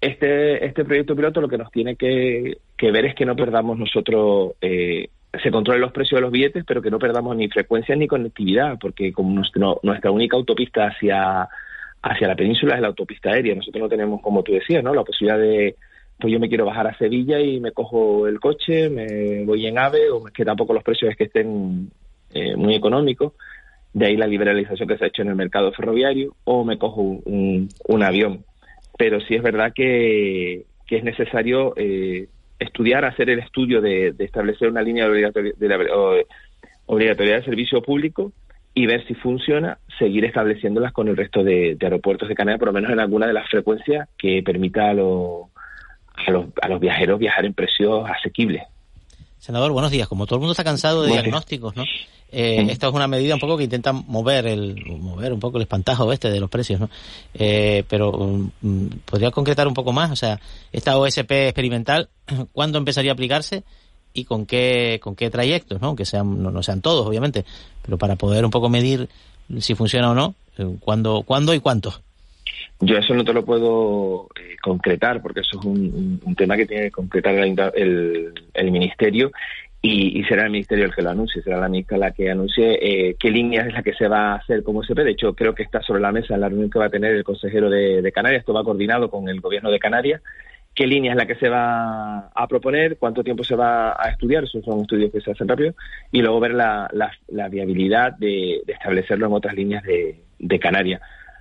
Este, 0.00 0.64
este 0.64 0.84
proyecto 0.84 1.14
piloto 1.14 1.40
lo 1.40 1.48
que 1.48 1.58
nos 1.58 1.70
tiene 1.70 1.96
que, 1.96 2.56
ver 2.80 3.04
es 3.04 3.14
que 3.14 3.26
no 3.26 3.36
perdamos 3.36 3.78
nosotros 3.78 4.54
eh, 4.62 5.10
se 5.42 5.50
controlen 5.50 5.82
los 5.82 5.92
precios 5.92 6.18
de 6.18 6.22
los 6.22 6.32
billetes, 6.32 6.64
pero 6.66 6.82
que 6.82 6.90
no 6.90 6.98
perdamos 6.98 7.36
ni 7.36 7.48
frecuencia 7.48 7.94
ni 7.94 8.08
conectividad, 8.08 8.78
porque 8.80 9.12
como 9.12 9.42
nuestra 9.82 10.10
única 10.10 10.36
autopista 10.36 10.86
hacia, 10.86 11.48
hacia 12.02 12.28
la 12.28 12.34
península 12.34 12.74
es 12.74 12.80
la 12.80 12.88
autopista 12.88 13.30
aérea. 13.30 13.54
Nosotros 13.54 13.82
no 13.82 13.88
tenemos, 13.88 14.22
como 14.22 14.42
tú 14.42 14.52
decías, 14.52 14.82
¿no? 14.82 14.94
la 14.94 15.04
posibilidad 15.04 15.38
de, 15.38 15.76
pues 16.18 16.32
yo 16.32 16.40
me 16.40 16.48
quiero 16.48 16.64
bajar 16.64 16.88
a 16.88 16.98
Sevilla 16.98 17.38
y 17.38 17.60
me 17.60 17.72
cojo 17.72 18.26
el 18.26 18.40
coche, 18.40 18.88
me 18.90 19.44
voy 19.44 19.66
en 19.66 19.78
AVE, 19.78 20.10
o 20.10 20.26
es 20.26 20.32
que 20.32 20.44
tampoco 20.44 20.74
los 20.74 20.82
precios 20.82 21.10
es 21.10 21.16
que 21.16 21.24
estén 21.24 21.90
eh, 22.34 22.56
muy 22.56 22.74
económicos. 22.74 23.34
De 23.92 24.06
ahí 24.06 24.16
la 24.16 24.26
liberalización 24.26 24.88
que 24.88 24.98
se 24.98 25.04
ha 25.04 25.08
hecho 25.08 25.22
en 25.22 25.28
el 25.28 25.36
mercado 25.36 25.72
ferroviario, 25.72 26.34
o 26.44 26.64
me 26.64 26.78
cojo 26.78 27.02
un, 27.02 27.68
un 27.86 28.02
avión. 28.02 28.44
Pero 29.00 29.18
sí 29.22 29.34
es 29.34 29.42
verdad 29.42 29.72
que, 29.74 30.66
que 30.86 30.98
es 30.98 31.04
necesario 31.04 31.72
eh, 31.78 32.28
estudiar, 32.58 33.06
hacer 33.06 33.30
el 33.30 33.38
estudio 33.38 33.80
de, 33.80 34.14
establecer 34.18 34.68
una 34.68 34.82
línea 34.82 35.08
de, 35.08 35.32
obligatoriedad 36.84 37.38
de 37.38 37.44
servicio 37.46 37.80
público 37.80 38.30
y 38.74 38.84
ver 38.84 39.06
si 39.06 39.14
funciona, 39.14 39.78
seguir 39.98 40.26
estableciéndolas 40.26 40.92
con 40.92 41.08
el 41.08 41.16
resto 41.16 41.42
de, 41.42 41.78
aeropuertos 41.80 42.28
de 42.28 42.34
Canadá, 42.34 42.58
por 42.58 42.68
lo 42.68 42.74
menos 42.74 42.90
en 42.90 43.00
alguna 43.00 43.26
de 43.26 43.32
las 43.32 43.48
frecuencias 43.48 44.06
que 44.18 44.42
permita 44.42 44.90
a, 44.90 44.92
los, 44.92 45.46
a 46.60 46.68
los 46.68 46.78
viajeros 46.78 47.18
viajar 47.18 47.46
en 47.46 47.54
precios 47.54 48.04
asequibles. 48.06 48.64
Senador, 49.38 49.72
buenos 49.72 49.90
días. 49.90 50.08
Como 50.08 50.26
todo 50.26 50.36
el 50.36 50.40
mundo 50.40 50.52
está 50.52 50.64
cansado 50.64 51.04
de 51.04 51.12
diagnósticos, 51.12 51.74
¿no? 51.74 51.84
Eh, 52.32 52.66
esta 52.70 52.86
es 52.88 52.92
una 52.92 53.08
medida 53.08 53.34
un 53.34 53.40
poco 53.40 53.56
que 53.56 53.64
intenta 53.64 53.92
mover 53.92 54.46
el 54.46 54.84
mover 54.86 55.32
un 55.32 55.40
poco 55.40 55.58
el 55.58 55.62
espantajo 55.62 56.12
este 56.12 56.30
de 56.30 56.38
los 56.38 56.48
precios, 56.48 56.80
¿no? 56.80 56.88
Eh, 57.34 57.84
pero 57.88 58.12
mm, 58.12 58.86
podría 59.04 59.32
concretar 59.32 59.66
un 59.66 59.74
poco 59.74 59.92
más, 59.92 60.12
o 60.12 60.16
sea, 60.16 60.38
esta 60.70 60.96
OSP 60.96 61.30
experimental, 61.48 62.08
¿cuándo 62.52 62.78
empezaría 62.78 63.10
a 63.10 63.14
aplicarse 63.14 63.64
y 64.12 64.24
con 64.24 64.46
qué 64.46 65.00
con 65.02 65.16
qué 65.16 65.28
trayectos, 65.28 65.80
¿no? 65.80 65.88
Aunque 65.88 66.04
sean 66.04 66.40
no, 66.40 66.62
sean 66.62 66.82
todos, 66.82 67.06
obviamente, 67.06 67.44
pero 67.82 67.98
para 67.98 68.14
poder 68.14 68.44
un 68.44 68.50
poco 68.52 68.68
medir 68.68 69.08
si 69.58 69.74
funciona 69.74 70.12
o 70.12 70.14
no, 70.14 70.34
eh, 70.56 70.76
¿cuándo, 70.78 71.22
¿cuándo 71.22 71.52
y 71.52 71.58
cuánto? 71.58 71.92
Yo 72.82 72.96
eso 72.96 73.12
no 73.12 73.24
te 73.24 73.32
lo 73.32 73.44
puedo 73.44 74.28
concretar 74.62 75.20
porque 75.20 75.40
eso 75.40 75.58
es 75.58 75.64
un, 75.66 76.34
tema 76.36 76.56
que 76.56 76.64
tiene 76.64 76.84
que 76.84 76.90
concretar 76.92 77.34
el, 77.34 78.32
el 78.54 78.70
ministerio 78.70 79.32
y, 79.82 80.22
será 80.24 80.44
el 80.44 80.50
Ministerio 80.50 80.84
el 80.84 80.94
que 80.94 81.00
lo 81.00 81.10
anuncie, 81.10 81.42
será 81.42 81.58
la 81.58 81.68
ministra 81.68 81.96
la 81.96 82.10
que 82.10 82.30
anuncie 82.30 82.78
eh, 82.82 83.16
qué 83.18 83.30
línea 83.30 83.62
es 83.62 83.72
la 83.72 83.82
que 83.82 83.94
se 83.94 84.08
va 84.08 84.32
a 84.32 84.34
hacer 84.36 84.62
como 84.62 84.82
SP. 84.84 85.04
De 85.04 85.12
hecho, 85.12 85.34
creo 85.34 85.54
que 85.54 85.62
está 85.62 85.80
sobre 85.80 86.02
la 86.02 86.12
mesa 86.12 86.34
en 86.34 86.42
la 86.42 86.48
reunión 86.48 86.68
que 86.68 86.78
va 86.78 86.86
a 86.86 86.90
tener 86.90 87.14
el 87.14 87.24
consejero 87.24 87.70
de, 87.70 88.12
Canarias, 88.12 88.40
esto 88.40 88.52
va 88.52 88.64
coordinado 88.64 89.10
con 89.10 89.28
el 89.28 89.40
gobierno 89.40 89.70
de 89.70 89.78
Canarias, 89.78 90.20
qué 90.74 90.86
línea 90.86 91.12
es 91.12 91.16
la 91.16 91.26
que 91.26 91.36
se 91.36 91.48
va 91.48 92.30
a 92.34 92.46
proponer, 92.46 92.98
cuánto 92.98 93.24
tiempo 93.24 93.42
se 93.42 93.56
va 93.56 93.92
a 93.92 94.10
estudiar, 94.10 94.44
esos 94.44 94.64
son 94.64 94.80
estudios 94.80 95.12
que 95.12 95.22
se 95.22 95.30
hacen 95.30 95.48
rápido, 95.48 95.74
y 96.12 96.20
luego 96.20 96.40
ver 96.40 96.52
la, 96.52 96.90
la, 96.92 97.48
viabilidad 97.48 98.12
de, 98.18 98.62
establecerlo 98.66 99.26
en 99.26 99.32
otras 99.32 99.54
líneas 99.54 99.82
de, 99.84 100.20
de 100.38 100.58
Canarias. 100.58 101.00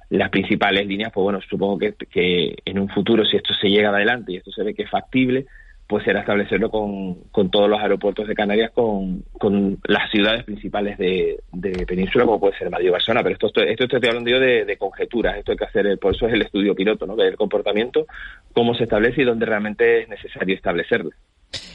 Las 0.09 0.29
principales 0.29 0.87
líneas, 0.87 1.11
pues 1.13 1.23
bueno, 1.23 1.39
supongo 1.41 1.77
que, 1.77 1.93
que, 2.09 2.55
en 2.63 2.79
un 2.79 2.87
futuro, 2.87 3.25
si 3.25 3.35
esto 3.35 3.53
se 3.53 3.69
llega 3.69 3.89
adelante 3.89 4.31
y 4.31 4.37
esto 4.37 4.51
se 4.51 4.63
ve 4.63 4.73
que 4.73 4.83
es 4.83 4.89
factible, 4.89 5.45
pues 5.89 6.05
era 6.05 6.19
establecerlo 6.19 6.69
con, 6.69 7.15
con 7.31 7.49
todos 7.49 7.67
los 7.67 7.81
aeropuertos 7.81 8.27
de 8.27 8.35
Canarias, 8.35 8.69
con, 8.75 9.23
con 9.39 9.79
las 9.85 10.11
ciudades 10.11 10.43
principales 10.43 10.99
de, 10.99 11.39
de, 11.51 11.83
Península, 11.87 12.25
como 12.25 12.39
puede 12.39 12.55
ser 12.59 12.69
Madrid 12.69 12.89
o 12.89 12.91
Barcelona. 12.91 13.23
Pero 13.23 13.33
esto, 13.33 13.47
esto, 13.63 13.83
estoy 13.85 14.07
hablando 14.07 14.29
yo 14.29 14.39
de, 14.39 14.77
conjeturas, 14.77 15.39
esto 15.39 15.51
hay 15.51 15.57
que 15.57 15.65
hacer, 15.65 15.97
por 15.97 16.13
eso 16.13 16.27
es 16.27 16.33
el 16.33 16.43
estudio 16.43 16.75
piloto, 16.75 17.07
¿no? 17.07 17.15
Ver 17.15 17.29
el 17.29 17.37
comportamiento, 17.37 18.05
cómo 18.53 18.75
se 18.75 18.83
establece 18.83 19.23
y 19.23 19.25
dónde 19.25 19.47
realmente 19.47 20.03
es 20.03 20.09
necesario 20.09 20.53
establecerlo. 20.53 21.09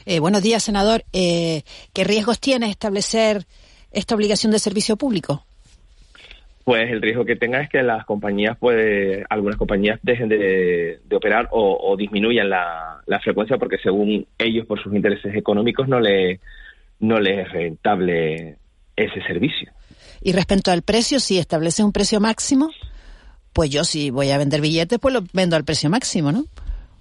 Eh, 0.06 0.20
buenos 0.20 0.42
días, 0.42 0.62
senador. 0.62 1.02
Eh, 1.12 1.62
¿Qué 1.92 2.04
riesgos 2.04 2.38
tiene 2.38 2.70
establecer 2.70 3.42
esta 3.90 4.14
obligación 4.14 4.52
de 4.52 4.60
servicio 4.60 4.96
público? 4.96 5.44
Pues 6.64 6.90
el 6.90 7.02
riesgo 7.02 7.26
que 7.26 7.36
tenga 7.36 7.60
es 7.60 7.68
que 7.68 7.82
las 7.82 8.06
compañías, 8.06 8.56
pues 8.58 9.22
algunas 9.28 9.58
compañías 9.58 10.00
dejen 10.02 10.30
de, 10.30 10.98
operar 11.12 11.48
o, 11.50 11.94
disminuyan 11.96 12.48
la, 12.48 13.02
frecuencia 13.22 13.58
porque 13.58 13.76
según 13.78 14.26
ellos, 14.38 14.66
por 14.66 14.82
sus 14.82 14.94
intereses 14.94 15.34
económicos, 15.34 15.88
no 15.88 16.00
le, 16.00 16.40
no 17.00 17.20
les 17.20 17.46
es 17.46 17.52
rentable 17.52 18.56
ese 18.96 19.22
servicio. 19.26 19.70
Y 20.22 20.32
respecto 20.32 20.70
al 20.70 20.82
precio, 20.82 21.20
si 21.20 21.38
establece 21.38 21.84
un 21.84 21.92
precio 21.92 22.18
máximo, 22.18 22.70
pues 23.52 23.68
yo 23.68 23.84
si 23.84 24.10
voy 24.10 24.30
a 24.30 24.38
vender 24.38 24.62
billetes, 24.62 24.98
pues 24.98 25.12
lo 25.12 25.20
vendo 25.34 25.56
al 25.56 25.64
precio 25.64 25.90
máximo, 25.90 26.32
¿no? 26.32 26.44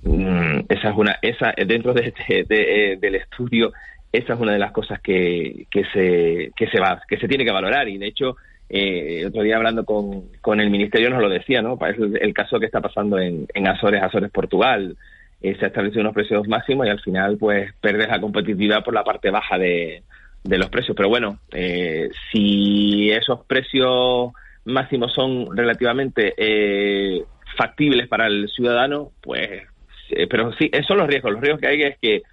Mm, 0.01 0.65
esa 0.67 0.89
es 0.89 0.97
una, 0.97 1.17
esa 1.21 1.53
dentro 1.65 1.93
de, 1.93 2.13
de, 2.27 2.97
del 2.99 3.15
estudio, 3.15 3.71
esa 4.11 4.33
es 4.33 4.39
una 4.39 4.51
de 4.51 4.59
las 4.59 4.73
cosas 4.73 4.99
que, 4.99 5.67
que 5.71 5.83
se, 5.93 6.51
que 6.53 6.67
se 6.67 6.81
va, 6.81 7.01
que 7.07 7.17
se 7.17 7.29
tiene 7.29 7.45
que 7.45 7.51
valorar 7.51 7.87
y 7.87 7.97
de 7.97 8.07
hecho 8.07 8.35
eh, 8.75 9.23
otro 9.27 9.43
día 9.43 9.57
hablando 9.57 9.85
con, 9.85 10.31
con, 10.41 10.59
el 10.59 10.71
ministerio 10.71 11.11
nos 11.11 11.21
lo 11.21 11.29
decía, 11.29 11.61
¿no? 11.61 11.77
Es 11.85 11.95
el, 11.99 12.33
caso 12.33 12.59
que 12.59 12.65
está 12.65 12.81
pasando 12.81 13.19
en, 13.19 13.45
en 13.53 13.67
Azores, 13.67 14.01
Azores, 14.01 14.31
Portugal. 14.31 14.97
Eh, 15.41 15.55
se 15.59 15.65
ha 15.65 15.67
establecido 15.67 16.01
unos 16.01 16.15
precios 16.15 16.47
máximos 16.47 16.87
y 16.87 16.89
al 16.89 16.99
final, 16.99 17.37
pues, 17.37 17.71
perdes 17.79 18.07
la 18.07 18.19
competitividad 18.19 18.83
por 18.83 18.95
la 18.95 19.03
parte 19.03 19.29
baja 19.29 19.59
de, 19.59 20.01
de 20.43 20.57
los 20.57 20.69
precios. 20.69 20.97
Pero 20.97 21.07
bueno, 21.07 21.37
eh, 21.51 22.09
si 22.31 23.11
esos 23.11 23.45
precios 23.45 24.31
máximos 24.65 25.13
son 25.13 25.55
relativamente 25.55 26.33
eh, 26.35 27.23
factibles 27.55 28.07
para 28.07 28.25
el 28.25 28.49
ciudadano, 28.49 29.11
pues, 29.21 29.67
eh, 30.09 30.25
pero 30.27 30.51
sí, 30.53 30.67
esos 30.71 30.87
son 30.87 30.97
los 30.97 31.07
riesgos. 31.07 31.33
Los 31.33 31.41
riesgos 31.41 31.61
que 31.61 31.67
hay 31.67 31.81
es 31.83 31.97
que 31.99 32.23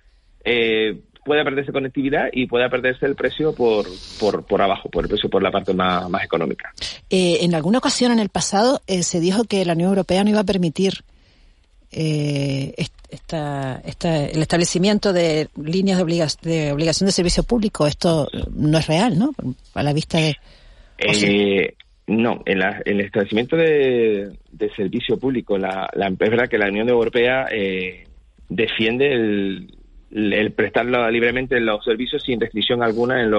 puede 1.30 1.44
perderse 1.44 1.70
conectividad 1.70 2.28
y 2.32 2.48
puede 2.48 2.68
perderse 2.68 3.06
el 3.06 3.14
precio 3.14 3.54
por, 3.54 3.86
por, 4.18 4.44
por 4.44 4.60
abajo, 4.60 4.88
por 4.88 5.04
el 5.04 5.08
precio 5.08 5.30
por 5.30 5.44
la 5.44 5.52
parte 5.52 5.72
más, 5.72 6.10
más 6.10 6.24
económica. 6.24 6.72
Eh, 7.08 7.38
en 7.42 7.54
alguna 7.54 7.78
ocasión 7.78 8.10
en 8.10 8.18
el 8.18 8.30
pasado 8.30 8.80
eh, 8.88 9.04
se 9.04 9.20
dijo 9.20 9.44
que 9.44 9.64
la 9.64 9.74
Unión 9.74 9.90
Europea 9.90 10.24
no 10.24 10.30
iba 10.30 10.40
a 10.40 10.44
permitir 10.44 11.04
eh, 11.92 12.74
esta, 13.08 13.80
esta, 13.84 14.26
el 14.26 14.42
establecimiento 14.42 15.12
de 15.12 15.46
líneas 15.54 16.04
de, 16.04 16.50
de 16.50 16.72
obligación 16.72 17.06
de 17.06 17.12
servicio 17.12 17.44
público. 17.44 17.86
Esto 17.86 18.26
no 18.52 18.78
es 18.78 18.88
real, 18.88 19.16
¿no? 19.16 19.30
A 19.74 19.84
la 19.84 19.92
vista 19.92 20.18
de... 20.18 20.36
Eh, 20.98 21.74
no, 22.08 22.42
en, 22.44 22.60
el 22.86 23.00
establecimiento 23.02 23.56
de, 23.56 24.32
servicio 24.74 25.16
público, 25.16 25.56
la, 25.56 25.88
es 25.94 26.18
verdad 26.18 26.48
que 26.48 26.58
la 26.58 26.66
Unión 26.66 26.88
Europea 26.88 27.46
eh, 27.52 28.08
defiende 28.48 29.12
el, 29.12 29.79
el 30.10 30.52
prestar 30.52 30.86
libremente 30.86 31.60
los 31.60 31.84
servicios 31.84 32.22
sin 32.22 32.40
restricción 32.40 32.82
alguna 32.82 33.22
en, 33.22 33.32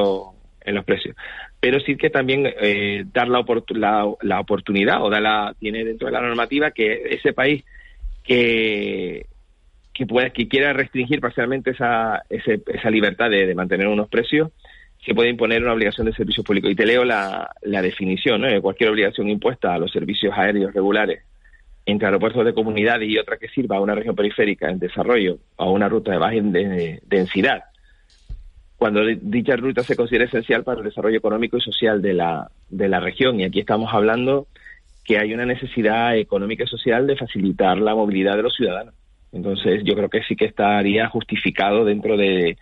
en 0.61 0.75
los 0.75 0.85
precios. 0.85 1.15
Pero 1.59 1.79
sí 1.79 1.95
que 1.95 2.09
también 2.09 2.45
eh, 2.45 3.03
dar 3.13 3.27
la, 3.27 3.43
la, 4.21 4.39
oportunidad 4.39 5.03
o 5.03 5.09
da 5.09 5.19
la, 5.19 5.55
tiene 5.59 5.83
dentro 5.83 6.07
de 6.07 6.13
la 6.13 6.21
normativa 6.21 6.71
que 6.71 7.01
ese 7.11 7.33
país 7.33 7.63
que 8.23 9.25
que 9.93 10.05
pueda 10.05 10.29
que 10.29 10.47
quiera 10.47 10.71
restringir 10.71 11.19
parcialmente 11.19 11.71
esa, 11.71 12.23
esa 12.29 12.89
libertad 12.89 13.29
de 13.29 13.53
mantener 13.53 13.87
unos 13.87 14.07
precios 14.07 14.51
se 15.05 15.15
puede 15.15 15.29
imponer 15.29 15.63
una 15.63 15.73
obligación 15.73 16.05
de 16.05 16.13
servicio 16.13 16.43
público. 16.43 16.69
Y 16.69 16.75
te 16.75 16.85
leo 16.85 17.03
la, 17.03 17.49
definición, 17.61 18.43
de 18.43 18.61
cualquier 18.61 18.91
obligación 18.91 19.29
impuesta 19.29 19.73
a 19.73 19.79
los 19.79 19.91
servicios 19.91 20.33
aéreos 20.35 20.73
regulares 20.73 21.23
entre 21.85 22.07
aeropuertos 22.07 22.45
de 22.45 22.53
comunidades 22.53 23.09
y 23.09 23.17
otra 23.17 23.37
que 23.37 23.49
sirva 23.49 23.77
a 23.77 23.81
una 23.81 23.95
región 23.95 24.15
periférica 24.15 24.69
en 24.69 24.79
desarrollo 24.79 25.39
a 25.57 25.69
una 25.69 25.89
ruta 25.89 26.11
de 26.11 26.17
baja 26.17 26.35
densidad, 27.05 27.63
cuando 28.77 29.05
dicha 29.05 29.55
ruta 29.55 29.83
se 29.83 29.95
considera 29.95 30.25
esencial 30.25 30.63
para 30.63 30.79
el 30.79 30.85
desarrollo 30.85 31.17
económico 31.17 31.57
y 31.57 31.61
social 31.61 32.01
de 32.01 32.13
la, 32.13 32.49
de 32.69 32.89
la 32.89 32.99
región. 32.99 33.39
Y 33.39 33.43
aquí 33.43 33.59
estamos 33.59 33.93
hablando 33.93 34.47
que 35.05 35.19
hay 35.19 35.33
una 35.33 35.45
necesidad 35.45 36.17
económica 36.17 36.63
y 36.63 36.67
social 36.67 37.05
de 37.05 37.15
facilitar 37.15 37.77
la 37.77 37.93
movilidad 37.93 38.35
de 38.35 38.43
los 38.43 38.55
ciudadanos. 38.55 38.95
Entonces, 39.31 39.83
yo 39.83 39.95
creo 39.95 40.09
que 40.09 40.23
sí 40.23 40.35
que 40.35 40.45
estaría 40.45 41.07
justificado 41.07 41.85
dentro 41.85 42.17
de, 42.17 42.57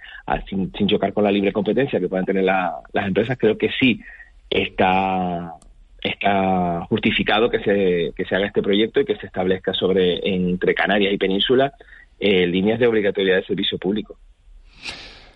sin, 0.49 0.71
chocar 0.87 1.13
con 1.13 1.23
la 1.23 1.31
libre 1.31 1.51
competencia 1.51 1.99
que 1.99 2.09
puedan 2.09 2.25
tener 2.25 2.43
las 2.43 3.07
empresas, 3.07 3.37
creo 3.39 3.57
que 3.57 3.69
sí 3.79 4.01
está 4.49 5.53
está 6.01 6.85
justificado 6.89 7.49
que 7.49 7.59
se, 7.59 8.13
que 8.15 8.25
se 8.25 8.35
haga 8.35 8.47
este 8.47 8.61
proyecto 8.61 8.99
y 8.99 9.05
que 9.05 9.15
se 9.17 9.27
establezca 9.27 9.73
sobre 9.73 10.19
entre 10.23 10.73
Canarias 10.73 11.13
y 11.13 11.17
Península 11.17 11.73
eh, 12.19 12.45
líneas 12.47 12.79
de 12.79 12.87
obligatoriedad 12.87 13.37
de 13.37 13.45
servicio 13.45 13.77
público. 13.77 14.17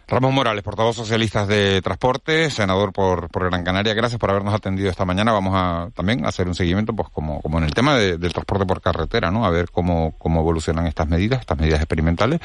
Ramón 0.06 0.36
Morales, 0.36 0.64
portavoz 0.64 0.98
socialista 0.98 1.46
de 1.46 1.82
Transporte, 1.82 2.50
senador 2.50 2.92
por, 2.92 3.30
por 3.30 3.46
Gran 3.46 3.64
Canaria, 3.64 3.94
gracias 3.94 4.20
por 4.20 4.30
habernos 4.30 4.54
atendido 4.54 4.90
esta 4.90 5.06
mañana. 5.06 5.32
Vamos 5.32 5.54
a 5.56 5.90
también 5.96 6.26
hacer 6.26 6.48
un 6.48 6.56
seguimiento, 6.56 6.94
pues 6.94 7.08
como, 7.10 7.42
como 7.42 7.58
en 7.58 7.64
el 7.64 7.74
tema 7.74 7.96
del 7.96 8.20
transporte 8.34 8.66
por 8.66 8.82
carretera, 8.82 9.32
¿no? 9.32 9.46
A 9.46 9.50
ver 9.50 9.70
cómo, 9.72 10.14
cómo 10.18 10.42
evolucionan 10.42 10.88
estas 10.88 11.08
medidas, 11.08 11.40
estas 11.40 11.58
medidas 11.58 11.80
experimentales, 11.80 12.42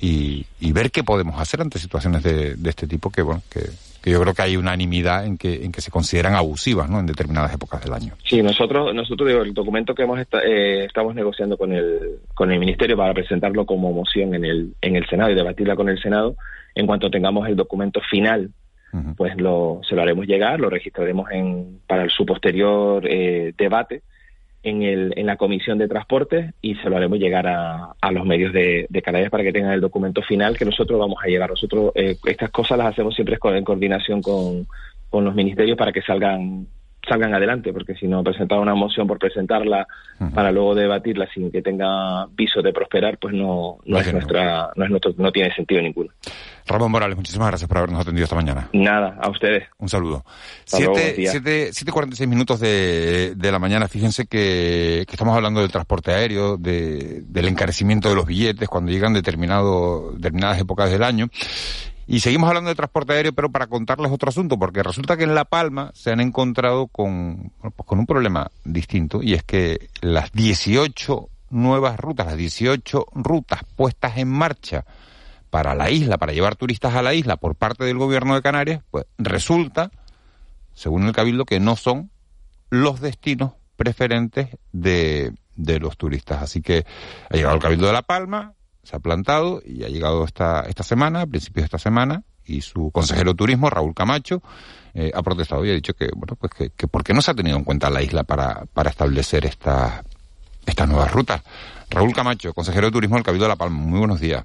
y, 0.00 0.46
y 0.60 0.72
ver 0.72 0.90
qué 0.90 1.04
podemos 1.04 1.38
hacer 1.38 1.60
ante 1.60 1.78
situaciones 1.78 2.22
de, 2.22 2.56
de 2.56 2.70
este 2.70 2.86
tipo 2.86 3.10
que, 3.10 3.20
bueno, 3.22 3.42
que, 3.50 3.60
que 4.04 4.10
yo 4.10 4.20
creo 4.20 4.34
que 4.34 4.42
hay 4.42 4.58
unanimidad 4.58 5.24
en 5.24 5.38
que, 5.38 5.64
en 5.64 5.72
que 5.72 5.80
se 5.80 5.90
consideran 5.90 6.34
abusivas 6.34 6.90
¿no? 6.90 7.00
en 7.00 7.06
determinadas 7.06 7.54
épocas 7.54 7.82
del 7.82 7.94
año. 7.94 8.12
Sí, 8.22 8.42
nosotros, 8.42 8.94
nosotros 8.94 9.26
digo, 9.26 9.40
el 9.40 9.54
documento 9.54 9.94
que 9.94 10.02
hemos 10.02 10.20
eh, 10.20 10.84
estamos 10.84 11.14
negociando 11.14 11.56
con 11.56 11.72
el, 11.72 12.18
con 12.34 12.52
el 12.52 12.58
Ministerio 12.58 12.98
para 12.98 13.14
presentarlo 13.14 13.64
como 13.64 13.94
moción 13.94 14.34
en 14.34 14.44
el, 14.44 14.74
en 14.82 14.96
el 14.96 15.06
Senado 15.06 15.30
y 15.30 15.34
debatirla 15.34 15.74
con 15.74 15.88
el 15.88 15.98
Senado, 16.02 16.36
en 16.74 16.86
cuanto 16.86 17.10
tengamos 17.10 17.48
el 17.48 17.56
documento 17.56 18.02
final, 18.02 18.50
pues 19.16 19.36
lo, 19.38 19.80
se 19.88 19.96
lo 19.96 20.02
haremos 20.02 20.26
llegar, 20.26 20.60
lo 20.60 20.68
registraremos 20.68 21.30
en, 21.32 21.80
para 21.86 22.06
su 22.10 22.26
posterior 22.26 23.04
eh, 23.08 23.54
debate 23.56 24.02
en, 24.64 24.82
el, 24.82 25.12
en 25.16 25.26
la 25.26 25.36
Comisión 25.36 25.78
de 25.78 25.86
Transporte 25.86 26.54
y 26.60 26.74
se 26.76 26.88
lo 26.88 26.96
haremos 26.96 27.18
llegar 27.18 27.46
a, 27.46 27.94
a 28.00 28.10
los 28.10 28.24
medios 28.24 28.52
de, 28.52 28.86
de, 28.88 29.02
Canarias 29.02 29.30
para 29.30 29.44
que 29.44 29.52
tengan 29.52 29.72
el 29.72 29.80
documento 29.80 30.22
final 30.22 30.56
que 30.56 30.64
nosotros 30.64 30.98
vamos 30.98 31.18
a 31.22 31.28
llegar. 31.28 31.50
Nosotros 31.50 31.92
eh, 31.94 32.16
estas 32.24 32.50
cosas 32.50 32.78
las 32.78 32.88
hacemos 32.88 33.14
siempre 33.14 33.38
en 33.42 33.64
coordinación 33.64 34.22
con, 34.22 34.66
con 35.10 35.24
los 35.24 35.34
ministerios 35.34 35.76
para 35.76 35.92
que 35.92 36.02
salgan 36.02 36.66
salgan 37.08 37.34
adelante, 37.34 37.72
porque 37.72 37.94
si 37.94 38.06
no 38.06 38.22
presentar 38.22 38.58
una 38.58 38.74
moción 38.74 39.06
por 39.06 39.18
presentarla 39.18 39.86
para 40.34 40.50
luego 40.52 40.74
debatirla 40.74 41.28
sin 41.32 41.50
que 41.50 41.62
tenga 41.62 42.26
viso 42.26 42.62
de 42.62 42.72
prosperar, 42.72 43.18
pues 43.18 43.34
no, 43.34 43.78
no 43.84 43.98
es 43.98 44.12
nuestra, 44.12 44.70
no 44.76 44.84
es 44.84 44.90
nuestro, 44.90 45.12
no 45.16 45.32
tiene 45.32 45.54
sentido 45.54 45.82
ninguno. 45.82 46.10
Ramón 46.66 46.92
Morales, 46.92 47.16
muchísimas 47.16 47.48
gracias 47.48 47.68
por 47.68 47.76
habernos 47.78 48.00
atendido 48.00 48.24
esta 48.24 48.36
mañana. 48.36 48.68
Nada, 48.72 49.18
a 49.20 49.28
ustedes. 49.28 49.64
Un 49.78 49.90
saludo. 49.90 50.24
7.46 50.66 52.58
de, 52.58 53.34
de 53.34 53.52
la 53.52 53.58
mañana, 53.58 53.86
fíjense 53.86 54.26
que, 54.26 55.04
que, 55.06 55.12
estamos 55.12 55.36
hablando 55.36 55.60
del 55.60 55.70
transporte 55.70 56.12
aéreo, 56.12 56.56
de, 56.56 57.20
del 57.26 57.48
encarecimiento 57.48 58.08
de 58.08 58.14
los 58.14 58.24
billetes 58.26 58.68
cuando 58.68 58.92
llegan 58.92 59.12
determinado, 59.12 60.12
determinadas 60.12 60.58
épocas 60.58 60.90
del 60.90 61.02
año. 61.02 61.28
Y 62.06 62.20
seguimos 62.20 62.48
hablando 62.48 62.68
de 62.68 62.76
transporte 62.76 63.14
aéreo, 63.14 63.32
pero 63.32 63.50
para 63.50 63.66
contarles 63.66 64.12
otro 64.12 64.28
asunto, 64.28 64.58
porque 64.58 64.82
resulta 64.82 65.16
que 65.16 65.24
en 65.24 65.34
La 65.34 65.46
Palma 65.46 65.90
se 65.94 66.10
han 66.10 66.20
encontrado 66.20 66.86
con, 66.86 67.52
pues 67.60 67.86
con 67.86 67.98
un 67.98 68.06
problema 68.06 68.50
distinto, 68.64 69.22
y 69.22 69.34
es 69.34 69.42
que 69.42 69.88
las 70.02 70.32
18 70.32 71.28
nuevas 71.50 71.98
rutas, 71.98 72.26
las 72.26 72.36
18 72.36 73.06
rutas 73.14 73.62
puestas 73.76 74.18
en 74.18 74.28
marcha 74.28 74.84
para 75.50 75.74
la 75.74 75.90
isla, 75.90 76.18
para 76.18 76.32
llevar 76.32 76.56
turistas 76.56 76.94
a 76.94 77.02
la 77.02 77.14
isla 77.14 77.36
por 77.36 77.54
parte 77.54 77.84
del 77.84 77.96
gobierno 77.96 78.34
de 78.34 78.42
Canarias, 78.42 78.82
pues 78.90 79.06
resulta, 79.18 79.90
según 80.74 81.04
el 81.04 81.12
Cabildo, 81.12 81.44
que 81.44 81.60
no 81.60 81.76
son 81.76 82.10
los 82.70 83.00
destinos 83.00 83.52
preferentes 83.76 84.48
de, 84.72 85.32
de 85.54 85.78
los 85.78 85.96
turistas. 85.96 86.42
Así 86.42 86.60
que 86.60 86.84
ha 87.30 87.36
llegado 87.36 87.54
el 87.54 87.62
Cabildo 87.62 87.86
de 87.86 87.92
La 87.92 88.02
Palma, 88.02 88.54
se 88.84 88.96
ha 88.96 89.00
plantado 89.00 89.62
y 89.64 89.84
ha 89.84 89.88
llegado 89.88 90.24
esta, 90.24 90.60
esta 90.62 90.82
semana, 90.82 91.22
a 91.22 91.26
principios 91.26 91.62
de 91.62 91.66
esta 91.66 91.78
semana, 91.78 92.22
y 92.46 92.60
su 92.60 92.90
consejero 92.90 93.32
de 93.32 93.36
turismo, 93.36 93.70
Raúl 93.70 93.94
Camacho, 93.94 94.42
eh, 94.94 95.10
ha 95.14 95.22
protestado 95.22 95.64
y 95.64 95.70
ha 95.70 95.74
dicho 95.74 95.94
que, 95.94 96.08
bueno, 96.14 96.36
pues 96.38 96.52
que, 96.52 96.70
que 96.70 96.86
por 96.86 97.02
qué 97.02 97.14
no 97.14 97.22
se 97.22 97.30
ha 97.30 97.34
tenido 97.34 97.56
en 97.56 97.64
cuenta 97.64 97.90
la 97.90 98.02
isla 98.02 98.22
para, 98.22 98.64
para 98.72 98.90
establecer 98.90 99.44
esta, 99.44 100.04
estas 100.66 100.88
nuevas 100.88 101.12
rutas. 101.12 101.42
Raúl 101.90 102.12
Camacho, 102.12 102.52
consejero 102.52 102.86
de 102.86 102.92
turismo 102.92 103.16
del 103.16 103.24
Cabildo 103.24 103.44
de 103.46 103.50
La 103.50 103.56
Palma, 103.56 103.78
muy 103.78 103.98
buenos 103.98 104.20
días. 104.20 104.44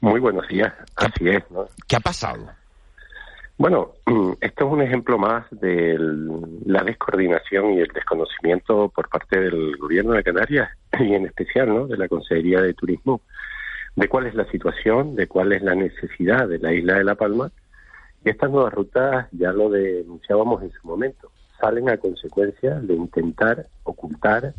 Muy 0.00 0.20
buenos 0.20 0.46
días, 0.48 0.72
así 0.96 1.28
es. 1.28 1.42
¿no? 1.50 1.66
¿Qué 1.86 1.96
ha 1.96 2.00
pasado? 2.00 2.46
Bueno, 3.58 3.92
esto 4.40 4.66
es 4.66 4.72
un 4.72 4.82
ejemplo 4.82 5.18
más 5.18 5.44
de 5.50 5.96
la 6.64 6.82
descoordinación 6.82 7.74
y 7.74 7.80
el 7.80 7.88
desconocimiento 7.94 8.88
por 8.88 9.08
parte 9.08 9.38
del 9.38 9.76
gobierno 9.76 10.12
de 10.12 10.24
Canarias 10.24 10.70
y 10.98 11.14
en 11.14 11.26
especial 11.26 11.68
¿no? 11.68 11.86
de 11.86 11.96
la 11.96 12.08
Consejería 12.08 12.60
de 12.60 12.74
Turismo 12.74 13.20
de 13.96 14.08
cuál 14.08 14.26
es 14.26 14.34
la 14.34 14.50
situación, 14.50 15.14
de 15.16 15.26
cuál 15.26 15.52
es 15.52 15.62
la 15.62 15.74
necesidad 15.74 16.48
de 16.48 16.58
la 16.58 16.72
isla 16.72 16.94
de 16.94 17.04
La 17.04 17.14
Palma. 17.14 17.50
Y 18.24 18.30
estas 18.30 18.50
nuevas 18.50 18.72
rutas, 18.72 19.26
ya 19.32 19.52
lo 19.52 19.68
denunciábamos 19.68 20.62
en 20.62 20.70
su 20.72 20.86
momento, 20.86 21.30
salen 21.60 21.88
a 21.88 21.96
consecuencia 21.96 22.80
de 22.80 22.94
intentar 22.94 23.66
ocultar 23.84 24.54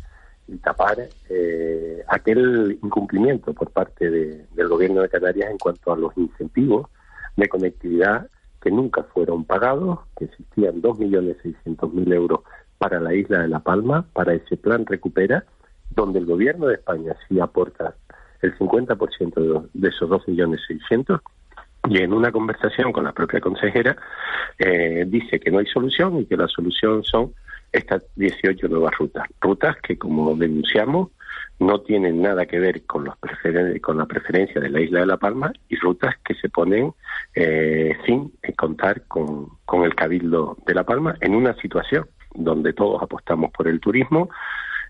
y 0.46 0.56
tapar 0.58 0.98
eh, 1.30 2.04
aquel 2.08 2.78
incumplimiento 2.82 3.54
por 3.54 3.70
parte 3.70 4.10
del 4.10 4.68
gobierno 4.68 5.00
de 5.00 5.08
Canarias 5.08 5.50
en 5.50 5.58
cuanto 5.58 5.92
a 5.92 5.96
los 5.96 6.16
incentivos 6.16 6.88
de 7.36 7.48
conectividad 7.48 8.28
que 8.60 8.70
nunca 8.70 9.02
fueron 9.02 9.44
pagados, 9.44 10.00
que 10.16 10.26
existían 10.26 10.80
2.600.000 10.80 12.14
euros 12.14 12.40
para 12.78 13.00
la 13.00 13.14
isla 13.14 13.40
de 13.40 13.48
La 13.48 13.60
Palma, 13.60 14.06
para 14.12 14.34
ese 14.34 14.56
plan 14.56 14.86
Recupera, 14.86 15.44
donde 15.90 16.18
el 16.18 16.26
gobierno 16.26 16.66
de 16.66 16.74
España 16.74 17.14
sí 17.28 17.40
aporta 17.40 17.94
el 18.44 18.56
50% 18.58 19.68
de, 19.72 19.88
esos 19.88 20.08
2.600.000 20.10 21.20
y 21.86 21.98
en 21.98 22.12
una 22.14 22.32
conversación 22.32 22.92
con 22.92 23.04
la 23.04 23.12
propia 23.12 23.40
consejera 23.40 23.96
eh, 24.58 25.04
dice 25.06 25.38
que 25.38 25.50
no 25.50 25.58
hay 25.58 25.66
solución 25.66 26.18
y 26.18 26.24
que 26.24 26.36
la 26.36 26.48
solución 26.48 27.04
son 27.04 27.34
estas 27.72 28.04
18 28.16 28.68
nuevas 28.68 28.96
rutas. 28.96 29.26
Rutas 29.40 29.76
que, 29.82 29.98
como 29.98 30.34
denunciamos, 30.34 31.10
no 31.58 31.80
tienen 31.80 32.22
nada 32.22 32.46
que 32.46 32.58
ver 32.58 32.84
con, 32.86 33.04
los 33.04 33.14
con 33.82 33.98
la 33.98 34.06
preferencia 34.06 34.60
de 34.60 34.70
la 34.70 34.80
isla 34.80 35.00
de 35.00 35.06
La 35.06 35.16
Palma 35.18 35.52
y 35.68 35.76
rutas 35.76 36.14
que 36.24 36.34
se 36.34 36.48
ponen 36.48 36.92
eh, 37.34 37.96
sin 38.06 38.32
contar 38.56 39.02
con, 39.06 39.48
con 39.64 39.84
el 39.84 39.94
cabildo 39.94 40.56
de 40.66 40.74
La 40.74 40.84
Palma 40.84 41.16
en 41.20 41.34
una 41.34 41.54
situación 41.56 42.06
donde 42.34 42.72
todos 42.72 43.02
apostamos 43.02 43.50
por 43.52 43.68
el 43.68 43.80
turismo, 43.80 44.30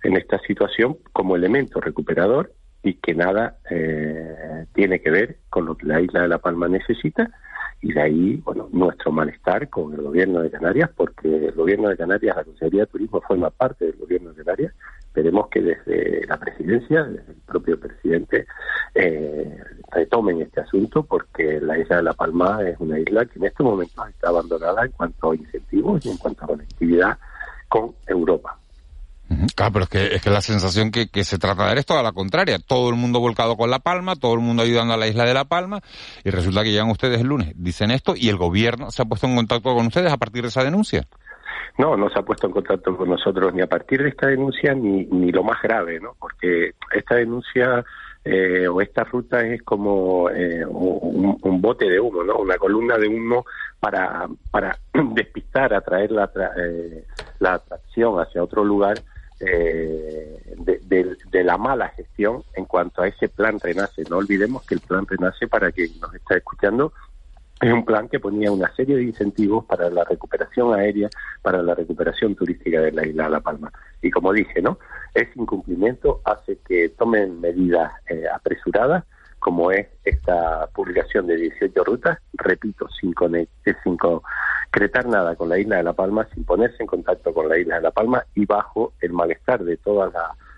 en 0.02 0.16
esta 0.16 0.38
situación 0.40 0.96
como 1.12 1.36
elemento 1.36 1.80
recuperador 1.80 2.52
y 2.84 2.94
que 2.94 3.14
nada 3.14 3.56
eh, 3.70 4.66
tiene 4.74 5.00
que 5.00 5.10
ver 5.10 5.38
con 5.48 5.64
lo 5.64 5.76
que 5.76 5.86
la 5.86 6.00
isla 6.00 6.22
de 6.22 6.28
La 6.28 6.38
Palma 6.38 6.68
necesita 6.68 7.30
y 7.80 7.92
de 7.92 8.00
ahí, 8.00 8.36
bueno, 8.44 8.68
nuestro 8.72 9.10
malestar 9.10 9.68
con 9.68 9.92
el 9.92 10.02
gobierno 10.02 10.40
de 10.40 10.50
Canarias, 10.50 10.90
porque 10.96 11.28
el 11.28 11.52
gobierno 11.52 11.88
de 11.88 11.96
Canarias, 11.96 12.36
la 12.36 12.44
Consejería 12.44 12.82
de 12.82 12.86
Turismo 12.86 13.20
forma 13.20 13.50
parte 13.50 13.86
del 13.86 13.96
gobierno 13.96 14.30
de 14.32 14.42
Canarias, 14.42 14.72
esperemos 14.98 15.48
que 15.48 15.60
desde 15.60 16.26
la 16.26 16.38
presidencia, 16.38 17.04
desde 17.04 17.32
el 17.32 17.40
propio 17.46 17.78
presidente, 17.78 18.46
eh, 18.94 19.58
retomen 19.92 20.42
este 20.42 20.60
asunto 20.60 21.04
porque 21.04 21.60
la 21.60 21.78
isla 21.78 21.96
de 21.96 22.02
La 22.04 22.14
Palma 22.14 22.58
es 22.66 22.78
una 22.80 22.98
isla 22.98 23.24
que 23.26 23.38
en 23.38 23.46
estos 23.46 23.66
momentos 23.66 24.08
está 24.08 24.28
abandonada 24.28 24.84
en 24.84 24.92
cuanto 24.92 25.30
a 25.30 25.36
incentivos 25.36 26.04
y 26.04 26.10
en 26.10 26.16
cuanto 26.16 26.44
a 26.44 26.48
conectividad 26.48 27.18
con 27.68 27.94
Europa. 28.06 28.58
Claro, 29.56 29.72
pero 29.72 29.84
es 29.84 29.88
que, 29.88 30.14
es 30.16 30.22
que 30.22 30.30
la 30.30 30.40
sensación 30.40 30.90
que, 30.90 31.08
que 31.08 31.24
se 31.24 31.38
trata 31.38 31.62
de 31.62 31.68
dar 31.68 31.78
es 31.78 31.86
toda 31.86 32.02
la 32.02 32.12
contraria. 32.12 32.58
Todo 32.58 32.90
el 32.90 32.96
mundo 32.96 33.20
volcado 33.20 33.56
con 33.56 33.70
La 33.70 33.78
Palma, 33.78 34.16
todo 34.16 34.34
el 34.34 34.40
mundo 34.40 34.62
ayudando 34.62 34.94
a 34.94 34.96
la 34.96 35.06
isla 35.06 35.24
de 35.24 35.34
La 35.34 35.44
Palma, 35.44 35.80
y 36.24 36.30
resulta 36.30 36.62
que 36.62 36.70
llegan 36.70 36.90
ustedes 36.90 37.20
el 37.20 37.28
lunes, 37.28 37.52
dicen 37.56 37.90
esto, 37.90 38.14
y 38.16 38.28
el 38.28 38.36
gobierno 38.36 38.90
se 38.90 39.02
ha 39.02 39.06
puesto 39.06 39.26
en 39.26 39.36
contacto 39.36 39.74
con 39.74 39.86
ustedes 39.86 40.12
a 40.12 40.18
partir 40.18 40.42
de 40.42 40.48
esa 40.48 40.62
denuncia. 40.62 41.06
No, 41.78 41.96
no 41.96 42.08
se 42.10 42.18
ha 42.18 42.22
puesto 42.22 42.46
en 42.46 42.52
contacto 42.52 42.96
con 42.96 43.08
nosotros 43.08 43.52
ni 43.52 43.62
a 43.62 43.66
partir 43.66 44.02
de 44.02 44.10
esta 44.10 44.28
denuncia 44.28 44.74
ni, 44.74 45.06
ni 45.06 45.32
lo 45.32 45.42
más 45.42 45.60
grave, 45.60 45.98
¿no? 46.00 46.14
Porque 46.20 46.74
esta 46.94 47.16
denuncia 47.16 47.84
eh, 48.24 48.68
o 48.68 48.80
esta 48.80 49.02
ruta 49.04 49.40
es 49.40 49.62
como 49.62 50.30
eh, 50.30 50.64
un, 50.64 51.60
bote 51.60 51.88
de 51.88 51.98
humo, 51.98 52.22
¿no? 52.22 52.36
Una 52.36 52.56
columna 52.58 52.96
de 52.96 53.08
humo 53.08 53.44
para, 53.80 54.28
para 54.50 54.78
despistar, 55.14 55.74
atraer 55.74 56.12
la, 56.12 56.30
eh, 56.56 57.04
la 57.40 57.54
atracción 57.54 58.20
hacia 58.20 58.44
otro 58.44 58.64
lugar 58.64 58.96
eh, 59.40 60.54
de, 60.56 61.16
de, 61.30 61.44
la 61.44 61.58
mala 61.58 61.88
gestión 61.88 62.44
en 62.54 62.64
cuanto 62.64 63.02
a 63.02 63.08
ese 63.08 63.28
plan 63.28 63.58
Renace. 63.60 64.04
No 64.08 64.18
olvidemos 64.18 64.64
que 64.64 64.74
el 64.74 64.80
plan 64.80 65.06
Renace, 65.06 65.48
para 65.48 65.72
quien 65.72 65.90
nos 66.00 66.14
está 66.14 66.36
escuchando, 66.36 66.92
es 67.60 67.72
un 67.72 67.84
plan 67.84 68.08
que 68.08 68.20
ponía 68.20 68.52
una 68.52 68.74
serie 68.74 68.96
de 68.96 69.04
incentivos 69.04 69.64
para 69.64 69.88
la 69.88 70.04
recuperación 70.04 70.74
aérea, 70.74 71.08
para 71.40 71.62
la 71.62 71.74
recuperación 71.74 72.34
turística 72.34 72.80
de 72.80 72.92
la 72.92 73.06
isla 73.06 73.24
de 73.24 73.30
La 73.30 73.40
Palma. 73.40 73.72
Y 74.02 74.10
como 74.10 74.32
dije, 74.32 74.60
¿no? 74.60 74.78
Ese 75.14 75.32
incumplimiento 75.36 76.20
hace 76.24 76.58
que 76.66 76.90
tomen 76.90 77.40
medidas 77.40 77.92
eh, 78.08 78.24
apresuradas, 78.32 79.04
como 79.44 79.70
es 79.70 79.86
esta 80.06 80.66
publicación 80.68 81.26
de 81.26 81.36
18 81.36 81.84
rutas, 81.84 82.18
repito, 82.32 82.88
sin, 82.98 83.14
sin 83.82 83.96
concretar 83.98 85.06
nada 85.06 85.36
con 85.36 85.50
la 85.50 85.58
isla 85.58 85.76
de 85.76 85.82
La 85.82 85.92
Palma, 85.92 86.26
sin 86.32 86.44
ponerse 86.44 86.78
en 86.80 86.86
contacto 86.86 87.34
con 87.34 87.50
la 87.50 87.58
isla 87.58 87.76
de 87.76 87.82
La 87.82 87.90
Palma 87.90 88.24
y 88.34 88.46
bajo 88.46 88.94
el 89.02 89.12
malestar 89.12 89.62
de 89.62 89.76
todas 89.76 90.10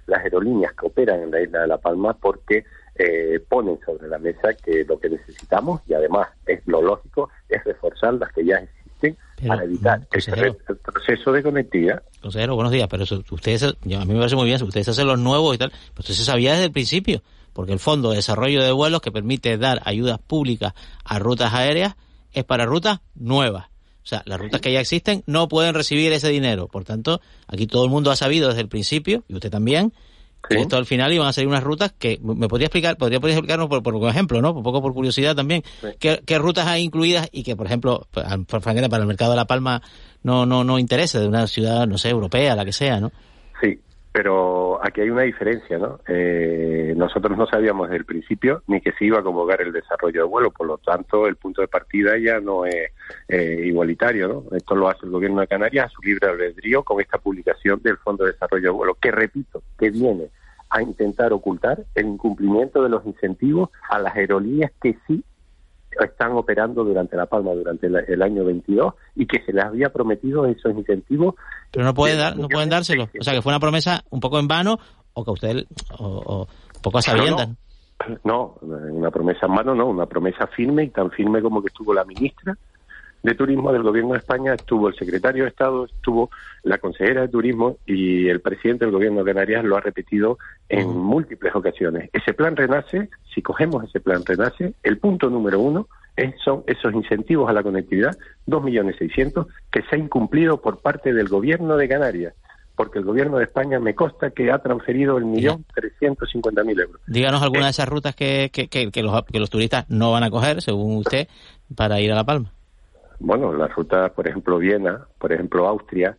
las 0.06 0.20
aerolíneas 0.20 0.72
que 0.74 0.86
operan 0.86 1.20
en 1.20 1.32
la 1.32 1.40
isla 1.40 1.62
de 1.62 1.66
La 1.66 1.78
Palma, 1.78 2.12
porque 2.14 2.64
eh, 2.94 3.40
ponen 3.48 3.76
sobre 3.84 4.06
la 4.06 4.18
mesa 4.18 4.54
que 4.54 4.84
lo 4.84 5.00
que 5.00 5.10
necesitamos, 5.10 5.80
y 5.88 5.94
además 5.94 6.28
es 6.46 6.64
lo 6.66 6.80
lógico, 6.80 7.28
es 7.48 7.64
reforzar 7.64 8.14
las 8.14 8.32
que 8.32 8.44
ya 8.44 8.58
existen 8.58 9.16
para 9.48 9.64
evitar 9.64 10.00
el 10.12 10.54
proceso 10.76 11.32
de 11.32 11.42
conectividad. 11.42 12.04
Consejero, 12.22 12.54
buenos 12.54 12.70
días, 12.72 12.86
pero 12.88 13.02
ustedes, 13.02 13.64
a 13.64 13.74
mí 13.82 14.12
me 14.12 14.18
parece 14.18 14.36
muy 14.36 14.44
bien, 14.44 14.62
ustedes 14.62 14.88
hacen 14.90 15.08
los 15.08 15.18
nuevos 15.18 15.56
y 15.56 15.58
tal, 15.58 15.70
pero 15.70 16.02
usted 16.02 16.14
se 16.14 16.24
sabía 16.24 16.52
desde 16.52 16.66
el 16.66 16.72
principio, 16.72 17.20
porque 17.56 17.72
el 17.72 17.78
Fondo 17.78 18.10
de 18.10 18.16
Desarrollo 18.16 18.62
de 18.62 18.70
Vuelos 18.70 19.00
que 19.00 19.10
permite 19.10 19.56
dar 19.56 19.80
ayudas 19.86 20.18
públicas 20.18 20.74
a 21.02 21.18
rutas 21.18 21.54
aéreas 21.54 21.94
es 22.34 22.44
para 22.44 22.66
rutas 22.66 23.00
nuevas. 23.14 23.68
O 24.04 24.06
sea, 24.06 24.22
las 24.26 24.38
rutas 24.38 24.60
que 24.60 24.70
ya 24.70 24.80
existen 24.80 25.22
no 25.26 25.48
pueden 25.48 25.72
recibir 25.72 26.12
ese 26.12 26.28
dinero. 26.28 26.68
Por 26.68 26.84
tanto, 26.84 27.22
aquí 27.48 27.66
todo 27.66 27.86
el 27.86 27.90
mundo 27.90 28.10
ha 28.10 28.16
sabido 28.16 28.48
desde 28.48 28.60
el 28.60 28.68
principio, 28.68 29.24
y 29.26 29.34
usted 29.34 29.50
también, 29.50 29.94
esto 30.50 30.76
al 30.76 30.84
final 30.84 31.14
iban 31.14 31.26
a 31.26 31.32
ser 31.32 31.46
unas 31.48 31.64
rutas 31.64 31.94
que, 31.98 32.20
¿me 32.22 32.46
podría 32.46 32.66
explicar? 32.66 32.98
¿Podría, 32.98 33.20
explicarnos 33.20 33.68
por, 33.68 33.82
por 33.82 34.06
ejemplo, 34.06 34.42
¿no? 34.42 34.52
Un 34.52 34.62
poco 34.62 34.82
por 34.82 34.92
curiosidad 34.92 35.34
también. 35.34 35.62
¿qué, 35.98 36.38
rutas 36.38 36.66
hay 36.66 36.82
incluidas 36.82 37.30
y 37.32 37.42
que, 37.42 37.56
por 37.56 37.64
ejemplo, 37.64 38.06
para 38.10 38.34
el 38.34 39.06
mercado 39.06 39.30
de 39.30 39.36
La 39.36 39.46
Palma 39.46 39.80
no, 40.22 40.44
no, 40.44 40.62
no 40.62 40.78
interesa, 40.78 41.20
de 41.20 41.26
una 41.26 41.46
ciudad, 41.46 41.86
no 41.86 41.96
sé, 41.96 42.10
europea, 42.10 42.54
la 42.54 42.66
que 42.66 42.74
sea, 42.74 43.00
¿no? 43.00 43.12
Sí, 43.62 43.80
pero 44.16 44.82
aquí 44.82 45.02
hay 45.02 45.10
una 45.10 45.24
diferencia, 45.24 45.76
¿no? 45.76 46.00
Eh, 46.08 46.94
nosotros 46.96 47.36
no 47.36 47.46
sabíamos 47.46 47.88
desde 47.88 47.98
el 47.98 48.06
principio 48.06 48.62
ni 48.66 48.80
que 48.80 48.92
se 48.92 49.04
iba 49.04 49.18
a 49.18 49.22
convocar 49.22 49.60
el 49.60 49.74
desarrollo 49.74 50.22
de 50.22 50.26
vuelo, 50.26 50.50
por 50.52 50.66
lo 50.66 50.78
tanto 50.78 51.26
el 51.26 51.36
punto 51.36 51.60
de 51.60 51.68
partida 51.68 52.16
ya 52.16 52.40
no 52.40 52.64
es 52.64 52.92
eh, 53.28 53.60
igualitario, 53.66 54.26
¿no? 54.26 54.56
Esto 54.56 54.74
lo 54.74 54.88
hace 54.88 55.04
el 55.04 55.10
gobierno 55.10 55.42
de 55.42 55.46
Canarias 55.46 55.84
a 55.84 55.88
su 55.90 56.00
libre 56.00 56.30
albedrío 56.30 56.82
con 56.82 56.98
esta 56.98 57.18
publicación 57.18 57.82
del 57.82 57.98
Fondo 57.98 58.24
de 58.24 58.32
Desarrollo 58.32 58.62
de 58.62 58.70
Vuelo, 58.70 58.94
que 58.94 59.10
repito, 59.10 59.62
que 59.78 59.90
viene 59.90 60.30
a 60.70 60.80
intentar 60.80 61.34
ocultar 61.34 61.84
el 61.94 62.06
incumplimiento 62.06 62.82
de 62.82 62.88
los 62.88 63.04
incentivos 63.04 63.68
a 63.90 63.98
las 63.98 64.16
aerolíneas 64.16 64.72
que 64.80 64.96
sí 65.06 65.22
están 66.04 66.32
operando 66.32 66.84
durante 66.84 67.16
La 67.16 67.26
Palma 67.26 67.52
durante 67.52 67.86
el, 67.86 68.22
año 68.22 68.44
22 68.44 68.94
y 69.14 69.26
que 69.26 69.42
se 69.44 69.52
les 69.52 69.64
había 69.64 69.88
prometido 69.90 70.46
esos 70.46 70.72
incentivos. 70.72 71.34
Pero 71.70 71.84
no, 71.84 71.94
puede 71.94 72.16
dar, 72.16 72.36
no 72.36 72.48
pueden 72.48 72.68
dárselo. 72.68 73.08
O 73.18 73.24
sea, 73.24 73.34
que 73.34 73.42
fue 73.42 73.52
una 73.52 73.60
promesa 73.60 74.02
un 74.10 74.20
poco 74.20 74.38
en 74.38 74.48
vano 74.48 74.78
o 75.14 75.24
que 75.24 75.30
usted, 75.30 75.64
o, 75.98 76.46
un 76.74 76.82
poco 76.82 76.98
a 76.98 77.02
sabiendas. 77.02 77.48
No, 78.24 78.56
no, 78.60 78.76
una 78.92 79.10
promesa 79.10 79.46
en 79.46 79.54
vano 79.54 79.74
no, 79.74 79.86
una 79.86 80.06
promesa 80.06 80.46
firme 80.48 80.84
y 80.84 80.90
tan 80.90 81.10
firme 81.10 81.40
como 81.40 81.62
que 81.62 81.68
estuvo 81.68 81.94
la 81.94 82.04
ministra 82.04 82.56
de 83.22 83.34
Turismo 83.34 83.72
del 83.72 83.82
Gobierno 83.82 84.12
de 84.12 84.18
España, 84.18 84.54
estuvo 84.54 84.88
el 84.88 84.94
secretario 84.94 85.44
de 85.44 85.50
Estado, 85.50 85.86
estuvo 85.86 86.30
la 86.62 86.78
consejera 86.78 87.22
de 87.22 87.28
Turismo 87.28 87.78
y 87.86 88.28
el 88.28 88.40
presidente 88.40 88.84
del 88.84 88.92
Gobierno 88.94 89.24
de 89.24 89.32
Canarias 89.32 89.64
lo 89.64 89.76
ha 89.76 89.80
repetido 89.80 90.38
en 90.68 90.88
múltiples 90.88 91.54
ocasiones. 91.54 92.10
Ese 92.12 92.34
plan 92.34 92.56
Renace, 92.56 93.08
si 93.34 93.42
cogemos 93.42 93.84
ese 93.84 94.00
plan 94.00 94.24
Renace, 94.24 94.74
el 94.82 94.98
punto 94.98 95.28
número 95.28 95.60
uno 95.60 95.88
es, 96.16 96.34
son 96.44 96.62
esos 96.66 96.94
incentivos 96.94 97.48
a 97.50 97.52
la 97.52 97.62
conectividad, 97.62 98.16
2.600.000, 98.46 99.46
que 99.70 99.82
se 99.82 99.96
ha 99.96 99.98
incumplido 99.98 100.60
por 100.60 100.78
parte 100.78 101.12
del 101.12 101.28
Gobierno 101.28 101.76
de 101.76 101.88
Canarias 101.88 102.34
porque 102.76 102.98
el 102.98 103.06
gobierno 103.06 103.38
de 103.38 103.44
España 103.44 103.80
me 103.80 103.94
consta 103.94 104.32
que 104.32 104.52
ha 104.52 104.58
transferido 104.58 105.16
el 105.16 105.24
millón 105.24 105.64
trescientos 105.74 106.28
cincuenta 106.30 106.62
mil 106.62 106.78
euros. 106.78 107.00
Díganos 107.06 107.40
alguna 107.40 107.64
de 107.64 107.70
esas 107.70 107.88
rutas 107.88 108.14
que, 108.14 108.50
que, 108.52 108.68
que, 108.68 109.02
los, 109.02 109.24
que 109.24 109.40
los 109.40 109.48
turistas 109.48 109.86
no 109.88 110.12
van 110.12 110.24
a 110.24 110.30
coger, 110.30 110.60
según 110.60 110.98
usted, 110.98 111.26
para 111.74 112.00
ir 112.00 112.12
a 112.12 112.16
La 112.16 112.24
Palma 112.24 112.52
bueno, 113.18 113.52
la 113.52 113.68
ruta, 113.68 114.10
por 114.10 114.28
ejemplo, 114.28 114.58
Viena, 114.58 115.06
por 115.18 115.32
ejemplo, 115.32 115.66
Austria, 115.66 116.16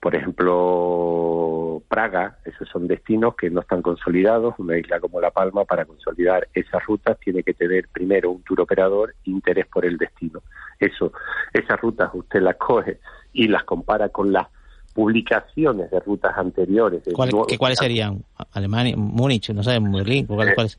por 0.00 0.14
ejemplo, 0.14 1.82
Praga, 1.88 2.38
esos 2.44 2.68
son 2.68 2.86
destinos 2.86 3.34
que 3.34 3.50
no 3.50 3.60
están 3.60 3.82
consolidados. 3.82 4.54
Una 4.58 4.78
isla 4.78 5.00
como 5.00 5.20
La 5.20 5.30
Palma, 5.30 5.64
para 5.64 5.84
consolidar 5.84 6.46
esas 6.54 6.84
rutas, 6.84 7.18
tiene 7.18 7.42
que 7.42 7.54
tener 7.54 7.88
primero 7.88 8.30
un 8.30 8.42
tour 8.42 8.60
operador 8.60 9.14
interés 9.24 9.66
por 9.66 9.84
el 9.84 9.96
destino. 9.96 10.42
Eso, 10.78 11.12
esas 11.52 11.80
rutas 11.80 12.10
usted 12.12 12.40
las 12.40 12.56
coge 12.56 13.00
y 13.32 13.48
las 13.48 13.64
compara 13.64 14.10
con 14.10 14.32
las 14.32 14.46
publicaciones 14.92 15.90
de 15.90 16.00
rutas 16.00 16.36
anteriores. 16.36 17.02
¿Cuáles 17.14 17.78
serían? 17.78 18.22
Alemania, 18.52 18.94
Múnich, 18.96 19.50
no 19.50 19.62
sé, 19.62 19.78
Berlín, 19.78 20.26
¿cuáles? 20.26 20.78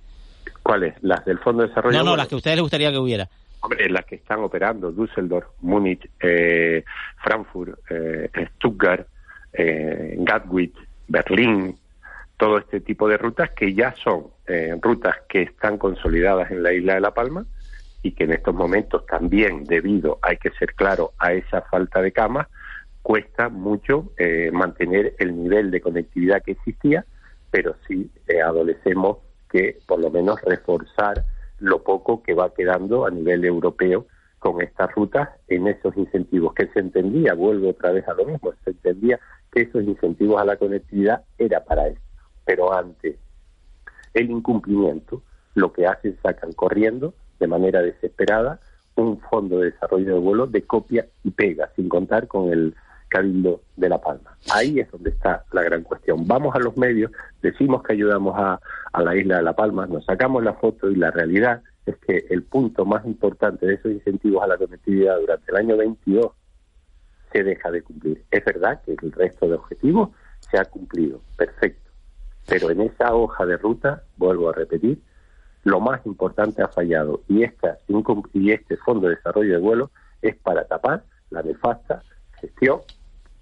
¿Cuáles? 0.64 0.94
Las 1.02 1.24
del 1.26 1.40
Fondo 1.40 1.64
de 1.64 1.70
Desarrollo. 1.70 1.98
No, 1.98 2.04
no, 2.04 2.16
las 2.16 2.28
que 2.28 2.36
a 2.36 2.38
ustedes 2.38 2.58
les 2.58 2.64
gustaría 2.64 2.92
que 2.92 2.98
hubiera. 2.98 3.30
Hombre, 3.62 3.90
las 3.90 4.06
que 4.06 4.16
están 4.16 4.40
operando, 4.40 4.92
Düsseldorf, 4.92 5.48
Múnich, 5.62 6.10
eh, 6.20 6.84
Frankfurt, 7.24 7.80
eh, 7.90 8.30
Stuttgart, 8.56 9.08
eh, 9.54 10.16
Gatwick, 10.20 10.76
Berlín, 11.08 11.76
todo 12.38 12.60
este 12.60 12.82
tipo 12.82 13.08
de 13.08 13.18
rutas 13.18 13.50
que 13.52 13.74
ya 13.74 13.94
son 14.04 14.28
rutas 14.82 15.16
que 15.28 15.42
están 15.42 15.78
consolidadas 15.78 16.52
en 16.52 16.64
la 16.64 16.72
isla 16.72 16.94
de 16.94 17.02
La 17.02 17.14
Palma 17.14 17.46
y 18.02 18.12
que 18.12 18.24
en 18.24 18.32
estos 18.32 18.54
momentos 18.56 19.06
también, 19.08 19.66
debido, 19.66 20.20
hay 20.22 20.38
que 20.38 20.52
ser 20.52 20.74
claro, 20.74 21.12
a 21.18 21.34
esa 21.34 21.64
falta 21.64 22.02
de 22.02 22.14
camas, 22.14 22.48
cuesta 23.02 23.50
mucho 23.50 24.12
mantener 24.54 25.16
el 25.18 25.36
nivel 25.36 25.72
de 25.72 25.82
conectividad 25.82 26.44
que 26.44 26.52
existía, 26.52 27.04
pero 27.52 27.76
sí 27.88 28.10
adolecemos 28.46 29.18
que 29.50 29.80
por 29.86 30.00
lo 30.00 30.12
menos 30.12 30.40
reforzar 30.44 31.26
lo 31.60 31.84
poco 31.84 32.24
que 32.24 32.34
va 32.34 32.54
quedando 32.54 33.06
a 33.06 33.12
nivel 33.12 33.46
europeo 33.46 34.06
con 34.40 34.62
estas 34.62 34.94
rutas 34.94 35.30
en 35.48 35.68
esos 35.68 35.96
incentivos, 35.98 36.54
que 36.54 36.68
se 36.68 36.80
entendía, 36.80 37.34
vuelvo 37.34 37.70
otra 37.70 37.92
vez 37.92 38.08
a 38.08 38.14
lo 38.14 38.26
mismo, 38.26 38.54
se 38.64 38.72
entendía 38.72 39.20
que 39.52 39.64
esos 39.64 39.84
incentivos 39.84 40.40
a 40.40 40.46
la 40.46 40.58
conectividad 40.58 41.24
era 41.38 41.64
para 41.64 41.88
eso, 41.88 42.02
pero 42.46 42.74
antes 42.74 43.16
el 44.14 44.30
incumplimiento, 44.30 45.22
lo 45.56 45.74
que 45.74 45.88
hacen 45.88 46.18
sacan 46.22 46.54
corriendo 46.54 47.14
de 47.40 47.48
manera 47.48 47.82
desesperada 47.82 48.60
un 48.96 49.20
fondo 49.20 49.60
de 49.60 49.72
desarrollo 49.72 50.14
de 50.14 50.20
vuelo 50.20 50.48
de 50.48 50.64
copia 50.64 51.08
y 51.24 51.32
pega, 51.32 51.70
sin 51.76 51.88
contar 51.88 52.28
con 52.28 52.52
el 52.52 52.76
Cabildo 53.08 53.62
de 53.76 53.90
La 53.90 54.00
Palma. 54.00 54.38
Ahí 54.52 54.80
es 54.80 54.92
donde 54.92 55.12
está 55.12 55.46
la 55.52 55.64
gran 55.64 55.84
cuestión. 55.84 56.28
Vamos 56.28 56.56
a 56.56 56.60
los 56.60 56.78
medios, 56.78 57.12
decimos 57.42 57.84
que 57.84 57.94
ayudamos 57.94 58.36
a, 58.38 58.60
a 58.94 59.02
la 59.02 59.16
isla 59.16 59.38
de 59.38 59.44
La 59.44 59.56
Palma, 59.56 59.88
nos 59.88 60.06
sacamos 60.06 60.44
la 60.44 60.54
foto 60.54 60.90
y 60.90 60.96
la 60.96 61.12
realidad 61.12 61.62
es 61.86 61.98
que 61.98 62.26
el 62.30 62.44
punto 62.44 62.86
más 62.86 63.06
importante 63.06 63.66
de 63.66 63.76
esos 63.76 63.92
incentivos 63.92 64.44
a 64.44 64.48
la 64.48 64.58
conectividad 64.58 65.20
durante 65.20 65.52
el 65.52 65.58
año 65.58 65.78
22 65.78 66.32
se 67.32 67.44
deja 67.44 67.72
de 67.72 67.82
cumplir. 67.82 68.24
Es 68.32 68.44
verdad 68.44 68.82
que 68.84 68.96
el 69.02 69.12
resto 69.12 69.48
de 69.48 69.56
objetivos 69.56 70.10
se 70.40 70.58
ha 70.58 70.66
cumplido, 70.66 71.22
perfecto. 71.38 71.90
Pero 72.48 72.70
en 72.70 72.82
esa 72.82 73.14
hoja 73.14 73.46
de 73.46 73.58
ruta, 73.58 74.04
vuelvo 74.18 74.50
a 74.50 74.54
repetir, 74.54 75.02
lo 75.64 75.80
más 75.80 76.06
importante 76.06 76.62
ha 76.62 76.70
fallado 76.70 77.22
y, 77.28 77.44
esta, 77.44 77.78
y 78.34 78.52
este 78.52 78.78
Fondo 78.78 79.08
de 79.08 79.16
Desarrollo 79.16 79.54
de 79.54 79.60
Vuelo 79.60 79.92
es 80.22 80.36
para 80.38 80.66
tapar 80.66 81.04
la 81.30 81.44
nefasta 81.44 82.04
gestión 82.40 82.82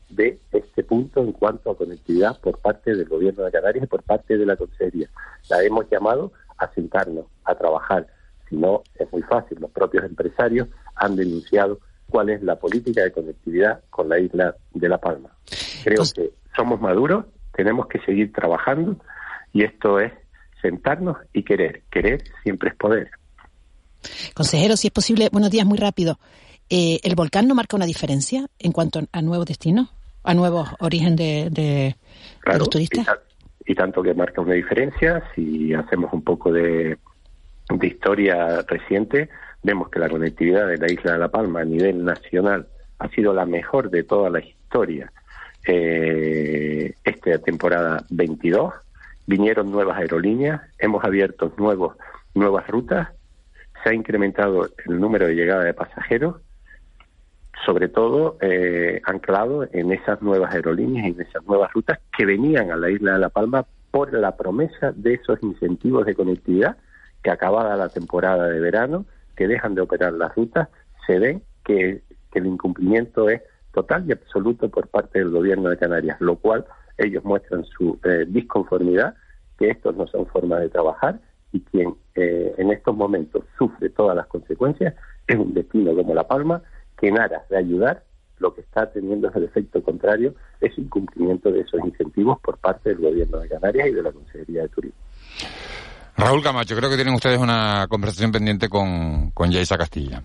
de 0.09 0.39
este 0.51 0.83
punto 0.83 1.21
en 1.21 1.31
cuanto 1.31 1.71
a 1.71 1.77
conectividad 1.77 2.39
por 2.39 2.59
parte 2.59 2.95
del 2.95 3.07
Gobierno 3.07 3.43
de 3.43 3.51
Canarias 3.51 3.83
y 3.85 3.87
por 3.87 4.03
parte 4.03 4.37
de 4.37 4.45
la 4.45 4.55
Consejería. 4.55 5.09
La 5.49 5.63
hemos 5.63 5.89
llamado 5.89 6.31
a 6.57 6.71
sentarnos, 6.73 7.25
a 7.43 7.55
trabajar. 7.55 8.07
Si 8.49 8.55
no, 8.55 8.83
es 8.95 9.11
muy 9.11 9.23
fácil. 9.23 9.57
Los 9.59 9.71
propios 9.71 10.05
empresarios 10.05 10.67
han 10.95 11.15
denunciado 11.15 11.79
cuál 12.09 12.29
es 12.29 12.41
la 12.43 12.57
política 12.57 13.03
de 13.03 13.11
conectividad 13.11 13.83
con 13.89 14.09
la 14.09 14.19
isla 14.19 14.55
de 14.73 14.89
La 14.89 14.99
Palma. 14.99 15.29
Creo 15.83 15.97
Pues 15.97 16.13
que 16.13 16.31
somos 16.55 16.79
maduros, 16.79 17.25
tenemos 17.53 17.87
que 17.87 17.99
seguir 17.99 18.31
trabajando 18.31 18.97
y 19.53 19.63
esto 19.63 19.99
es 19.99 20.13
sentarnos 20.61 21.17
y 21.33 21.43
querer. 21.43 21.83
Querer 21.91 22.23
siempre 22.43 22.69
es 22.69 22.75
poder. 22.75 23.09
Consejero, 24.33 24.77
si 24.77 24.87
es 24.87 24.93
posible, 24.93 25.29
buenos 25.31 25.49
días, 25.49 25.65
muy 25.65 25.77
rápido. 25.77 26.19
Eh, 26.69 26.99
¿El 27.03 27.15
volcán 27.15 27.47
no 27.47 27.55
marca 27.55 27.75
una 27.75 27.85
diferencia 27.85 28.47
en 28.59 28.71
cuanto 28.71 29.01
a 29.11 29.21
nuevos 29.21 29.45
destinos, 29.45 29.89
a 30.23 30.33
nuevos 30.33 30.69
origen 30.79 31.15
de, 31.15 31.49
de- 31.51 31.95
los 32.57 32.69
turistas? 32.69 33.03
Y, 33.03 33.05
ta- 33.05 33.19
y 33.67 33.75
tanto 33.75 34.01
que 34.03 34.13
marca 34.13 34.41
una 34.41 34.53
diferencia, 34.53 35.23
si 35.35 35.73
hacemos 35.73 36.11
un 36.13 36.23
poco 36.23 36.51
de, 36.51 36.97
de 37.69 37.87
historia 37.87 38.61
reciente, 38.67 39.29
vemos 39.63 39.89
que 39.89 39.99
la 39.99 40.09
conectividad 40.09 40.67
de 40.67 40.77
la 40.77 40.91
isla 40.91 41.13
de 41.13 41.19
La 41.19 41.27
Palma 41.29 41.61
a 41.61 41.65
nivel 41.65 42.03
nacional 42.03 42.67
ha 42.99 43.09
sido 43.09 43.33
la 43.33 43.45
mejor 43.45 43.89
de 43.89 44.03
toda 44.03 44.29
la 44.29 44.39
historia. 44.39 45.11
Eh, 45.67 46.93
esta 47.03 47.37
temporada 47.39 48.05
22 48.09 48.73
vinieron 49.27 49.71
nuevas 49.71 49.97
aerolíneas, 49.97 50.61
hemos 50.79 51.03
abierto 51.03 51.51
nuevos 51.57 51.95
nuevas 52.35 52.67
rutas, 52.67 53.09
se 53.83 53.89
ha 53.89 53.93
incrementado 53.93 54.69
el 54.85 54.99
número 54.99 55.25
de 55.27 55.35
llegada 55.35 55.63
de 55.63 55.73
pasajeros 55.73 56.35
sobre 57.65 57.87
todo 57.87 58.37
eh, 58.41 59.01
anclado 59.05 59.67
en 59.71 59.91
esas 59.91 60.21
nuevas 60.21 60.53
aerolíneas 60.53 61.07
en 61.07 61.21
esas 61.21 61.43
nuevas 61.45 61.71
rutas 61.73 61.99
que 62.17 62.25
venían 62.25 62.71
a 62.71 62.75
la 62.75 62.89
isla 62.89 63.13
de 63.13 63.19
La 63.19 63.29
Palma 63.29 63.65
por 63.91 64.13
la 64.13 64.35
promesa 64.35 64.91
de 64.91 65.13
esos 65.13 65.41
incentivos 65.41 66.05
de 66.05 66.15
conectividad 66.15 66.77
que 67.23 67.31
acabada 67.31 67.75
la 67.75 67.89
temporada 67.89 68.47
de 68.49 68.59
verano, 68.59 69.05
que 69.35 69.47
dejan 69.47 69.73
de 69.73 69.81
operar 69.81 70.13
las 70.13 70.35
rutas, 70.35 70.67
se 71.07 71.17
ven 71.17 71.41
que, 71.63 72.03
que 72.31 72.39
el 72.39 72.45
incumplimiento 72.45 73.29
es 73.29 73.41
total 73.73 74.05
y 74.07 74.11
absoluto 74.11 74.69
por 74.69 74.87
parte 74.87 75.19
del 75.19 75.31
gobierno 75.31 75.69
de 75.69 75.77
Canarias, 75.77 76.17
lo 76.19 76.35
cual 76.35 76.65
ellos 76.97 77.23
muestran 77.23 77.65
su 77.65 77.99
eh, 78.03 78.25
disconformidad, 78.27 79.15
que 79.57 79.69
estos 79.69 79.95
no 79.95 80.07
son 80.07 80.25
formas 80.27 80.61
de 80.61 80.69
trabajar 80.69 81.19
y 81.51 81.61
quien 81.61 81.95
eh, 82.15 82.53
en 82.57 82.71
estos 82.71 82.95
momentos 82.95 83.43
sufre 83.57 83.89
todas 83.89 84.15
las 84.15 84.27
consecuencias 84.27 84.93
es 85.27 85.37
un 85.37 85.53
destino 85.53 85.95
como 85.95 86.13
La 86.13 86.27
Palma, 86.27 86.61
que 86.97 87.07
en 87.07 87.19
aras 87.19 87.47
de 87.49 87.57
ayudar, 87.57 88.03
lo 88.39 88.53
que 88.53 88.61
está 88.61 88.91
teniendo 88.91 89.29
es 89.29 89.35
el 89.35 89.45
efecto 89.45 89.81
contrario, 89.81 90.35
es 90.59 90.77
incumplimiento 90.77 91.51
de 91.51 91.61
esos 91.61 91.79
incentivos 91.85 92.39
por 92.41 92.57
parte 92.57 92.89
del 92.89 92.99
gobierno 92.99 93.39
de 93.39 93.49
Canarias 93.49 93.87
y 93.87 93.93
de 93.93 94.03
la 94.03 94.11
Consejería 94.11 94.63
de 94.63 94.69
Turismo. 94.69 94.99
Raúl 96.17 96.41
Camacho, 96.41 96.75
creo 96.75 96.89
que 96.89 96.95
tienen 96.95 97.13
ustedes 97.13 97.37
una 97.37 97.87
conversación 97.89 98.31
pendiente 98.31 98.69
con, 98.69 99.31
con 99.31 99.51
Yaisa 99.51 99.77
Castilla. 99.77 100.21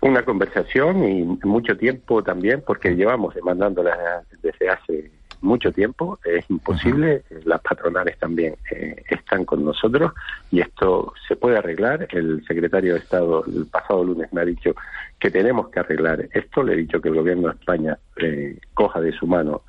Una 0.00 0.22
conversación 0.22 1.08
y 1.08 1.24
mucho 1.44 1.76
tiempo 1.76 2.22
también, 2.22 2.62
porque 2.64 2.90
llevamos 2.94 3.34
demandándola 3.34 4.22
desde 4.42 4.68
hace 4.68 5.10
mucho 5.46 5.72
tiempo, 5.72 6.18
es 6.24 6.48
imposible, 6.50 7.22
las 7.44 7.60
patronales 7.62 8.18
también 8.18 8.56
eh, 8.70 9.02
están 9.08 9.44
con 9.44 9.64
nosotros 9.64 10.12
y 10.50 10.60
esto 10.60 11.14
se 11.26 11.36
puede 11.36 11.56
arreglar. 11.58 12.06
El 12.10 12.44
secretario 12.46 12.94
de 12.94 13.00
Estado 13.00 13.44
el 13.46 13.66
pasado 13.66 14.04
lunes 14.04 14.32
me 14.32 14.42
ha 14.42 14.44
dicho 14.44 14.74
que 15.18 15.30
tenemos 15.30 15.70
que 15.70 15.80
arreglar 15.80 16.28
esto, 16.32 16.62
le 16.62 16.74
he 16.74 16.76
dicho 16.76 17.00
que 17.00 17.08
el 17.08 17.14
gobierno 17.14 17.48
de 17.48 17.54
España 17.54 17.98
eh, 18.16 18.58
coja 18.74 19.00
de 19.00 19.12
su 19.12 19.26
mano 19.26 19.62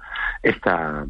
esta 0.44 1.06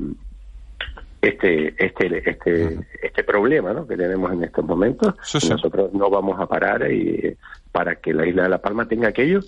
este 1.21 1.73
este 1.83 2.29
este 2.29 2.77
este 3.01 3.23
problema 3.23 3.73
¿no? 3.73 3.87
que 3.87 3.97
tenemos 3.97 4.31
en 4.31 4.43
estos 4.43 4.65
momentos. 4.65 5.15
Nosotros 5.49 5.93
no 5.93 6.09
vamos 6.09 6.39
a 6.39 6.45
parar 6.45 6.91
y 6.91 7.35
para 7.71 7.95
que 7.95 8.13
la 8.13 8.25
isla 8.25 8.43
de 8.43 8.49
la 8.49 8.61
Palma 8.61 8.87
tenga 8.87 9.09
aquello 9.09 9.39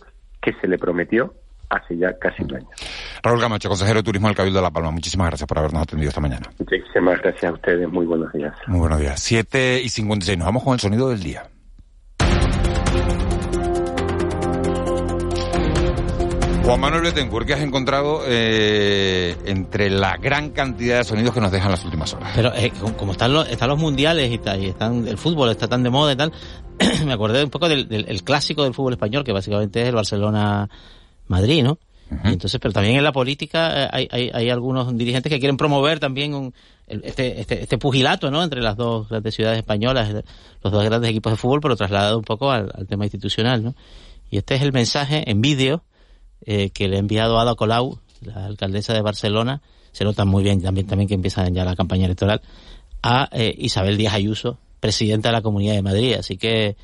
que 0.41 0.53
se 0.53 0.67
le 0.67 0.77
prometió 0.77 1.33
hace 1.69 1.97
ya 1.97 2.17
casi 2.17 2.43
un 2.43 2.55
año 2.55 2.67
Raúl 3.21 3.39
Camacho, 3.39 3.69
consejero 3.69 3.99
de 3.99 4.03
Turismo 4.03 4.27
del 4.27 4.37
Cabildo 4.37 4.59
de 4.59 4.63
La 4.63 4.71
Palma, 4.71 4.91
muchísimas 4.91 5.27
gracias 5.27 5.47
por 5.47 5.57
habernos 5.59 5.81
atendido 5.83 6.09
esta 6.09 6.21
mañana. 6.21 6.49
muchísimas 6.57 7.19
gracias 7.21 7.51
a 7.51 7.53
ustedes 7.53 7.87
muy 7.89 8.05
buenos 8.05 8.31
días 8.33 8.53
Muy 8.67 8.79
buenos 8.79 8.99
días. 8.99 9.19
7 9.21 9.81
y 9.83 9.89
56, 9.89 10.37
nos 10.37 10.45
vamos 10.45 10.63
con 10.63 10.73
el 10.73 10.79
sonido 10.79 11.09
del 11.09 11.21
día. 11.21 11.43
Juan 16.65 16.81
Manuel 16.81 17.01
Betancourt, 17.01 17.47
¿qué 17.47 17.53
has 17.55 17.61
encontrado 17.61 18.21
eh, 18.27 19.35
entre 19.45 19.89
la 19.89 20.17
gran 20.17 20.51
cantidad 20.51 20.97
de 20.99 21.03
sonidos 21.03 21.33
que 21.33 21.41
nos 21.41 21.51
dejan 21.51 21.71
las 21.71 21.83
últimas 21.83 22.13
horas? 22.13 22.31
Pero 22.35 22.53
eh, 22.53 22.71
como- 22.79 22.95
como 22.95 23.11
están 23.13 23.33
los, 23.33 23.49
están 23.49 23.69
los 23.69 23.79
mundiales 23.79 24.31
y, 24.31 24.37
tal, 24.37 24.61
y 24.63 24.67
están 24.67 25.07
el 25.07 25.17
fútbol 25.17 25.49
está 25.49 25.67
tan 25.67 25.81
de 25.81 25.89
moda 25.89 26.13
y 26.13 26.15
tal, 26.15 26.31
me 27.05 27.13
acordé 27.13 27.43
un 27.43 27.49
poco 27.49 27.67
del, 27.67 27.87
del- 27.89 28.05
el 28.07 28.23
clásico 28.23 28.63
del 28.65 28.75
fútbol 28.75 28.93
español, 28.93 29.23
que 29.23 29.31
básicamente 29.31 29.81
es 29.81 29.87
el 29.89 29.95
Barcelona-Madrid, 29.95 31.63
¿no? 31.63 31.79
Entonces, 32.23 32.59
pero 32.59 32.73
también 32.73 32.95
en 32.95 33.03
la 33.03 33.11
política 33.11 33.85
eh, 33.85 34.07
hay, 34.11 34.31
hay, 34.33 34.49
algunos 34.49 34.95
dirigentes 34.97 35.31
que 35.31 35.39
quieren 35.39 35.57
promover 35.57 35.99
también 35.99 36.33
un- 36.33 36.53
este, 36.87 37.39
este, 37.39 37.61
este 37.61 37.77
pugilato, 37.77 38.31
¿no? 38.31 38.43
Entre 38.43 38.61
las 38.61 38.75
dos 38.75 39.09
grandes 39.09 39.35
ciudades 39.35 39.59
españolas, 39.59 40.11
los 40.63 40.73
dos 40.73 40.83
grandes 40.83 41.11
equipos 41.11 41.33
de 41.33 41.37
fútbol, 41.37 41.59
pero 41.61 41.75
trasladado 41.75 42.17
un 42.17 42.23
poco 42.23 42.51
al, 42.51 42.71
al 42.73 42.87
tema 42.87 43.05
institucional, 43.05 43.63
¿no? 43.63 43.75
Y 44.31 44.37
este 44.37 44.55
es 44.55 44.61
el 44.63 44.73
mensaje 44.73 45.29
en 45.29 45.41
vídeo 45.41 45.83
eh, 46.45 46.69
que 46.71 46.87
le 46.87 46.95
ha 46.95 46.99
enviado 46.99 47.39
Ada 47.39 47.55
Colau, 47.55 47.99
la 48.21 48.45
alcaldesa 48.45 48.93
de 48.93 49.01
Barcelona, 49.01 49.61
se 49.91 50.03
nota 50.03 50.25
muy 50.25 50.43
bien 50.43 50.61
también, 50.61 50.87
también 50.87 51.07
que 51.07 51.15
empieza 51.15 51.47
ya 51.49 51.65
la 51.65 51.75
campaña 51.75 52.05
electoral, 52.05 52.41
a 53.03 53.29
eh, 53.31 53.53
Isabel 53.57 53.97
Díaz 53.97 54.13
Ayuso, 54.13 54.57
presidenta 54.79 55.29
de 55.29 55.33
la 55.33 55.41
Comunidad 55.41 55.73
de 55.73 55.81
Madrid. 55.81 56.13
Así 56.13 56.37
que 56.37 56.75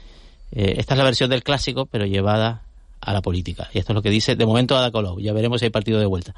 eh, 0.52 0.76
esta 0.78 0.94
es 0.94 0.98
la 0.98 1.04
versión 1.04 1.30
del 1.30 1.44
clásico, 1.44 1.86
pero 1.86 2.06
llevada 2.06 2.65
a 3.06 3.14
la 3.14 3.22
política. 3.22 3.70
Y 3.74 3.80
esto 3.80 3.94
es 3.94 3.96
lo 3.96 4.02
que 4.02 4.10
dice 4.10 4.36
de 4.36 4.46
momento 4.46 4.76
Ada 4.76 4.92
Colau. 4.92 5.20
Ya 5.20 5.32
veremos 5.32 5.60
si 5.60 5.66
hay 5.66 5.70
partido 5.70 6.00
de 6.00 6.06
vuelta. 6.06 6.34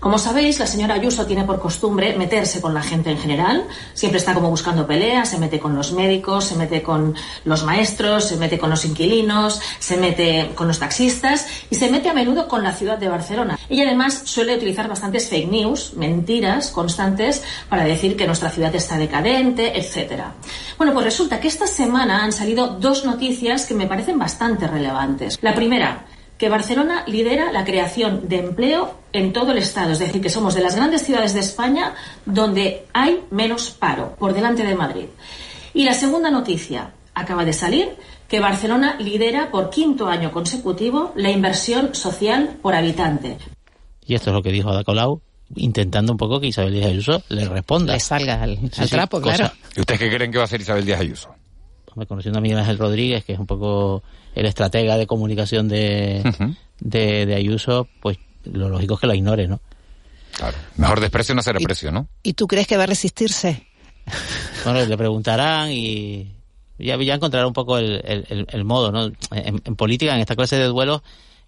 Como 0.00 0.18
sabéis, 0.18 0.58
la 0.58 0.66
señora 0.66 0.94
Ayuso 0.94 1.26
tiene 1.26 1.44
por 1.44 1.58
costumbre 1.58 2.14
meterse 2.16 2.60
con 2.60 2.74
la 2.74 2.82
gente 2.82 3.10
en 3.10 3.18
general. 3.18 3.66
Siempre 3.94 4.18
está 4.18 4.34
como 4.34 4.50
buscando 4.50 4.86
peleas, 4.86 5.30
se 5.30 5.38
mete 5.38 5.58
con 5.58 5.74
los 5.74 5.92
médicos, 5.92 6.44
se 6.44 6.54
mete 6.54 6.82
con 6.82 7.14
los 7.44 7.64
maestros, 7.64 8.24
se 8.26 8.36
mete 8.36 8.58
con 8.58 8.70
los 8.70 8.84
inquilinos, 8.84 9.60
se 9.78 9.96
mete 9.96 10.52
con 10.54 10.68
los 10.68 10.78
taxistas 10.78 11.46
y 11.70 11.74
se 11.74 11.90
mete 11.90 12.10
a 12.10 12.14
menudo 12.14 12.46
con 12.46 12.62
la 12.62 12.72
ciudad 12.72 12.98
de 12.98 13.08
Barcelona. 13.08 13.58
Ella 13.68 13.84
además 13.84 14.22
suele 14.24 14.56
utilizar 14.56 14.88
bastantes 14.88 15.28
fake 15.28 15.50
news, 15.50 15.94
mentiras 15.94 16.70
constantes, 16.70 17.42
para 17.68 17.84
decir 17.84 18.16
que 18.16 18.26
nuestra 18.26 18.50
ciudad 18.50 18.74
está 18.74 18.98
decadente, 18.98 19.78
etcétera. 19.78 20.34
Bueno, 20.76 20.92
pues 20.92 21.06
resulta 21.06 21.40
que 21.40 21.48
esta 21.48 21.66
semana 21.66 22.22
han 22.22 22.32
salido 22.32 22.68
dos 22.68 23.04
noticias 23.04 23.66
que 23.66 23.74
me 23.74 23.86
parecen 23.86 24.18
bastante 24.18 24.68
relevantes. 24.68 25.38
La 25.40 25.54
primera, 25.54 26.04
que 26.38 26.48
Barcelona 26.48 27.04
lidera 27.06 27.52
la 27.52 27.64
creación 27.64 28.28
de 28.28 28.38
empleo 28.38 28.94
en 29.12 29.32
todo 29.32 29.52
el 29.52 29.58
Estado, 29.58 29.92
es 29.92 29.98
decir, 29.98 30.20
que 30.20 30.28
somos 30.28 30.54
de 30.54 30.62
las 30.62 30.76
grandes 30.76 31.02
ciudades 31.02 31.32
de 31.34 31.40
España 31.40 31.94
donde 32.26 32.84
hay 32.92 33.22
menos 33.30 33.70
paro, 33.70 34.14
por 34.18 34.34
delante 34.34 34.64
de 34.64 34.74
Madrid. 34.74 35.06
Y 35.72 35.84
la 35.84 35.94
segunda 35.94 36.30
noticia 36.30 36.92
acaba 37.14 37.44
de 37.44 37.52
salir, 37.52 37.96
que 38.28 38.40
Barcelona 38.40 38.96
lidera 38.98 39.50
por 39.50 39.70
quinto 39.70 40.08
año 40.08 40.32
consecutivo 40.32 41.12
la 41.16 41.30
inversión 41.30 41.94
social 41.94 42.58
por 42.60 42.74
habitante. 42.74 43.38
Y 44.04 44.14
esto 44.14 44.30
es 44.30 44.34
lo 44.34 44.42
que 44.42 44.52
dijo 44.52 44.70
Ada 44.70 44.84
Colau, 44.84 45.20
intentando 45.54 46.12
un 46.12 46.18
poco 46.18 46.40
que 46.40 46.48
Isabel 46.48 46.74
Díaz 46.74 46.90
Ayuso 46.90 47.22
le 47.28 47.48
responda. 47.48 47.94
Le 47.94 48.00
salga 48.00 48.42
al, 48.42 48.58
al 48.76 48.90
trapo, 48.90 49.20
claro. 49.20 49.50
¿Y 49.76 49.80
ustedes 49.80 50.00
qué 50.00 50.10
creen 50.10 50.30
que 50.30 50.38
va 50.38 50.44
a 50.44 50.46
hacer 50.46 50.60
Isabel 50.60 50.84
Díaz 50.84 51.00
Ayuso? 51.00 51.35
Conociendo 52.06 52.38
a 52.38 52.42
Miguel 52.42 52.58
Ángel 52.58 52.76
Rodríguez, 52.78 53.24
que 53.24 53.32
es 53.32 53.38
un 53.38 53.46
poco 53.46 54.02
el 54.34 54.44
estratega 54.46 54.96
de 54.98 55.06
comunicación 55.06 55.68
de, 55.68 56.22
de, 56.80 57.24
de 57.26 57.34
Ayuso, 57.34 57.88
pues 58.02 58.18
lo 58.44 58.68
lógico 58.68 58.94
es 58.94 59.00
que 59.00 59.06
la 59.06 59.14
ignore, 59.16 59.48
¿no? 59.48 59.60
Claro. 60.36 60.56
Mejor 60.76 61.00
desprecio 61.00 61.34
no 61.34 61.42
será 61.42 61.58
precio, 61.60 61.90
¿no? 61.90 62.08
¿Y 62.22 62.34
tú 62.34 62.46
crees 62.46 62.66
que 62.66 62.76
va 62.76 62.82
a 62.82 62.86
resistirse? 62.86 63.66
Bueno, 64.64 64.84
le 64.84 64.96
preguntarán 64.96 65.70
y 65.72 66.32
ya, 66.78 66.96
ya 67.02 67.14
encontrará 67.14 67.46
un 67.46 67.54
poco 67.54 67.78
el, 67.78 68.02
el- 68.04 68.26
el- 68.28 68.46
el 68.50 68.64
modo, 68.64 68.92
¿no? 68.92 69.06
En, 69.32 69.62
en 69.64 69.76
política, 69.76 70.14
en 70.14 70.20
esta 70.20 70.36
clase 70.36 70.56
de 70.56 70.64
duelos, 70.66 71.00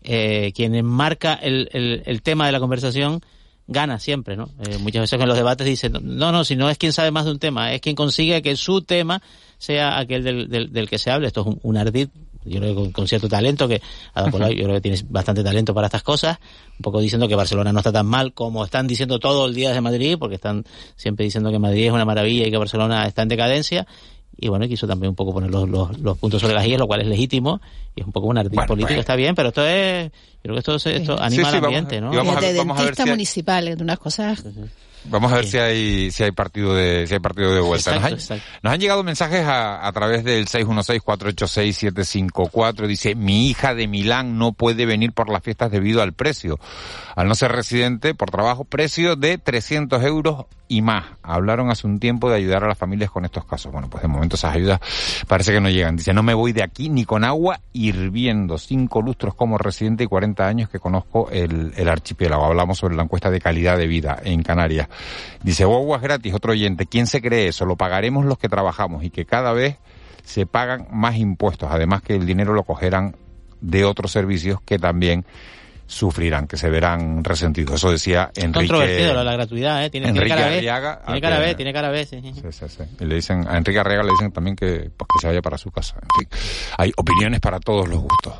eh, 0.02 0.52
quien 0.54 0.74
enmarca 0.74 1.34
el, 1.34 1.68
el, 1.72 2.02
el 2.06 2.22
tema 2.22 2.46
de 2.46 2.52
la 2.52 2.60
conversación 2.60 3.20
gana 3.68 3.98
siempre, 4.00 4.36
¿no? 4.36 4.48
Eh, 4.66 4.78
muchas 4.78 5.02
veces 5.02 5.20
en 5.20 5.28
los 5.28 5.36
debates 5.36 5.66
dicen, 5.66 5.92
no, 6.02 6.32
no, 6.32 6.42
si 6.42 6.56
no 6.56 6.70
es 6.70 6.78
quien 6.78 6.92
sabe 6.92 7.10
más 7.10 7.26
de 7.26 7.32
un 7.32 7.38
tema, 7.38 7.72
es 7.72 7.80
quien 7.80 7.94
consigue 7.94 8.42
que 8.42 8.56
su 8.56 8.80
tema 8.80 9.22
sea 9.58 9.98
aquel 9.98 10.24
del, 10.24 10.48
del, 10.48 10.72
del 10.72 10.88
que 10.88 10.98
se 10.98 11.10
hable. 11.10 11.26
Esto 11.26 11.42
es 11.42 11.46
un, 11.48 11.60
un 11.62 11.76
ardid, 11.76 12.08
yo 12.44 12.60
creo 12.60 12.74
que 12.74 12.80
con, 12.80 12.92
con 12.92 13.08
cierto 13.08 13.28
talento, 13.28 13.68
que 13.68 13.82
Ada 14.14 14.30
Colau, 14.30 14.50
yo 14.52 14.64
creo 14.64 14.76
que 14.76 14.80
tiene 14.80 14.98
bastante 15.10 15.44
talento 15.44 15.74
para 15.74 15.88
estas 15.88 16.02
cosas, 16.02 16.38
un 16.78 16.82
poco 16.82 17.00
diciendo 17.00 17.28
que 17.28 17.34
Barcelona 17.34 17.72
no 17.72 17.80
está 17.80 17.92
tan 17.92 18.06
mal 18.06 18.32
como 18.32 18.64
están 18.64 18.86
diciendo 18.86 19.18
todo 19.18 19.46
el 19.46 19.54
día 19.54 19.68
desde 19.68 19.82
Madrid, 19.82 20.16
porque 20.18 20.36
están 20.36 20.64
siempre 20.96 21.24
diciendo 21.24 21.50
que 21.50 21.58
Madrid 21.58 21.86
es 21.86 21.92
una 21.92 22.06
maravilla 22.06 22.46
y 22.46 22.50
que 22.50 22.56
Barcelona 22.56 23.06
está 23.06 23.22
en 23.22 23.28
decadencia, 23.28 23.86
y 24.40 24.48
bueno, 24.48 24.68
quiso 24.68 24.86
también 24.86 25.10
un 25.10 25.16
poco 25.16 25.32
poner 25.32 25.50
los, 25.50 25.68
los, 25.68 26.18
puntos 26.18 26.40
sobre 26.40 26.54
las 26.54 26.64
guías, 26.64 26.78
lo 26.78 26.86
cual 26.86 27.00
es 27.00 27.08
legítimo 27.08 27.60
y 27.96 28.00
es 28.00 28.06
un 28.06 28.12
poco 28.12 28.28
un 28.28 28.38
ardid 28.38 28.56
político, 28.66 28.88
pues. 28.88 29.00
está 29.00 29.16
bien, 29.16 29.34
pero 29.34 29.48
esto 29.48 29.66
es, 29.66 30.12
creo 30.40 30.54
que 30.54 30.58
esto, 30.60 30.76
esto 30.76 31.20
anima 31.20 31.48
al 31.48 31.64
ambiente, 31.64 32.00
¿no? 32.00 32.12
Vamos, 32.12 32.40
de 32.40 32.52
dentista 32.52 33.04
municipal, 33.04 33.64
de 33.64 33.82
unas 33.82 33.98
cosas... 33.98 34.44
Vamos 35.10 35.32
a 35.32 35.36
ver 35.36 35.46
si 35.46 35.56
hay 35.58 36.10
si 36.10 36.22
hay 36.22 36.32
partido 36.32 36.74
de 36.74 37.06
si 37.06 37.14
hay 37.14 37.20
partido 37.20 37.54
de 37.54 37.60
vuelta. 37.60 37.98
nos, 37.98 38.30
han, 38.62 38.80
llegado 38.80 39.02
mensajes 39.02 39.44
a, 39.44 39.86
a 39.86 39.92
través 39.92 40.24
del 40.24 40.46
616-486-754. 40.46 42.86
Dice, 42.86 43.14
mi 43.14 43.48
hija 43.48 43.74
de 43.74 43.88
Milán 43.88 44.38
no 44.38 44.52
puede 44.52 44.84
venir 44.86 45.12
por 45.12 45.30
las 45.30 45.42
fiestas 45.42 45.70
debido 45.70 46.02
al 46.02 46.12
precio. 46.12 46.58
Al 47.16 47.28
no 47.28 47.34
ser 47.34 47.52
residente 47.52 48.14
por 48.14 48.30
trabajo, 48.30 48.64
precio 48.64 49.16
de 49.16 49.38
300 49.38 50.02
euros 50.04 50.46
y 50.68 50.82
más. 50.82 51.04
Hablaron 51.22 51.70
hace 51.70 51.86
un 51.86 51.98
tiempo 51.98 52.30
de 52.30 52.36
ayudar 52.36 52.62
a 52.62 52.68
las 52.68 52.78
familias 52.78 53.10
con 53.10 53.24
estos 53.24 53.44
casos. 53.44 53.72
Bueno, 53.72 53.88
pues 53.90 54.02
de 54.02 54.08
momento 54.08 54.36
esas 54.36 54.54
ayudas 54.54 54.80
parece 55.26 55.52
que 55.52 55.60
no 55.60 55.70
llegan. 55.70 55.96
Dice, 55.96 56.12
no 56.12 56.22
me 56.22 56.34
voy 56.34 56.52
de 56.52 56.62
aquí 56.62 56.90
ni 56.90 57.04
con 57.04 57.24
agua 57.24 57.60
hirviendo. 57.72 58.58
Cinco 58.58 59.02
lustros 59.02 59.34
como 59.34 59.58
residente 59.58 60.04
y 60.04 60.06
40 60.06 60.46
años 60.46 60.68
que 60.68 60.78
conozco 60.78 61.30
el, 61.30 61.72
el 61.76 61.88
archipiélago. 61.88 62.44
Hablamos 62.44 62.78
sobre 62.78 62.94
la 62.94 63.02
encuesta 63.02 63.30
de 63.30 63.40
calidad 63.40 63.76
de 63.76 63.86
vida 63.86 64.20
en 64.22 64.42
Canarias. 64.42 64.88
Dice, 65.42 65.64
guaguas 65.64 66.02
gratis, 66.02 66.34
otro 66.34 66.52
oyente. 66.52 66.86
¿Quién 66.86 67.06
se 67.06 67.20
cree 67.20 67.48
eso? 67.48 67.64
Lo 67.64 67.76
pagaremos 67.76 68.24
los 68.24 68.38
que 68.38 68.48
trabajamos 68.48 69.04
y 69.04 69.10
que 69.10 69.24
cada 69.24 69.52
vez 69.52 69.76
se 70.24 70.46
pagan 70.46 70.86
más 70.90 71.16
impuestos. 71.16 71.70
Además 71.70 72.02
que 72.02 72.14
el 72.14 72.26
dinero 72.26 72.52
lo 72.52 72.64
cogerán 72.64 73.16
de 73.60 73.84
otros 73.84 74.12
servicios 74.12 74.60
que 74.62 74.78
también 74.78 75.24
sufrirán, 75.86 76.46
que 76.46 76.56
se 76.56 76.68
verán 76.68 77.24
resentidos. 77.24 77.76
Eso 77.76 77.90
decía 77.90 78.30
Enrique. 78.36 78.68
Controvertido 78.68 79.24
la 79.24 79.32
gratuidad, 79.32 79.84
¿eh? 79.84 79.90
Tiene, 79.90 80.08
Enrique 80.08 80.26
tiene 80.26 80.42
cara 80.42 80.56
Arriaga. 80.56 81.02
Tiene 81.04 81.20
cara 81.20 81.38
B, 81.40 81.54
tiene 81.54 81.72
cara 81.72 81.88
B, 81.88 82.04
sí. 82.04 82.20
Sí, 82.22 82.42
sí, 82.50 82.66
sí. 82.68 82.82
Y 83.00 83.04
le 83.06 83.14
dicen, 83.16 83.48
a 83.48 83.56
Enrique 83.56 83.78
Arriaga 83.78 84.02
le 84.02 84.10
dicen 84.10 84.30
también 84.30 84.54
que, 84.54 84.90
pues, 84.94 85.08
que 85.08 85.20
se 85.20 85.26
vaya 85.28 85.40
para 85.40 85.56
su 85.56 85.70
casa. 85.70 85.96
En 85.96 86.08
fin, 86.28 86.38
hay 86.76 86.92
opiniones 86.96 87.40
para 87.40 87.58
todos 87.58 87.88
los 87.88 88.00
gustos. 88.00 88.34